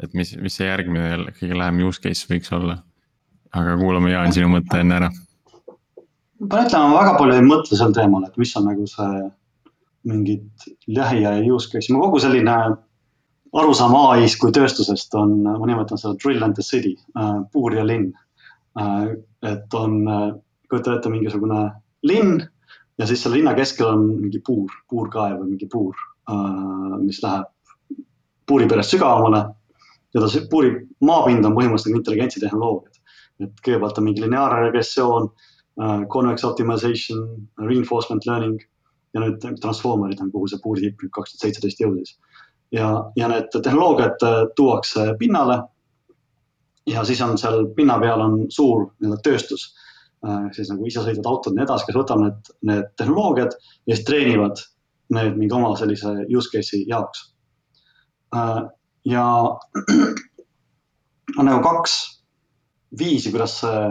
et 0.04 0.14
mis, 0.18 0.36
mis 0.42 0.56
see 0.56 0.70
järgmine 0.70 1.34
kõige 1.40 1.58
lähem 1.58 1.82
use 1.88 2.04
case 2.04 2.30
võiks 2.30 2.54
olla. 2.56 2.80
aga 3.56 3.76
kuulame 3.82 4.12
Jaan 4.14 4.34
sinu 4.34 4.52
mõtte 4.54 4.80
enne 4.84 5.00
ära. 5.00 5.10
ma 5.10 6.48
pean 6.48 6.70
ütlema, 6.70 6.88
ma 6.94 7.02
väga 7.02 7.18
palju 7.20 7.36
ei 7.36 7.48
mõtle 7.48 7.80
sel 7.80 7.96
teemal, 7.96 8.28
et 8.30 8.38
mis 8.38 8.56
on 8.56 8.70
nagu 8.70 8.88
see 8.88 9.24
mingit 10.08 10.68
lähiaja 10.88 11.42
use 11.54 11.72
case'i, 11.72 11.94
mu 11.94 12.04
kogu 12.06 12.22
selline 12.24 12.56
arusaam 13.60 13.96
ai-st 13.98 14.40
kui 14.40 14.54
tööstusest 14.56 15.16
on, 15.18 15.42
ma 15.44 15.66
nimetan 15.68 16.00
seda 16.00 16.16
drill 16.22 16.44
and 16.46 16.56
the 16.56 16.64
city 16.64 16.96
äh,, 17.18 17.42
puur 17.52 17.76
ja 17.76 17.86
linn 17.88 18.12
äh,. 18.80 19.16
et 19.44 19.74
on 19.74 20.00
äh,, 20.08 20.30
kujuta 20.70 20.96
ette 20.96 21.10
mingisugune 21.10 21.66
linn 22.04 22.40
ja 23.00 23.08
siis 23.08 23.24
selle 23.24 23.40
linna 23.40 23.56
keskel 23.58 23.90
on 23.90 24.06
mingi 24.22 24.42
puur, 24.46 24.72
puurkaev 24.90 25.40
või 25.42 25.56
mingi 25.56 25.68
puur 25.72 25.98
mis 27.02 27.22
läheb 27.24 27.48
puuri 28.48 28.68
perest 28.68 28.94
sügavamale. 28.94 29.46
ja 30.14 30.22
ta 30.22 30.28
puuri 30.50 30.72
maapind 31.06 31.46
on 31.46 31.54
põhimõtteliselt 31.54 31.98
intelligentsi 31.98 32.40
tehnoloogiad. 32.40 32.96
et 33.40 33.62
kõigepealt 33.66 33.98
on 33.98 34.04
mingi 34.04 34.22
lineaarne 34.22 34.66
regressioon 34.66 35.30
convex 36.12 36.44
optimization, 36.44 37.48
reinforcement 37.58 38.26
learning 38.26 38.60
ja 39.14 39.24
nüüd 39.24 39.42
Transformerid 39.62 40.22
on, 40.22 40.32
kuhu 40.34 40.48
see 40.50 40.62
puuri 40.64 40.86
tipp 40.86 41.04
nüüd 41.04 41.14
kaks 41.16 41.34
tuhat 41.34 41.46
seitseteist 41.48 41.84
jõudis. 41.84 42.16
ja, 42.72 42.90
ja 43.18 43.28
need 43.32 43.50
tehnoloogiad 43.54 44.26
äh, 44.26 44.40
tuuakse 44.56 45.14
pinnale. 45.20 45.62
ja 46.88 47.04
siis 47.06 47.22
on 47.22 47.38
seal 47.38 47.66
pinna 47.76 48.00
peal 48.00 48.22
on 48.22 48.40
suur 48.50 48.90
nii-öelda 49.00 49.22
tööstus 49.26 49.70
äh,, 50.26 50.50
siis 50.56 50.70
nagu 50.70 50.86
isesõitvad 50.86 51.32
autod 51.32 51.54
ja 51.54 51.62
nii 51.62 51.68
edasi, 51.68 51.88
kes 51.88 51.98
võtavad 51.98 52.26
need, 52.26 52.54
need 52.72 52.92
tehnoloogiad 52.98 53.58
ja 53.88 53.96
siis 53.96 54.06
treenivad 54.06 54.64
need 55.16 55.38
mingi 55.38 55.56
oma 55.58 55.74
sellise 55.78 56.14
use 56.30 56.54
case'i 56.54 56.86
jaoks 56.90 57.26
äh,. 58.36 58.62
ja 59.06 59.26
on 61.38 61.46
nagu 61.46 61.62
kaks 61.66 61.98
viisi, 63.00 63.32
kuidas 63.32 63.60
see 63.62 63.82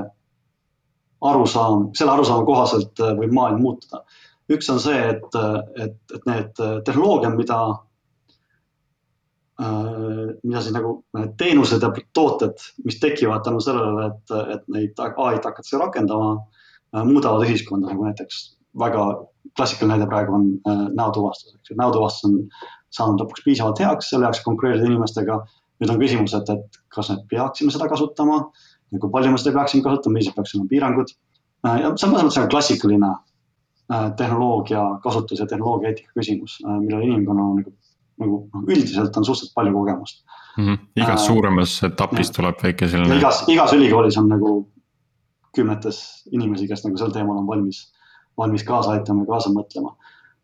arusaam, 1.21 1.89
selle 1.99 2.15
arusaama 2.15 2.47
kohaselt 2.47 3.01
võib 3.19 3.35
maailm 3.35 3.63
muutuda. 3.63 4.03
Üks 4.49 4.71
on 4.73 4.81
see, 4.81 4.97
et, 5.13 5.37
et, 5.77 5.99
et 6.15 6.27
need 6.29 6.61
tehnoloogiad, 6.87 7.37
mida 7.37 7.59
Äh, 9.59 10.35
mida 10.47 10.61
siis 10.63 10.71
nagu 10.71 10.93
need 11.19 11.33
teenused 11.41 11.83
ja 11.83 11.89
tooted, 12.15 12.61
mis 12.87 13.01
tekivad 13.03 13.43
tänu 13.43 13.59
sellele, 13.59 14.05
et, 14.07 14.35
et 14.55 14.69
neid 14.71 15.01
ai-d 15.03 15.41
hakatakse 15.43 15.81
rakendama, 15.81 16.37
äh, 16.95 17.03
muudavad 17.03 17.43
ühiskonda, 17.43 17.91
nagu 17.91 18.07
näiteks 18.07 18.37
väga 18.79 19.09
klassikaline 19.59 19.97
näide 19.97 20.07
praegu 20.13 20.37
on 20.37 20.45
äh, 20.63 20.85
näotuvastus, 21.01 21.57
eks 21.57 21.73
ju, 21.73 21.79
näotuvastus 21.81 22.29
on 22.29 22.37
saanud 22.95 23.25
lõpuks 23.25 23.43
piisavalt 23.49 23.83
heaks, 23.83 24.13
selle 24.13 24.29
jaoks 24.29 24.45
konkureerida 24.47 24.87
inimestega. 24.87 25.41
nüüd 25.83 25.91
on 25.91 25.99
küsimus, 25.99 26.39
et, 26.39 26.49
et 26.55 26.79
kas 26.95 27.11
me 27.11 27.19
peaksime 27.31 27.75
seda 27.75 27.91
kasutama 27.91 28.39
ja 28.93 29.03
kui 29.03 29.11
palju 29.11 29.35
me 29.35 29.43
seda 29.43 29.59
peaksime 29.59 29.83
kasutama, 29.83 30.21
millised 30.21 30.39
peaks 30.39 30.55
olema 30.55 30.71
piirangud. 30.71 31.13
ja 31.67 31.91
on 31.91 32.15
mõnes 32.15 32.31
mõttes 32.31 32.51
klassikaline 32.55 33.11
tehnoloogia 34.17 34.83
kasutus 35.03 35.41
ja 35.41 35.47
tehnoloogia 35.47 35.89
eetika 35.89 36.13
küsimus, 36.19 36.59
millele 36.65 37.07
inimkonnal 37.07 37.53
on 37.53 37.61
nagu 37.63 37.73
nagu 38.19 38.41
noh, 38.53 38.67
üldiselt 38.67 39.17
on 39.17 39.27
suhteliselt 39.27 39.55
palju 39.55 39.75
kogemust 39.75 40.25
mm. 40.57 40.65
-hmm. 40.67 40.79
igas 40.97 41.21
äh, 41.21 41.27
suuremas 41.27 41.77
etapis 41.87 42.31
tuleb 42.35 42.63
väike 42.63 42.89
selline. 42.89 43.19
igas, 43.19 43.45
igas 43.49 43.73
ülikoolis 43.73 44.19
on 44.19 44.29
nagu 44.33 44.53
kümnetes 45.57 46.01
inimesi, 46.33 46.69
kes 46.69 46.85
nagu 46.85 46.99
sel 47.01 47.15
teemal 47.15 47.39
on 47.41 47.47
valmis, 47.47 47.81
valmis 48.39 48.65
kaasa 48.65 48.97
aitama 48.97 49.25
ja 49.25 49.33
kaasa 49.33 49.51
mõtlema. 49.55 49.95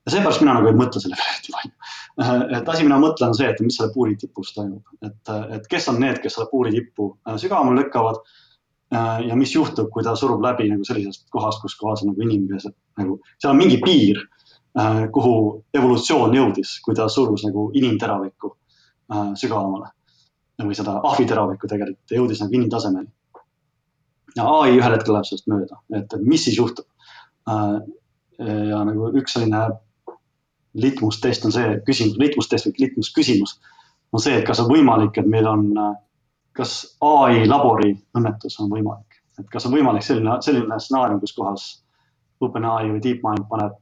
ja 0.06 0.14
seepärast 0.14 0.40
mina 0.44 0.54
nagu 0.54 0.70
ei 0.70 0.78
mõtle 0.78 1.02
selle 1.02 1.18
peale 1.18 1.34
eriti 1.34 1.52
palju. 1.52 1.74
Äh, 2.22 2.58
et 2.58 2.68
asi, 2.68 2.86
mida 2.86 2.98
ma 2.98 3.08
mõtlen, 3.08 3.34
on 3.34 3.38
see, 3.38 3.50
et 3.50 3.60
mis 3.60 3.76
selle 3.76 3.92
puuri 3.94 4.16
tipus 4.16 4.54
toimub, 4.54 4.96
et, 5.02 5.34
et 5.58 5.68
kes 5.70 5.88
on 5.92 6.00
need, 6.00 6.20
kes 6.22 6.38
selle 6.38 6.50
puuri 6.50 6.74
tippu 6.74 7.10
äh, 7.28 7.38
sügavamale 7.40 7.82
lükkavad. 7.82 8.22
Äh, 8.92 9.24
ja 9.28 9.36
mis 9.36 9.54
juhtub, 9.54 9.88
kui 9.90 10.04
ta 10.04 10.16
surub 10.18 10.42
läbi 10.44 10.68
nagu 10.68 10.84
sellisest 10.84 11.28
kohast, 11.32 11.62
kus 11.62 11.76
kohas 11.80 12.04
on 12.04 12.12
nagu 12.12 12.26
inimesed 12.26 12.74
nagu, 13.00 13.20
seal 13.40 13.54
on 13.54 13.62
mingi 13.62 13.80
piir 13.84 14.20
Äh, 14.74 15.04
kuhu 15.14 15.34
evolutsioon 15.70 16.32
jõudis, 16.34 16.80
kui 16.82 16.96
ta 16.98 17.04
surus 17.06 17.44
nagu 17.46 17.68
inimteravikku 17.78 18.48
äh, 18.50 19.28
sügavamale. 19.38 19.92
või 20.64 20.74
seda 20.78 20.92
ahviteravikku 21.02 21.66
tegelikult 21.66 22.12
jõudis 22.14 22.40
nagu 22.42 22.54
inimtasemeni. 22.54 23.08
ja 24.36 24.46
ai 24.58 24.74
ühel 24.74 24.94
hetkel 24.94 25.14
läheb 25.14 25.26
sellest 25.28 25.46
mööda, 25.50 25.78
et, 25.94 26.14
mis 26.22 26.44
siis 26.44 26.58
juhtub. 26.58 26.86
Äh, 27.50 27.78
ja 28.70 28.82
nagu 28.86 29.12
üks 29.14 29.36
selline 29.36 29.62
litmustest 30.74 31.46
on 31.46 31.54
see 31.54 31.78
küsimus, 31.86 32.18
litmustest 32.18 32.66
või 32.66 32.86
litmusküsimus 32.86 33.60
on 34.10 34.22
see, 34.22 34.34
et 34.40 34.46
kas 34.46 34.58
on 34.62 34.72
võimalik, 34.72 35.14
et 35.18 35.30
meil 35.30 35.46
on, 35.46 35.68
kas 36.54 36.74
ai 37.04 37.44
labori 37.48 37.92
õnnetus 38.16 38.58
on 38.62 38.70
võimalik, 38.72 39.20
et 39.40 39.48
kas 39.52 39.66
on 39.66 39.74
võimalik 39.74 40.06
selline, 40.06 40.36
selline 40.44 40.78
stsenaarium, 40.80 41.20
kus 41.22 41.34
kohas 41.36 41.66
OpenAI 42.44 42.90
või 42.90 43.02
DeepMind 43.02 43.46
paneb, 43.50 43.76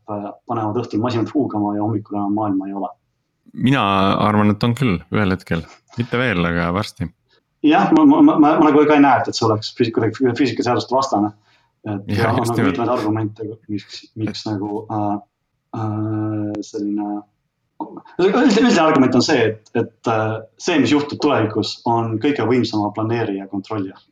panevad 0.49 0.79
õhtul 0.83 1.03
masinad 1.03 1.31
huugama 1.35 1.75
ja 1.77 1.85
hommikul 1.85 2.19
enam 2.19 2.37
maailma 2.37 2.69
ei 2.69 2.77
ole. 2.79 2.93
mina 3.53 3.83
arvan, 4.23 4.53
et 4.55 4.65
on 4.65 4.75
küll 4.79 5.01
ühel 5.13 5.35
hetkel, 5.35 5.65
mitte 5.99 6.21
veel, 6.21 6.45
aga 6.49 6.71
varsti. 6.75 7.09
jah, 7.67 7.91
ma, 7.97 8.05
ma, 8.05 8.23
ma, 8.23 8.37
ma 8.41 8.69
nagu 8.69 8.85
ka 8.89 8.97
ei 8.97 9.05
näe, 9.05 9.25
et 9.25 9.37
see 9.37 9.49
oleks 9.49 9.75
kuidagi 9.77 10.37
füüsikaseaduste 10.39 10.97
vastane. 10.97 11.33
et 11.89 12.17
ja, 12.17 12.31
on 12.31 12.41
nagu 12.41 12.69
mitmeid 12.69 12.89
argumente, 12.89 13.49
miks, 13.69 14.07
miks 14.17 14.47
nagu 14.49 14.87
äh, 14.87 15.13
äh, 15.77 16.57
selline 16.61 17.21
üldine 18.23 18.73
argument 18.83 19.17
on 19.19 19.25
see, 19.25 19.51
et, 19.51 19.71
et 19.79 20.11
äh, 20.11 20.39
see, 20.61 20.79
mis 20.83 20.93
juhtub 20.95 21.21
tulevikus, 21.23 21.79
on 21.89 22.17
kõige 22.23 22.47
võimsama 22.49 22.93
planeerija 22.97 23.49
kontrolli 23.53 23.93
all 23.95 24.09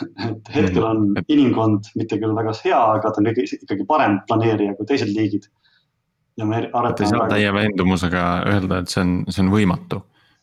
et 0.00 0.52
hetkel 0.54 0.84
on 0.88 1.02
mm. 1.10 1.26
inimkond 1.28 1.90
mitte 2.00 2.16
küll 2.20 2.32
väga 2.36 2.54
hea, 2.62 2.78
aga 2.96 3.10
ta 3.12 3.20
on 3.20 3.28
kõige, 3.28 3.58
ikkagi 3.58 3.84
parem 3.88 4.20
planeerija 4.28 4.76
kui 4.78 4.88
teised 4.88 5.12
liigid. 5.12 5.50
ja 6.40 6.46
me 6.48 6.62
arvatame. 6.72 7.08
ei 7.08 7.12
saa 7.12 7.28
täie 7.28 7.50
veendumusega 7.52 8.22
öelda, 8.48 8.78
et 8.80 8.92
see 8.92 9.02
on, 9.04 9.10
see 9.28 9.42
on 9.44 9.50
võimatu, 9.52 10.00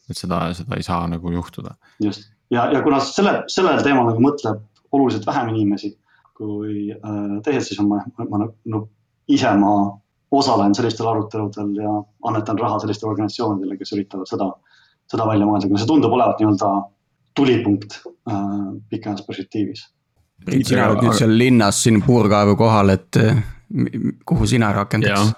et 0.09 0.19
seda, 0.19 0.43
seda 0.53 0.77
ei 0.77 0.85
saa 0.85 1.07
nagu 1.09 1.33
juhtuda. 1.33 1.73
just 2.05 2.29
ja, 2.53 2.67
ja 2.73 2.83
kuna 2.85 2.99
selle, 3.03 3.39
sellel 3.51 3.81
teemal 3.85 4.09
nagu 4.11 4.21
mõtleb 4.23 4.61
oluliselt 4.91 5.25
vähem 5.27 5.51
inimesi 5.53 5.95
kui 6.37 6.91
äh, 6.93 7.33
teised, 7.43 7.67
siis 7.67 7.81
on 7.81 7.89
ma, 7.91 8.03
ma 8.29 8.45
no, 8.45 8.83
ise 9.29 9.49
ma 9.59 9.73
osalen 10.31 10.75
sellistel 10.77 11.07
aruteludel 11.09 11.75
ja 11.79 11.93
annetan 12.29 12.59
raha 12.59 12.79
sellistele 12.83 13.13
organisatsioonidele, 13.13 13.77
kes 13.79 13.93
üritavad 13.97 14.29
seda, 14.29 14.49
seda 15.09 15.27
välja 15.29 15.47
mõelda, 15.49 15.69
kuna 15.69 15.81
see 15.81 15.89
tundub 15.89 16.13
olevat 16.17 16.41
nii-öelda 16.41 16.73
tulipunkt 17.37 18.01
äh, 18.29 18.43
pikemas 18.89 19.25
perspektiivis. 19.25 19.87
Priit, 20.45 20.69
sina 20.69 20.87
oled 20.87 21.03
nüüd 21.03 21.17
seal 21.17 21.33
linnas 21.35 21.81
siin 21.83 21.99
puurkaevu 22.05 22.55
kohal, 22.59 22.93
et 22.93 23.19
äh, 23.19 23.41
kuhu 24.25 24.47
sina 24.49 24.71
rakendaks? 24.75 25.33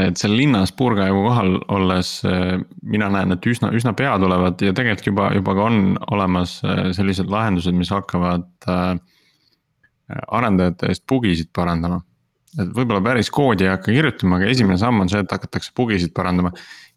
et 0.00 0.16
seal 0.16 0.32
linnas 0.36 0.70
puurkaevu 0.72 1.24
kohal 1.26 1.58
olles 1.76 2.14
äh, 2.24 2.54
mina 2.82 3.10
näen, 3.12 3.34
et 3.34 3.46
üsna, 3.46 3.68
üsna 3.76 3.92
pea 3.96 4.14
tulevad 4.20 4.62
ja 4.64 4.72
tegelikult 4.72 5.10
juba, 5.10 5.26
juba 5.36 5.54
ka 5.58 5.66
on 5.68 5.82
olemas 6.16 6.54
äh, 6.64 6.86
sellised 6.96 7.28
lahendused, 7.32 7.76
mis 7.76 7.92
hakkavad 7.92 8.48
äh, 8.72 8.94
arendajate 10.32 10.88
eest 10.92 11.04
bugisid 11.08 11.52
parandama. 11.56 12.00
Et 12.60 12.72
võib-olla 12.76 13.00
päris 13.04 13.30
koodi 13.32 13.66
ei 13.66 13.72
hakka 13.72 13.94
kirjutama, 13.94 14.38
aga 14.38 14.50
esimene 14.52 14.78
samm 14.80 15.04
on 15.04 15.10
see, 15.10 15.22
et 15.24 15.32
hakatakse 15.32 15.72
bugisid 15.76 16.12
parandama 16.16 16.52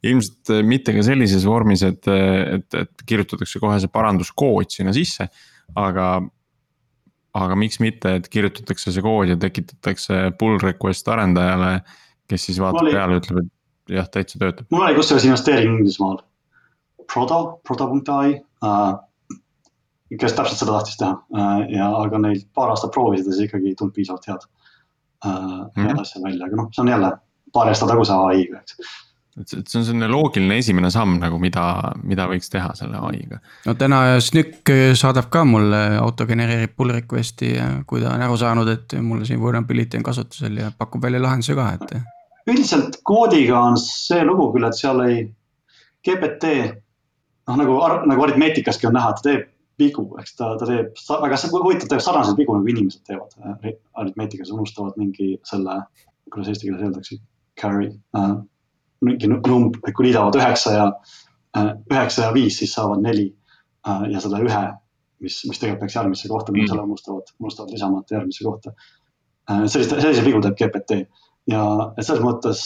ilmselt 0.05 0.51
äh, 0.53 0.63
mitte 0.67 0.95
ka 0.95 1.03
sellises 1.05 1.45
vormis, 1.47 1.83
et, 1.87 2.07
et, 2.11 2.79
et 2.81 3.05
kirjutatakse 3.07 3.61
kohe 3.63 3.77
see 3.81 3.91
paranduskood 3.91 4.73
sinna 4.73 4.95
sisse, 4.95 5.29
aga. 5.75 6.15
aga 7.35 7.55
miks 7.59 7.81
mitte, 7.83 8.13
et 8.19 8.27
kirjutatakse 8.31 8.93
see 8.95 9.03
kood 9.03 9.27
ja 9.27 9.35
tekitatakse 9.35 10.29
pull 10.39 10.55
request 10.61 11.09
arendajale, 11.11 11.81
kes 12.31 12.45
siis 12.47 12.61
vaatab 12.63 12.85
oli... 12.85 12.93
peale, 12.95 13.17
ütleb, 13.19 13.41
et 13.41 13.97
jah, 13.97 14.07
täitsa 14.11 14.39
töötab. 14.39 14.69
mul 14.71 14.85
oli 14.85 14.95
kusjuures 14.95 15.27
investeering 15.27 15.73
Inglismaal, 15.73 16.21
Prodo, 17.11 17.59
prodo.ai 17.67 18.37
uh, 18.65 18.95
kes 20.15 20.37
täpselt 20.37 20.61
seda 20.61 20.77
tahtis 20.77 20.95
teha 21.01 21.11
uh, 21.11 21.65
ja, 21.75 21.89
aga 21.99 22.23
neil 22.23 22.39
paar 22.55 22.71
aastat 22.71 22.95
proovisid 22.95 23.27
ja 23.27 23.35
siis 23.35 23.49
ikkagi 23.49 23.73
ei 23.73 23.77
tulnud 23.77 23.93
piisavalt 23.99 24.31
head 24.31 24.47
mm 25.25 25.81
-hmm. 25.81 26.01
asja 26.01 26.21
välja, 26.23 26.45
aga 26.45 26.61
noh, 26.61 26.69
see 26.71 26.83
on 26.83 26.93
jälle 26.93 27.11
paari 27.53 27.73
aasta 27.73 27.87
taguse 27.87 28.13
ai-ga, 28.13 28.61
eks 28.61 28.77
et 29.41 29.49
see, 29.51 29.63
see 29.67 29.79
on 29.81 29.85
selline 29.85 30.07
loogiline 30.07 30.57
esimene 30.61 30.89
samm 30.93 31.17
nagu, 31.19 31.37
mida, 31.41 31.65
mida 32.07 32.27
võiks 32.31 32.51
teha 32.51 32.71
selle 32.77 33.01
ai-ga. 33.09 33.39
no 33.65 33.75
täna 33.79 34.19
Snük 34.23 34.71
saadab 34.95 35.27
ka 35.33 35.43
mulle, 35.47 35.81
autogenereerib 35.99 36.75
pull 36.77 36.93
request'i 36.95 37.55
ja 37.57 37.67
kui 37.87 38.03
ta 38.03 38.13
on 38.13 38.23
aru 38.27 38.37
saanud, 38.39 38.71
et 38.71 38.95
mul 39.01 39.25
siin 39.27 39.41
vulnerability 39.41 39.99
on 39.99 40.07
kasutusel 40.07 40.61
ja 40.63 40.71
pakub 40.77 41.03
välja 41.03 41.21
lahenduse 41.23 41.57
ka, 41.57 41.67
et. 41.75 41.97
üldiselt 42.47 43.01
koodiga 43.03 43.59
on 43.59 43.79
see 43.81 44.23
lugu 44.23 44.51
küll, 44.55 44.69
et 44.69 44.79
seal 44.79 45.03
ei, 45.07 45.25
GPT 46.05 46.55
noh, 47.49 47.59
nagu, 47.59 47.77
nagu 48.07 48.27
aritmeetikaski 48.29 48.87
on 48.87 48.97
näha, 48.97 49.11
et 49.11 49.21
ta 49.21 49.29
teeb 49.29 49.51
vigu, 49.79 50.07
eks 50.21 50.35
ta, 50.39 50.53
ta 50.59 50.67
teeb 50.69 50.95
väga 51.23 51.39
huvitav, 51.51 51.89
teeb 51.91 52.03
sarnaseid 52.03 52.39
vigu 52.39 52.55
nagu 52.55 52.69
inimesed 52.71 53.03
teevad 53.07 53.33
aritmeetikas, 53.99 54.53
unustavad 54.55 54.95
mingi 55.01 55.35
selle, 55.47 55.81
kuidas 56.31 56.53
eesti 56.53 56.69
keeles 56.69 56.85
öeldakse, 56.87 57.19
carry 57.59 57.89
uh, 58.15 58.37
mingi 59.05 59.29
numb, 59.29 59.79
kui 59.85 60.07
liidavad 60.07 60.37
üheksa 60.39 60.73
ja, 60.75 60.85
äh, 61.57 61.71
üheksa 61.91 62.27
ja 62.27 62.33
viis, 62.35 62.59
siis 62.61 62.75
saavad 62.75 63.03
neli. 63.03 63.29
Äh, 63.87 64.07
ja 64.13 64.21
selle 64.23 64.41
ühe, 64.45 64.63
mis, 65.23 65.41
mis 65.49 65.61
tegelikult 65.61 65.85
peaks 65.85 65.97
järgmisse 65.99 66.31
kohta 66.31 66.55
minema, 66.55 66.71
selle 66.73 66.85
unustavad, 66.87 67.33
unustavad 67.39 67.73
lisamata 67.75 68.17
järgmisse 68.17 68.47
kohta. 68.47 68.73
Äh, 69.51 69.65
sellist, 69.71 69.93
selliseid 69.93 70.25
vigu 70.25 70.41
teeb 70.45 70.57
GPT 70.61 71.03
ja 71.51 71.65
et 71.93 72.07
selles 72.07 72.23
mõttes 72.25 72.65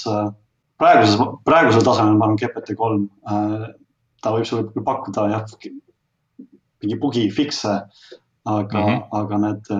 praeguses, 0.79 1.19
praegusel 1.47 1.83
tasemel 1.83 2.15
ma 2.15 2.29
arvan 2.29 2.39
GPT 2.39 2.77
kolm, 2.79 3.09
ta 4.23 4.31
võib 4.31 4.47
sulle 4.47 4.83
pakkuda 4.85 5.25
jah, 5.33 5.43
mingi 6.83 6.99
bugi 6.99 7.25
fix'e, 7.31 7.75
aga 8.45 8.79
mm, 8.79 8.85
-hmm. 8.85 9.01
aga 9.21 9.37
need, 9.45 9.73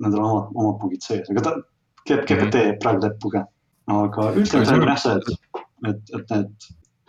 nendel 0.00 0.20
on 0.20 0.30
omad, 0.30 0.52
omad 0.54 0.78
bugid 0.82 1.02
sees, 1.02 1.30
aga 1.30 1.40
ta, 1.40 1.56
GPT 2.04 2.54
mm 2.54 2.70
-hmm. 2.70 2.78
praegu 2.82 3.00
teeb 3.00 3.18
buge 3.22 3.44
aga 3.86 4.32
trend 4.32 4.68
on 4.68 4.88
jah 4.88 5.00
see, 5.00 5.16
et, 5.16 5.58
et, 5.88 6.14
et 6.18 6.30
need, 6.32 6.68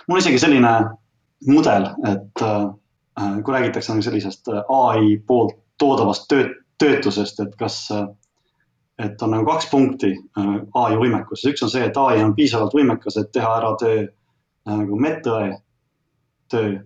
mul 0.10 0.20
isegi 0.20 0.42
selline 0.42 0.74
mudel, 1.48 1.88
et 2.08 2.44
äh, 2.44 3.38
kui 3.44 3.56
räägitakse 3.56 3.94
nagu 3.94 4.04
sellisest 4.04 4.52
äh, 4.52 4.64
ai 4.76 5.16
poolt 5.28 5.56
toodavast 5.80 6.28
tööt, 6.32 6.56
töötusest, 6.82 7.40
et 7.44 7.56
kas 7.60 7.80
äh,, 7.96 8.08
et 9.00 9.22
on 9.24 9.32
nagu 9.36 9.48
kaks 9.48 9.70
punkti 9.72 10.12
äh, 10.16 10.52
ai 10.82 11.00
võimekuses, 11.00 11.48
üks 11.54 11.64
on 11.64 11.72
see, 11.72 11.86
et 11.88 11.98
ai 12.02 12.24
on 12.24 12.36
piisavalt 12.36 12.76
võimekas, 12.76 13.20
et 13.22 13.32
teha 13.36 13.56
ära 13.62 13.76
töö 13.80 14.04
nagu 14.66 15.00
medõe 15.00 15.54
töö 16.50 16.80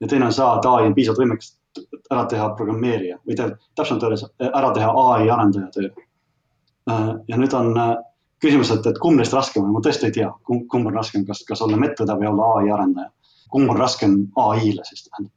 ja 0.00 0.08
teine 0.10 0.26
on 0.26 0.34
see, 0.34 0.48
et 0.58 0.66
ai 0.70 0.88
on 0.88 0.96
piisavalt 0.96 1.22
võimekas 1.22 1.54
ära 2.12 2.24
teha 2.30 2.48
programmeerija 2.58 3.20
või 3.26 3.36
täpsemalt 3.38 4.08
öeldes 4.08 4.26
ära 4.50 4.72
teha 4.74 4.90
ai 5.04 5.30
arendaja 5.30 5.70
töö 5.74 5.90
äh,. 5.90 7.14
ja 7.28 7.38
nüüd 7.40 7.54
on 7.58 7.72
äh, 7.78 7.94
küsimus, 8.44 8.72
et, 8.74 8.86
et 8.90 8.98
kumb 9.02 9.20
neist 9.20 9.34
raskem 9.36 9.64
on, 9.64 9.72
ma 9.74 9.82
tõesti 9.84 10.10
ei 10.10 10.18
tea, 10.18 10.32
kumb, 10.48 10.66
kumb 10.72 10.90
on 10.90 10.98
raskem, 10.98 11.24
kas, 11.28 11.44
kas 11.48 11.62
olla 11.64 11.78
medõde 11.80 12.18
või 12.20 12.30
olla 12.32 12.50
ai 12.58 12.74
arendaja. 12.74 13.10
kumb 13.54 13.70
on 13.70 13.78
raskem 13.78 14.18
ai-le 14.40 14.84
siis 14.88 15.06
tähendab. 15.06 15.32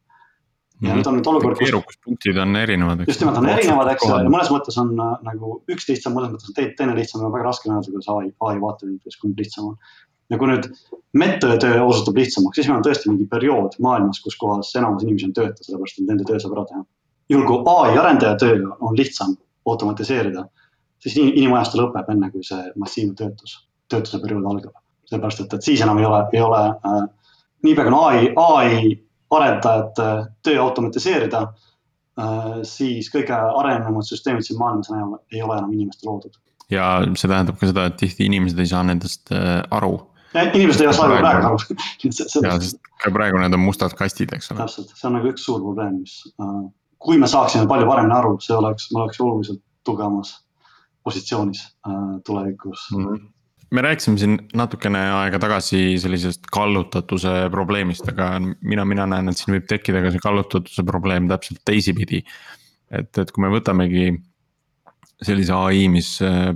ja 0.85 0.95
nüüd 0.97 1.07
on 1.09 1.17
nüüd 1.17 1.29
olukord, 1.31 1.57
kus. 1.57 1.65
keerukuspunktid 1.65 2.37
on 2.41 2.55
erinevad. 2.55 3.05
just 3.07 3.21
nimelt 3.23 3.39
on 3.41 3.49
erinevad, 3.49 3.93
eks 3.93 4.05
ole, 4.09 4.23
ja 4.25 4.33
mõnes 4.33 4.51
mõttes 4.53 4.77
on 4.81 4.91
äh, 4.93 5.13
nagu 5.29 5.53
üks 5.73 5.87
lihtsam, 5.89 6.17
mõnes 6.17 6.33
mõttes 6.33 6.51
on 6.51 6.57
teine 6.81 6.97
lihtsam 6.97 7.23
ja 7.23 7.31
väga 7.33 7.49
raske 7.49 7.69
on 7.69 7.77
öelda, 7.77 7.93
kuidas 7.93 8.11
ai, 8.13 8.33
ai 8.49 8.61
vaatevinklist, 8.61 9.21
kumb 9.21 9.39
lihtsam 9.41 9.71
on. 9.71 9.79
Ja 10.29 10.37
kui 10.37 10.49
nüüd 10.51 10.69
medtöö 11.17 11.57
töö 11.61 11.81
osutub 11.83 12.17
lihtsamaks, 12.19 12.55
siis 12.55 12.67
meil 12.67 12.79
on 12.79 12.85
tõesti 12.85 13.11
mingi 13.11 13.27
periood 13.31 13.77
maailmas, 13.83 14.19
kus 14.23 14.35
kohas 14.39 14.73
enamus 14.75 15.05
inimesi 15.05 15.29
on 15.29 15.35
tööta, 15.37 15.63
sellepärast 15.63 16.01
et 16.01 16.09
nende 16.09 16.27
töö 16.27 16.39
saab 16.43 16.57
ära 16.57 16.65
teha. 16.71 16.83
juhul 17.29 17.47
kui 17.47 17.63
ai 17.73 17.97
arendaja 17.97 18.35
töö 18.39 18.59
on 18.79 18.97
lihtsam 18.97 19.37
automatiseerida, 19.67 20.45
siis 21.03 21.17
inimajastu 21.19 21.79
lõpeb, 21.81 22.11
enne 22.11 22.31
kui 22.31 22.43
see 22.43 22.69
massiivne 22.79 23.15
töötus, 23.19 23.57
töötuse 23.91 24.19
periood 24.23 24.45
algab. 24.51 24.75
sellepärast 25.07 25.45
et, 25.45 25.53
et 25.53 25.63
siis 25.63 25.81
enam 25.81 25.99
ei 26.01 26.05
ole, 26.05 26.23
ei 26.33 26.41
ole 26.43 26.63
äh, 26.67 27.03
niipea 27.63 27.85
kui 27.87 27.93
on 27.93 27.99
ai, 28.03 28.33
ai 28.35 28.97
arendajate 29.31 30.09
töö 30.43 30.59
automatiseerida, 30.63 31.41
äh, 32.19 32.49
siis 32.67 33.09
kõige 33.13 33.37
arenenumad 33.37 34.07
süsteemid 34.07 34.47
siin 34.47 34.59
maailmas 34.59 34.91
enam 34.91 35.17
ei 35.31 35.41
ole 35.43 35.57
enam 35.59 35.73
inimeste 35.73 36.07
loodud. 36.07 36.35
ja 36.71 36.99
see 37.15 37.31
tähendab 37.31 37.59
ka 37.59 37.71
seda, 37.71 37.87
et 37.87 37.97
tihti 37.99 38.27
inimesed 38.27 38.59
ei 38.59 38.69
saa 38.71 38.83
nendest 38.83 39.31
äh, 39.31 39.61
aru. 39.71 39.99
Inimesed 40.45 40.83
ei 40.85 40.93
saa 40.95 41.07
praegu 41.11 41.51
aru 41.51 41.77
ja, 42.03 42.11
sest 42.11 42.81
ka 43.03 43.13
praegu 43.13 43.39
need 43.41 43.55
on 43.57 43.63
mustad 43.63 43.95
kastid, 43.97 44.33
eks 44.35 44.51
ole. 44.51 44.63
täpselt, 44.63 44.91
see 44.97 45.07
on 45.09 45.17
nagu 45.19 45.31
üks 45.31 45.47
suur 45.47 45.63
probleem, 45.63 46.01
mis, 46.01 46.19
äh, 46.41 46.59
kui 47.03 47.21
me 47.21 47.29
saaksime 47.31 47.69
palju 47.69 47.87
paremini 47.89 48.17
aru, 48.17 48.35
see 48.43 48.57
oleks, 48.57 48.91
me 48.93 49.03
oleks 49.05 49.23
oluliselt 49.23 49.63
tugevamas 49.87 50.35
positsioonis 51.07 51.63
tulevikus 52.27 52.91
mm. 52.91 53.07
-hmm 53.07 53.25
me 53.71 53.81
rääkisime 53.81 54.17
siin 54.17 54.37
natukene 54.55 54.99
aega 55.11 55.39
tagasi 55.39 55.99
sellisest 55.99 56.45
kallutatuse 56.51 57.49
probleemist, 57.51 58.07
aga 58.09 58.29
mina, 58.61 58.85
mina 58.85 59.07
näen, 59.11 59.27
et 59.29 59.37
siin 59.37 59.57
võib 59.57 59.65
tekkida 59.67 60.01
ka 60.05 60.11
see 60.13 60.23
kallutatuse 60.23 60.85
probleem 60.87 61.27
täpselt 61.27 61.59
teisipidi. 61.67 62.23
et, 62.91 63.17
et 63.17 63.31
kui 63.35 63.43
me 63.43 63.51
võtamegi 63.51 64.05
sellise 65.23 65.53
ai, 65.53 65.87
mis 65.89 66.11
äh, 66.21 66.51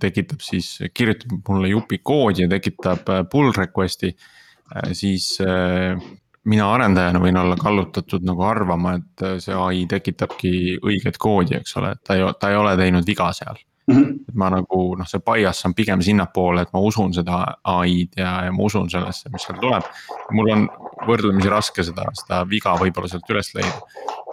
tekitab 0.00 0.44
siis, 0.44 0.76
kirjutab 0.94 1.40
mulle 1.48 1.72
jupi 1.72 1.98
koodi 1.98 2.44
ja 2.44 2.50
tekitab 2.50 3.08
äh, 3.10 3.24
pull 3.30 3.50
request'i 3.56 4.12
äh,, 4.12 4.92
siis 4.94 5.32
äh, 5.42 5.98
mina 6.46 6.68
arendajana 6.74 7.20
võin 7.22 7.38
olla 7.40 7.56
kallutatud 7.58 8.26
nagu 8.26 8.44
arvama, 8.46 8.96
et 9.00 9.24
äh, 9.26 9.38
see 9.42 9.56
ai 9.58 9.86
tekitabki 9.90 10.52
õiget 10.78 11.18
koodi, 11.18 11.58
eks 11.58 11.78
ole, 11.80 11.96
et 11.96 12.04
ta 12.06 12.18
ei, 12.18 12.28
ta 12.40 12.52
ei 12.52 12.60
ole 12.60 12.76
teinud 12.78 13.06
viga 13.06 13.32
seal 13.34 13.58
-hmm. 13.90 14.14
et 14.28 14.34
ma 14.34 14.50
nagu 14.54 14.80
noh, 14.98 15.08
see 15.08 15.22
bias 15.26 15.64
on 15.66 15.74
pigem 15.74 16.02
sinnapoole, 16.02 16.62
et 16.62 16.72
ma 16.74 16.82
usun 16.82 17.14
seda 17.14 17.42
ai-d 17.74 18.22
ja, 18.22 18.32
ja 18.46 18.54
ma 18.54 18.66
usun 18.70 18.90
sellesse, 18.90 19.30
mis 19.32 19.46
seal 19.46 19.58
tuleb. 19.62 19.90
mul 20.30 20.50
on 20.54 20.66
võrdlemisi 21.06 21.50
raske 21.50 21.84
seda, 21.86 22.06
seda 22.22 22.42
viga 22.50 22.74
võib-olla 22.80 23.10
sealt 23.10 23.30
üles 23.34 23.52
leida. 23.54 23.78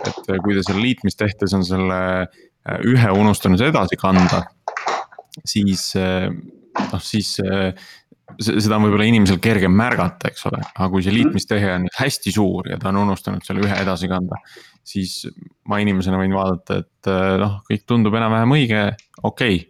et 0.05 0.33
kui 0.43 0.53
te 0.53 0.63
selle 0.63 0.81
liitmist 0.81 1.17
tehtes 1.17 1.53
on 1.53 1.65
selle 1.65 2.01
äh, 2.21 2.41
ühe 2.63 3.11
unustanud 3.11 3.61
edasi 3.61 3.99
kanda, 3.99 4.43
siis 5.45 5.89
äh, 5.99 6.29
noh, 6.31 7.03
siis 7.03 7.35
äh, 7.43 7.73
seda 8.39 8.77
on 8.77 8.87
võib-olla 8.87 9.07
inimesel 9.07 9.39
kergem 9.43 9.73
märgata, 9.77 10.29
eks 10.31 10.47
ole, 10.49 10.61
aga 10.63 10.89
kui 10.91 11.03
see 11.05 11.13
liitmistehe 11.15 11.73
on 11.75 11.85
nüüd 11.85 11.97
hästi 11.99 12.33
suur 12.33 12.69
ja 12.71 12.79
ta 12.81 12.91
on 12.91 13.01
unustanud 13.03 13.43
selle 13.45 13.65
ühe 13.65 13.79
edasi 13.83 14.09
kanda. 14.11 14.39
siis 14.83 15.23
ma 15.69 15.79
inimesena 15.79 16.17
võin 16.19 16.33
vaadata, 16.35 16.81
et 16.83 17.11
äh, 17.11 17.35
noh, 17.41 17.59
kõik 17.69 17.85
tundub 17.87 18.15
enam-vähem 18.19 18.55
õige, 18.57 18.83
okei 19.21 19.59
okay,, 19.59 19.67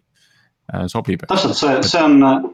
äh, 0.73 0.85
sobib. 0.91 1.25
täpselt, 1.27 1.57
see, 1.57 1.81
see 1.85 2.03
on 2.03 2.53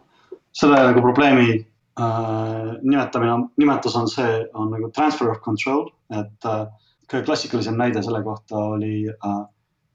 selle 0.56 0.82
nagu 0.90 1.04
probleemi 1.04 1.54
äh, 1.56 2.74
nimetamine, 2.82 3.38
nimetus 3.62 3.96
on 4.00 4.10
see, 4.12 4.44
on 4.54 4.74
nagu 4.74 4.92
transfer 4.96 5.32
of 5.32 5.42
control, 5.46 5.88
et 6.12 6.50
äh, 6.50 6.66
kõige 7.10 7.26
klassikalisem 7.28 7.78
näide 7.80 8.04
selle 8.06 8.24
kohta 8.26 8.70
oli 8.76 9.08
äh, 9.10 9.40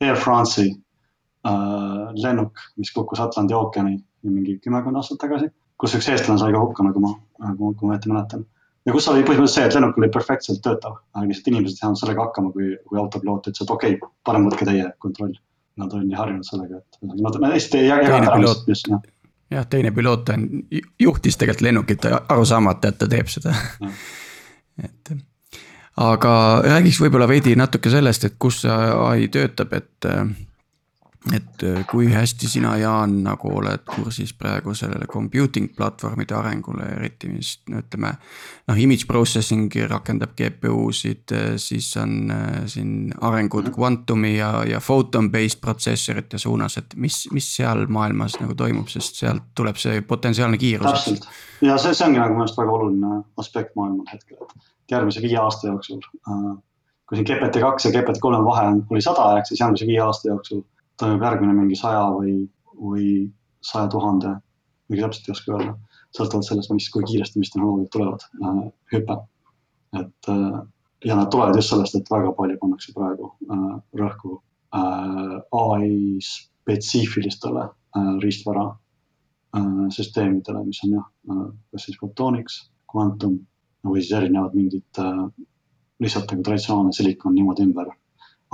Air 0.05 0.20
France'i 0.20 0.70
äh, 0.70 2.07
lennuk, 2.20 2.61
mis 2.80 2.92
kukkus 2.94 3.22
Atlandi 3.24 3.57
ookeani 3.57 3.98
mingi 4.24 4.59
kümmekond 4.64 4.96
aastat 4.96 5.20
tagasi 5.20 5.50
kus 5.80 5.94
üks 5.98 6.11
eestlane 6.11 6.40
sai 6.40 6.52
ka 6.55 6.61
hukka, 6.62 6.84
nagu 6.86 7.02
ma, 7.02 7.14
nagu, 7.44 7.72
kui 7.78 7.88
ma 7.88 7.96
õieti 7.96 8.12
mäletan. 8.12 8.44
ja 8.84 8.92
kus 8.94 9.09
oli 9.11 9.24
põhimõtteliselt 9.24 9.57
see, 9.57 9.66
et 9.70 9.76
lennuk 9.78 9.98
oli 10.00 10.11
perfektselt 10.12 10.62
töötav, 10.64 11.00
aga 11.16 11.26
lihtsalt 11.28 11.50
inimesed 11.52 11.78
ei 11.78 11.82
saanud 11.82 12.00
sellega 12.00 12.28
hakkama, 12.28 12.52
kui, 12.55 12.70
kui 12.88 13.00
autopiloot 13.00 13.50
ütles, 13.50 13.64
et 13.64 13.74
okei 13.74 13.96
okay,, 13.98 14.14
parem 14.28 14.46
võtke 14.48 14.68
teie 14.68 14.90
kontroll. 15.02 15.34
Nad 15.80 15.90
on 15.96 16.05
nii 16.07 16.14
harjunud 16.14 16.46
sellega, 16.46 16.78
et 16.78 17.14
nad, 17.18 17.36
hästi 17.50 17.80
ei 17.80 17.88
jaganud 17.88 18.28
ära 18.30 18.36
just, 18.44 18.90
jah 18.92 19.02
jah, 19.50 19.64
teine 19.70 19.90
piloot 19.94 20.30
on, 20.34 20.44
juhtis 21.02 21.38
tegelikult 21.38 21.66
lennukit 21.66 22.07
aru 22.11 22.44
saamata, 22.46 22.92
et 22.92 23.00
ta 23.00 23.09
teeb 23.11 23.30
seda. 23.30 23.55
et 24.86 25.14
aga 25.97 26.34
räägiks 26.64 27.01
võib-olla 27.01 27.28
veidi 27.28 27.55
natuke 27.57 27.90
sellest, 27.90 28.24
et 28.24 28.34
kus 28.38 28.64
see 28.64 28.72
ai 28.72 29.28
töötab, 29.32 29.72
et 29.78 30.11
et 31.32 31.62
äh, 31.62 31.84
kui 31.88 32.11
hästi 32.12 32.49
sina, 32.49 32.74
Jaan, 32.76 33.14
nagu 33.24 33.49
oled 33.57 33.84
kursis 33.88 34.34
praegu 34.36 34.74
sellele 34.76 35.07
computing 35.09 35.70
platvormide 35.76 36.36
arengule, 36.36 36.84
eriti 36.99 37.30
mis 37.32 37.55
no 37.72 37.80
ütleme. 37.80 38.12
noh, 38.68 38.80
image 38.80 39.07
processing 39.09 39.72
rakendab 39.88 40.34
GPU-sid, 40.36 41.32
äh, 41.32 41.47
siis 41.57 41.88
on 42.01 42.30
äh, 42.30 42.66
siin 42.68 43.14
arengud. 43.20 43.70
Quantumi 43.72 44.36
ja, 44.36 44.51
ja 44.68 44.80
photon 44.80 45.30
based 45.32 45.62
protsessorite 45.64 46.38
suunas, 46.38 46.76
et 46.76 46.95
mis, 46.97 47.24
mis 47.32 47.49
seal 47.57 47.86
maailmas 47.88 48.36
nagu 48.42 48.55
toimub, 48.55 48.92
sest 48.92 49.24
sealt 49.24 49.49
tuleb 49.57 49.80
see 49.80 50.03
potentsiaalne 50.05 50.61
kiirus. 50.61 50.90
täpselt 50.92 51.28
ja 51.64 51.78
see, 51.80 51.95
see 51.97 52.07
ongi 52.07 52.20
nagu 52.20 52.36
minu 52.36 52.45
arust 52.45 52.61
väga 52.61 52.76
oluline 52.76 53.18
aspekt 53.40 53.76
maailmal 53.78 54.12
hetkel, 54.12 54.45
et 54.45 54.74
järgmise 54.91 55.22
viie 55.22 55.39
aasta 55.41 55.68
jooksul 55.68 56.01
äh,. 56.28 56.55
kui 57.09 57.18
siin 57.18 57.28
GPT 57.28 57.61
kaks 57.61 57.85
ja 57.85 57.93
GPT 57.95 58.20
kolme 58.20 58.45
vahe 58.45 58.66
on, 58.72 58.85
oli 58.91 59.03
sada, 59.05 59.30
ehk 59.39 59.49
siis 59.51 59.61
järgmise 59.61 59.87
viie 59.89 60.01
aasta 60.05 60.28
jooksul 60.28 60.62
toimub 61.01 61.24
järgmine 61.26 61.57
mingi 61.57 61.76
saja 61.76 62.05
või, 62.14 62.37
või 62.80 63.09
saja 63.64 63.89
tuhande, 63.93 64.37
mingi 64.89 65.05
täpselt 65.05 65.28
ei 65.28 65.35
oska 65.35 65.57
öelda, 65.57 65.74
sõltuvalt 66.16 66.49
sellest, 66.49 66.70
mis, 66.72 66.89
kui 66.95 67.05
kiiresti, 67.09 67.41
mis 67.43 67.53
tehnoloogiad 67.55 67.91
tulevad 67.93 68.28
äh,, 68.41 68.62
hüpe. 68.95 69.18
et 70.01 70.32
äh, 70.32 70.62
ja 71.05 71.16
nad 71.16 71.30
tulevad 71.30 71.57
just 71.57 71.72
sellest, 71.72 71.97
et 71.99 72.11
väga 72.11 72.32
palju 72.37 72.59
pannakse 72.61 72.93
praegu 72.97 73.32
rõhku 74.01 74.39
ai 74.74 75.91
spetsiifilistele 76.24 77.66
riistvara 78.22 78.64
süsteemidele, 79.95 80.64
mis 80.66 80.80
on 80.87 80.97
jah 80.97 81.11
kas 81.70 81.87
siis 81.87 81.99
photonics, 82.01 82.57
quantum 82.91 83.39
või 83.85 84.03
siis 84.03 84.16
erinevad 84.16 84.57
mingid 84.57 85.03
äh, 85.03 85.20
lihtsalt 86.03 86.32
nagu 86.32 86.47
traditsionaalne 86.47 86.93
silikon 86.97 87.35
niimoodi 87.37 87.66
ümber 87.68 87.93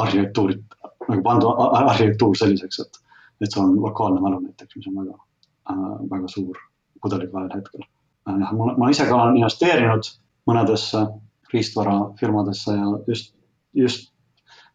arhitektuurid 0.00 0.62
nagu 1.08 1.22
pandud 1.22 1.62
arhitektuur 1.80 2.36
selliseks, 2.38 2.80
et, 2.84 3.00
et 3.44 3.52
sul 3.52 3.64
on 3.64 3.78
lokaalne 3.82 4.20
mälu 4.22 4.40
näiteks, 4.44 4.76
mis 4.76 4.90
on 4.90 5.00
väga 5.00 5.16
äh,, 5.16 5.96
väga 6.12 6.28
suur 6.28 6.60
pudelikael 7.02 7.50
hetkel 7.54 7.82
äh,. 7.84 8.36
jah, 8.36 8.54
ma, 8.56 8.74
ma 8.78 8.90
ise 8.90 9.08
ka 9.08 9.16
olen 9.16 9.40
investeerinud 9.40 10.12
mõnedesse 10.50 11.04
riistvarafirmadesse 11.52 12.76
ja 12.76 12.90
just, 13.08 13.34
just 13.74 14.10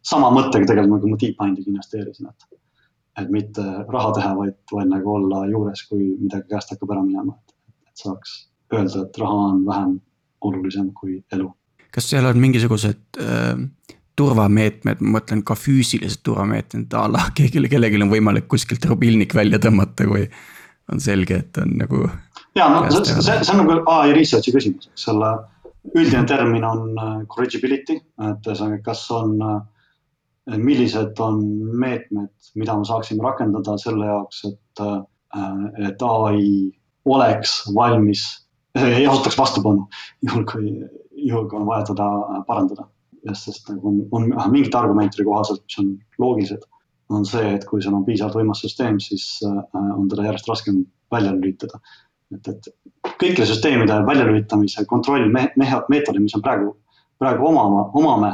sama 0.05 0.31
mõttega 0.33 0.67
tegelikult 0.69 1.01
nagu 1.01 1.13
ma 1.13 1.21
DeepMindiga 1.21 1.71
investeerisin, 1.71 2.29
et, 2.29 2.59
et 3.21 3.31
mitte 3.31 3.63
raha 3.63 4.11
teha, 4.17 4.33
vaid, 4.37 4.57
vaid 4.73 4.91
nagu 4.91 5.13
olla 5.19 5.45
juures, 5.49 5.85
kui 5.89 6.11
midagi 6.19 6.51
käest 6.51 6.73
hakkab 6.75 6.93
ära 6.97 7.05
minema, 7.05 7.37
et, 7.39 7.55
et 7.89 8.03
saaks 8.03 8.35
öelda, 8.73 9.05
et 9.05 9.21
raha 9.21 9.47
on 9.53 9.63
vähem 9.67 9.95
olulisem 10.41 10.91
kui 10.93 11.19
elu. 11.33 11.49
kas 11.95 12.09
seal 12.11 12.25
on 12.27 12.39
mingisugused 12.39 13.21
äh, 13.23 13.55
turvameetmed, 14.15 15.01
ma 15.03 15.17
mõtlen 15.19 15.43
ka 15.47 15.57
füüsilised 15.59 16.23
turvameetmed 16.23 16.93
a 16.95 17.05
la 17.11 17.25
kellelgi, 17.35 17.71
kellelgi 17.75 18.01
on 18.03 18.11
võimalik 18.13 18.47
kuskilt 18.51 18.85
rubilnik 18.89 19.35
välja 19.35 19.59
tõmmata, 19.63 20.07
kui 20.07 20.27
on 20.91 21.01
selge, 21.01 21.41
et 21.43 21.59
on 21.61 21.75
nagu. 21.79 22.05
ja 22.55 22.69
no 22.71 22.85
see, 22.91 23.17
see, 23.19 23.37
see 23.41 23.53
on 23.55 23.63
nagu 23.63 23.81
ai 23.91 24.13
research'i 24.15 24.53
küsimus, 24.55 24.89
eks 24.93 25.07
ole. 25.13 25.33
üldine 25.93 26.25
termin 26.25 26.63
on 26.65 26.95
äh, 26.97 27.17
corrigibility, 27.29 27.99
et 28.25 28.47
ühesõnaga, 28.47 28.79
kas 28.87 29.03
on, 29.13 29.35
äh, 29.45 30.55
millised 30.57 31.19
on 31.21 31.43
meetmed, 31.77 32.31
mida 32.57 32.77
me 32.77 32.87
saaksime 32.87 33.21
rakendada 33.25 33.75
selle 33.81 34.07
jaoks, 34.09 34.41
et, 34.49 34.81
äh, 34.81 35.67
et 35.89 36.01
ai 36.07 36.39
oleks 37.05 37.59
valmis, 37.75 38.23
ei 38.97 39.07
osutaks 39.07 39.37
vastupanu, 39.39 39.87
juhul 40.25 40.45
kui, 40.49 40.75
juhul 41.15 41.49
kui 41.49 41.59
on 41.59 41.69
vaja 41.69 41.89
teda 41.93 42.09
parandada 42.47 42.89
sest 43.33 43.69
nagu 43.71 43.89
on, 44.11 44.29
on 44.37 44.51
mingite 44.51 44.77
argumentide 44.77 45.25
kohaselt, 45.25 45.63
mis 45.65 45.79
on 45.81 45.91
loogilised, 46.21 46.65
on 47.09 47.25
see, 47.25 47.53
et 47.55 47.65
kui 47.69 47.81
sul 47.81 47.95
on 47.97 48.05
piisavalt 48.05 48.37
võimas 48.39 48.61
süsteem, 48.65 48.99
siis 49.01 49.25
äh, 49.45 49.61
on 49.95 50.09
teda 50.11 50.27
järjest 50.27 50.49
raskem 50.49 50.83
välja 51.13 51.33
lülitada. 51.33 51.79
et, 52.33 52.47
et 52.49 52.67
kõikide 53.21 53.45
süsteemide 53.45 53.99
väljalülitamise 54.05 54.85
kontroll 54.89 55.29
me, 55.31 55.47
me, 55.55 55.69
meetodid, 55.89 56.23
mis 56.23 56.35
on 56.35 56.43
praegu, 56.45 56.75
praegu 57.21 57.45
omama, 57.47 57.85
omame, 57.93 58.31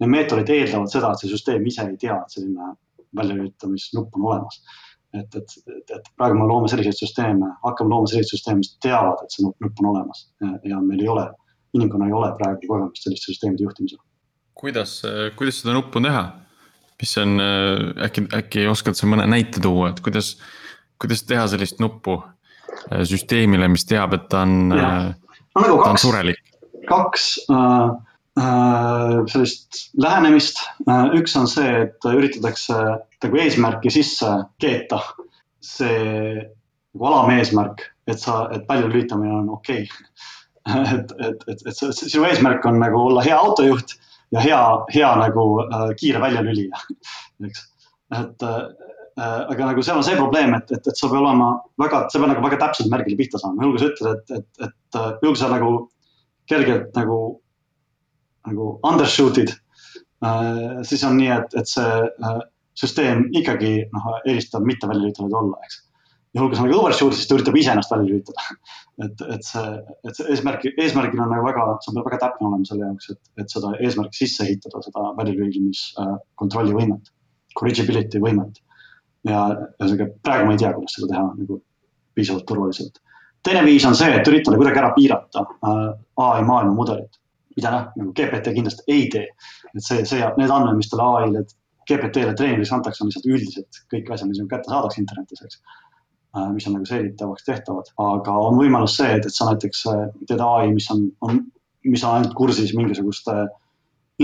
need 0.00 0.12
meetodid 0.12 0.52
eeldavad 0.52 0.92
seda, 0.92 1.12
et 1.12 1.22
see 1.22 1.32
süsteem 1.32 1.64
ise 1.66 1.86
ei 1.88 1.96
tea, 2.00 2.18
et 2.20 2.36
selline 2.36 2.74
väljalülitamisnupp 3.16 4.16
on 4.18 4.28
olemas. 4.28 4.60
Et, 5.14 5.36
et, 5.38 5.54
et, 5.96 6.10
praegu 6.18 6.38
me 6.38 6.48
loome 6.48 6.70
selliseid 6.70 6.98
süsteeme, 6.98 7.52
hakkame 7.64 7.92
looma 7.92 8.10
selliseid 8.10 8.36
süsteeme, 8.36 8.62
mis 8.62 8.74
teavad, 8.84 9.22
et 9.22 9.34
see 9.34 9.46
nupp 9.46 9.84
on 9.84 9.92
olemas 9.92 10.26
ja, 10.64 10.80
meil 10.80 11.04
ei 11.04 11.12
ole, 11.12 11.28
inimkonnal 11.76 12.10
ei 12.10 12.18
ole 12.22 12.32
praegu 12.40 12.70
kogemust 12.70 13.06
selliste 13.06 13.32
süsteemide 13.32 13.66
juhtimisel 13.66 14.02
kuidas, 14.54 15.02
kuidas 15.36 15.60
seda 15.62 15.76
nuppu 15.76 16.02
teha? 16.04 16.24
mis 17.02 17.10
on, 17.20 17.40
äkki, 18.06 18.22
äkki 18.32 18.62
oskad 18.70 18.96
sa 18.96 19.08
mõne 19.10 19.26
näite 19.28 19.60
tuua, 19.60 19.90
et 19.90 19.98
kuidas, 20.00 20.38
kuidas 21.02 21.24
teha 21.28 21.42
sellist 21.50 21.80
nuppu 21.82 22.14
süsteemile, 23.10 23.66
mis 23.68 23.84
teab, 23.84 24.14
et 24.16 24.28
ta 24.30 24.44
on, 24.46 24.70
no, 24.70 24.78
nagu 25.58 25.80
ta 25.82 25.90
on 25.90 26.00
surelik? 26.00 26.38
kaks 26.88 27.26
äh, 27.50 27.90
äh, 28.40 29.18
sellist 29.32 29.82
lähenemist 30.00 30.62
äh,. 30.86 31.12
üks 31.18 31.36
on 31.40 31.50
see, 31.50 31.66
et 31.84 32.08
üritatakse 32.08 32.78
nagu 33.24 33.40
eesmärki 33.40 33.92
sisse 33.92 34.30
keeta. 34.60 35.00
see 35.64 36.44
nagu 36.94 37.06
alameesmärk, 37.08 37.80
et 38.06 38.20
sa, 38.20 38.48
et 38.52 38.66
palju 38.68 38.88
lülitamine 38.90 39.32
on 39.32 39.50
okei 39.56 39.86
okay. 39.86 40.02
et, 40.94 41.12
et, 41.20 41.46
et, 41.48 41.62
et 41.68 41.96
sinu 41.96 42.24
eesmärk 42.28 42.64
on 42.68 42.78
nagu 42.80 43.00
olla 43.00 43.22
hea 43.24 43.36
autojuht 43.36 43.96
ja 44.32 44.40
hea, 44.40 44.60
hea 44.94 45.10
nagu 45.20 45.44
äh, 45.64 45.90
kiire 46.00 46.20
väljalülija, 46.22 46.80
eks. 47.48 47.64
et 48.20 48.46
äh, 48.48 48.62
aga 49.16 49.70
nagu 49.70 49.82
seal 49.82 50.00
on 50.00 50.06
see 50.06 50.16
probleem, 50.18 50.54
et, 50.56 50.70
et, 50.74 50.86
et 50.90 50.98
sa 50.98 51.10
pead 51.10 51.20
olema 51.20 51.50
väga, 51.80 52.04
sa 52.10 52.20
pead 52.20 52.32
nagu 52.32 52.44
väga 52.44 52.60
täpselt 52.62 52.90
märgile 52.92 53.18
pihta 53.20 53.40
saama, 53.40 53.62
juhul 53.62 53.76
kui 53.76 53.84
sa 53.84 53.90
ütled, 53.92 54.14
et, 54.14 54.38
et, 54.38 54.68
et 54.68 55.00
äh, 55.00 55.10
juhul 55.22 55.36
kui 55.36 55.42
sa 55.42 55.52
nagu 55.52 55.74
kergelt 56.50 56.96
nagu, 56.98 57.20
nagu 58.48 58.72
undershoot'id 58.84 59.54
äh,, 59.54 60.82
siis 60.88 61.04
on 61.06 61.16
nii, 61.20 61.30
et, 61.36 61.54
et 61.60 61.70
see 61.70 61.92
äh, 62.04 62.42
süsteem 62.78 63.28
ikkagi 63.36 63.74
noh, 63.94 64.12
eelistab 64.24 64.64
mitte 64.66 64.88
välja 64.90 65.06
lülitatud 65.06 65.36
olla, 65.40 65.60
eks 65.66 65.82
juhul, 66.34 66.50
kui 66.50 66.58
sa 66.58 66.64
nagu 66.66 66.78
overshoot, 66.80 67.14
siis 67.14 67.28
ta 67.30 67.36
üritab 67.38 67.56
ise 67.58 67.72
ennast 67.72 67.92
välja 67.92 68.10
lülitada. 68.10 68.46
et, 69.04 69.24
et 69.36 69.46
see, 69.46 69.70
et 70.08 70.18
see 70.18 70.34
eesmärk, 70.34 70.66
eesmärgil 70.72 71.22
on 71.22 71.32
nagu 71.32 71.46
väga, 71.46 71.66
sa 71.84 71.94
pead 71.94 72.08
väga 72.08 72.20
täpne 72.24 72.50
olema 72.50 72.68
selle 72.68 72.88
jaoks, 72.88 73.10
et, 73.14 73.20
et 73.42 73.54
seda 73.54 73.72
eesmärki 73.78 74.22
sisse 74.22 74.46
ehitada, 74.46 74.82
seda 74.84 75.06
väljalülitamiskontrolli 75.20 76.76
võimet, 76.78 77.10
corrigibility 77.58 78.22
võimet. 78.22 78.60
ja 79.24 79.40
ühesõnaga 79.80 80.10
praegu 80.26 80.46
ma 80.48 80.54
ei 80.54 80.60
tea, 80.60 80.74
kuidas 80.76 80.98
seda 80.98 81.06
teha 81.14 81.24
nagu 81.38 81.60
piisavalt 82.14 82.44
turvaliselt. 82.48 82.98
teine 83.46 83.62
viis 83.64 83.84
on 83.88 83.96
see, 83.96 84.10
et 84.18 84.28
üritada 84.28 84.58
kuidagi 84.60 84.80
ära 84.82 84.90
piirata 84.96 85.44
äh, 85.44 85.84
ai 86.26 86.42
maailma 86.44 86.74
mudelit, 86.76 87.20
mida 87.56 87.72
noh, 87.72 87.86
nagu 87.96 88.12
GPT 88.12 88.52
kindlasti 88.58 88.84
ei 88.92 89.06
tee. 89.12 89.30
et 89.72 89.86
see, 89.86 90.04
see, 90.04 90.20
need 90.36 90.50
andmed, 90.50 90.76
mis 90.76 90.90
talle 90.92 91.06
ai-le 91.22 91.46
GPT-le 91.88 92.34
treenimiseks 92.38 92.76
antakse, 92.76 93.02
on 93.04 93.10
lihtsalt 93.10 93.30
üldised 93.30 93.80
kõik 93.92 94.12
asjad, 94.14 94.30
mis 94.30 94.42
kätte 94.50 94.72
saadakse 94.72 95.02
internetis, 95.02 95.42
eks 95.44 95.60
Äh, 96.36 96.52
mis 96.52 96.66
on 96.66 96.74
nagu 96.74 96.86
seeditavaks 96.88 97.44
tehtavad, 97.46 97.90
aga 98.02 98.32
on 98.42 98.56
võimalus 98.58 98.96
see, 98.98 99.10
et, 99.14 99.26
et 99.28 99.34
sa 99.34 99.46
näiteks 99.52 99.82
äh, 99.92 100.00
teed 100.26 100.40
ai, 100.42 100.72
mis 100.74 100.88
on, 100.90 101.04
on, 101.22 101.36
mis 101.86 102.02
on 102.02 102.16
ainult 102.16 102.34
kursis 102.34 102.72
mingisuguste 102.74 103.36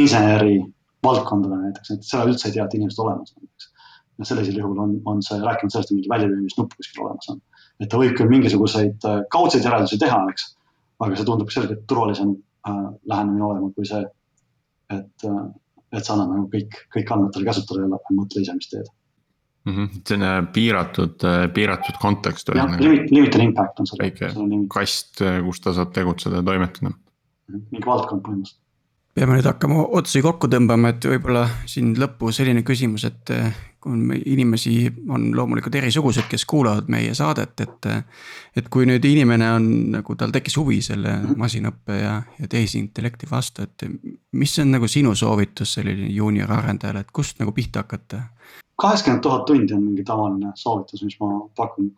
inseneri 0.01 0.57
valdkondadega 1.07 1.69
näiteks, 1.69 1.93
et 1.95 2.09
sa 2.09 2.25
üldse 2.27 2.49
ei 2.49 2.57
tea, 2.57 2.65
et 2.67 2.75
inimesed 2.81 2.99
olemas 3.05 3.31
on, 3.37 3.47
eks. 3.47 3.69
ja 4.19 4.27
sellisel 4.33 4.59
juhul 4.59 4.83
on, 4.83 4.97
on 5.07 5.23
see, 5.23 5.39
rääkimata 5.39 5.77
sellest, 5.77 5.93
et 5.93 6.01
mingi 6.01 6.11
väljalüümisnupp 6.11 6.75
kuskil 6.81 7.05
olemas 7.05 7.31
on. 7.31 7.39
et 7.79 7.93
ta 7.93 8.03
võib 8.03 8.19
küll 8.19 8.35
mingisuguseid 8.35 9.07
äh, 9.07 9.23
kaudseid 9.37 9.71
järeldusi 9.71 10.03
teha, 10.03 10.19
eks, 10.35 10.51
aga 11.07 11.15
see 11.15 11.31
tundub 11.31 11.55
selgelt 11.55 11.87
turvalisem 11.87 12.35
äh, 12.67 12.85
lähenemine 13.13 13.47
olema 13.53 13.71
kui 13.77 13.87
see, 13.87 14.03
et 14.99 15.31
äh,, 15.31 15.43
et 15.93 16.07
sa 16.07 16.14
annad 16.14 16.32
nagu 16.34 16.49
kõik, 16.53 16.80
kõik 16.95 17.12
andmed 17.14 17.34
talle 17.34 17.51
kasutajale 17.51 17.88
ja 17.91 18.16
mõtle 18.16 18.43
ise, 18.45 18.57
mis 18.57 18.70
teed 18.70 18.88
mm. 19.64 19.74
-hmm. 19.74 20.01
selline 20.07 20.32
piiratud, 20.55 21.28
piiratud 21.55 22.01
kontekst. 22.01 22.55
jah, 22.55 22.74
limit, 22.80 23.11
limited 23.11 23.45
impact 23.45 23.80
on 23.80 23.86
selle. 23.86 24.09
väike 24.09 24.32
kast, 24.74 25.22
kus 25.45 25.61
ta 25.61 25.74
saab 25.76 25.95
tegutseda 25.97 26.41
ja 26.41 26.43
toimetada. 26.43 26.93
Mhm, 27.49 27.62
mingi 27.70 27.86
valdkond 27.86 28.22
põhimõtteliselt. 28.26 28.61
peame 29.14 29.36
nüüd 29.36 29.51
hakkama 29.51 29.86
otsi 29.99 30.22
kokku 30.22 30.49
tõmbama, 30.49 30.95
et 30.95 31.05
võib-olla 31.05 31.49
siin 31.66 31.95
lõppu 31.99 32.32
selline 32.32 32.62
küsimus, 32.62 33.05
et 33.05 33.34
inimesi 34.26 34.93
on 35.09 35.31
loomulikult 35.37 35.74
erisuguseid, 35.74 36.26
kes 36.28 36.45
kuulavad 36.45 36.89
meie 36.93 37.14
saadet, 37.14 37.61
et. 37.61 37.89
et 38.57 38.66
kui 38.68 38.85
nüüd 38.87 39.05
inimene 39.07 39.47
on 39.55 39.66
nagu 39.95 40.14
tal 40.18 40.33
tekkis 40.35 40.57
huvi 40.59 40.81
selle 40.83 41.12
masinõppe 41.39 41.97
ja, 42.01 42.16
ja 42.39 42.49
tehisintellekti 42.51 43.28
vastu, 43.31 43.62
et 43.62 43.87
mis 44.33 44.59
on 44.59 44.74
nagu 44.74 44.89
sinu 44.91 45.14
soovitus 45.14 45.76
selline 45.78 46.11
juunior 46.11 46.51
arendajale, 46.53 47.05
et 47.05 47.14
kust 47.14 47.39
nagu 47.41 47.55
pihta 47.57 47.85
hakata? 47.85 48.24
kaheksakümmend 48.81 49.22
tuhat 49.22 49.45
tundi 49.45 49.74
on 49.74 49.83
mingi 49.85 50.05
tavaline 50.05 50.53
soovitus, 50.55 51.03
mis 51.05 51.16
ma 51.20 51.41
pakun. 51.57 51.93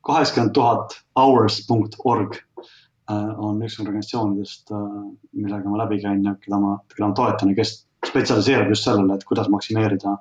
kaheksakümmend 0.00 0.52
tuhat 0.52 0.96
hours.org 1.16 2.36
äh, 2.36 3.38
on 3.38 3.62
üks 3.62 3.78
organisatsioonidest, 3.80 4.72
äh, 4.72 4.90
millega 5.32 5.68
ma 5.68 5.84
läbi 5.84 6.00
käin 6.02 6.24
ja 6.24 6.34
keda 6.40 6.60
ma, 6.60 6.76
keda 6.96 7.08
ma 7.08 7.14
toetan 7.14 7.52
ja 7.52 7.60
kes 7.60 7.86
spetsialiseerub 8.08 8.72
just 8.72 8.88
sellele, 8.88 9.14
et 9.14 9.24
kuidas 9.24 9.48
maksimeerida 9.48 10.16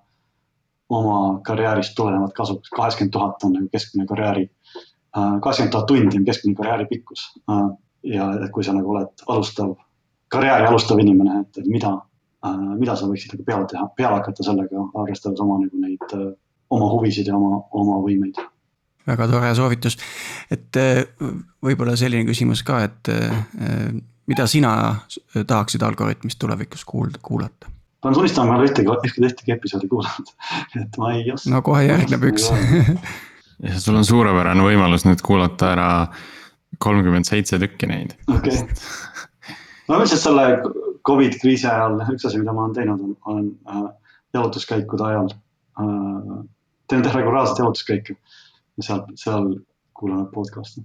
oma 0.91 1.39
karjäärist 1.47 1.95
tulenevat 1.95 2.33
kasu. 2.37 2.59
kaheksakümmend 2.75 3.13
tuhat 3.15 3.43
on 3.47 3.53
nagu 3.57 3.69
keskmine 3.71 4.05
karjääri, 4.05 4.45
äh, 5.17 5.39
kaheksakümmend 5.41 5.71
tuhat 5.71 5.85
tundi 5.87 6.17
on 6.17 6.25
keskmine 6.25 6.55
karjääri 6.55 6.85
pikkus. 6.85 7.25
ja 8.03 8.31
et 8.33 8.51
kui 8.51 8.63
sa 8.63 8.73
nagu 8.73 8.91
oled 8.91 9.25
alustav, 9.27 9.75
karjääri 10.27 10.65
alustav 10.67 10.99
inimene, 10.99 11.41
et 11.41 11.67
mida 11.67 11.91
Äh, 12.41 12.61
mida 12.73 12.95
sa 12.97 13.05
võiksid 13.05 13.35
nagu 13.35 13.43
peale 13.45 13.67
teha, 13.69 13.83
peale 13.93 14.17
hakata 14.17 14.43
sellega, 14.45 14.81
arvestades 14.97 15.41
oma 15.43 15.59
nagu 15.61 15.77
neid, 15.77 16.05
äh, 16.17 16.31
oma 16.73 16.87
huvisid 16.89 17.27
ja 17.29 17.35
oma, 17.37 17.59
oma 17.77 17.99
võimeid. 18.01 18.39
väga 19.05 19.27
tore 19.29 19.51
soovitus, 19.57 19.97
et 20.49 20.79
äh, 20.81 21.03
võib-olla 21.61 21.93
selline 21.99 22.25
küsimus 22.25 22.63
ka, 22.65 22.79
et 22.87 23.11
mida 24.29 24.47
sina 24.49 24.71
tahaksid 25.35 25.85
Algorütmist 25.85 26.39
tulevikus 26.41 26.85
kuulda, 26.85 27.21
kuulata? 27.21 27.69
Pean 28.01 28.13
tunnistama, 28.17 28.51
ma 28.51 28.57
ei 28.57 28.63
ole 28.63 28.69
ühtegi, 28.69 28.89
ühtegi, 28.89 29.25
ühtegi 29.27 29.55
episoodi 29.55 29.89
kuulanud, 29.91 30.31
et 30.81 31.01
ma 31.01 31.13
ei 31.15 31.25
oska. 31.33 31.53
no 31.53 31.61
kohe 31.65 31.85
järgneb 31.85 32.29
üks 32.31 32.49
ja 33.67 33.79
sul 33.79 33.99
on 33.99 34.07
suurepärane 34.07 34.65
võimalus 34.65 35.05
nüüd 35.07 35.21
kuulata 35.25 35.73
ära 35.75 35.89
kolmkümmend 36.81 37.27
seitse 37.29 37.59
tükki 37.61 37.89
neid. 37.91 38.15
okei 38.27 38.57
okay., 38.57 38.67
no 39.89 39.99
ilmselt 39.99 40.23
selle 40.23 40.47
Covid 41.07 41.37
kriisi 41.41 41.67
ajal 41.69 41.99
üks 42.13 42.25
asi, 42.29 42.39
mida 42.41 42.53
ma 42.53 42.65
olen 42.65 42.77
teinud, 42.77 43.01
on, 43.01 43.17
on 43.25 43.49
äh, 43.69 43.89
jalutuskäikude 44.33 45.07
ajal 45.09 45.33
äh,. 45.33 46.39
teen 46.89 47.05
regulaarselt 47.13 47.59
jalutuskäike 47.63 48.15
ja 48.77 48.83
seal, 48.83 49.05
seal 49.15 49.51
kuulan 49.97 50.25
podcast'e. 50.33 50.83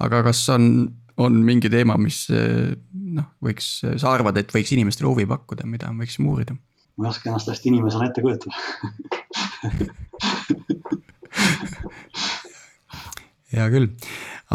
aga 0.00 0.22
kas 0.30 0.40
on, 0.54 0.70
on 1.16 1.32
mingi 1.44 1.70
teema, 1.72 1.96
mis 2.00 2.26
noh, 2.30 3.24
võiks, 3.44 3.80
sa 3.84 4.12
arvad, 4.12 4.36
et 4.40 4.52
võiks 4.54 4.72
inimestele 4.76 5.08
huvi 5.08 5.26
pakkuda, 5.28 5.66
mida 5.68 5.86
võiksime 5.96 6.28
uurida? 6.32 6.54
ma 6.96 7.04
ei 7.06 7.10
oska 7.12 7.28
ennast 7.28 7.48
hästi 7.52 7.68
inimesena 7.68 8.04
ette 8.08 8.20
kujutada 8.24 8.54
hea 13.52 13.66
küll, 13.72 13.88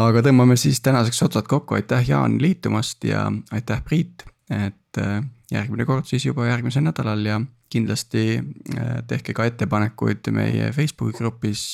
aga 0.02 0.18
tõmbame 0.26 0.56
siis 0.58 0.78
tänaseks 0.82 1.22
otsad 1.28 1.46
kokku, 1.50 1.74
aitäh 1.78 2.02
Jaan 2.08 2.34
liitumast 2.42 2.98
ja 3.06 3.20
aitäh 3.54 3.80
Priit 3.86 4.26
et 4.52 4.98
äh, 4.98 5.22
järgmine 5.52 5.86
kord 5.88 6.06
siis 6.08 6.26
juba 6.26 6.46
järgmisel 6.46 6.84
nädalal 6.84 7.24
ja 7.26 7.40
kindlasti 7.72 8.24
äh, 8.38 8.90
tehke 9.08 9.34
ka 9.36 9.46
ettepanekuid 9.48 10.28
meie 10.34 10.72
Facebooki 10.76 11.16
grupis 11.18 11.64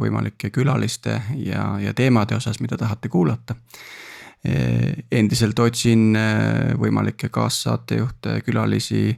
võimalike 0.00 0.50
külaliste 0.54 1.20
ja, 1.40 1.70
ja 1.80 1.94
teemade 1.96 2.36
osas, 2.36 2.60
mida 2.60 2.76
tahate 2.76 3.08
kuulata. 3.08 3.56
Endiselt 4.44 5.58
otsin 5.58 6.14
võimalikke 6.78 7.28
kaassaatejuhte, 7.34 8.38
külalisi 8.46 9.10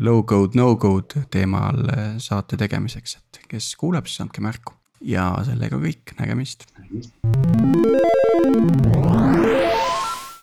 low 0.00 0.24
code, 0.26 0.56
no 0.58 0.72
code 0.80 1.26
teemal 1.30 1.84
saate 2.18 2.56
tegemiseks, 2.58 3.18
et 3.20 3.44
kes 3.52 3.74
kuuleb, 3.78 4.08
siis 4.08 4.24
andke 4.24 4.42
märku. 4.42 4.74
Ja 5.04 5.28
sellega 5.44 5.76
kõik, 5.78 6.16
nägemist. 6.18 6.64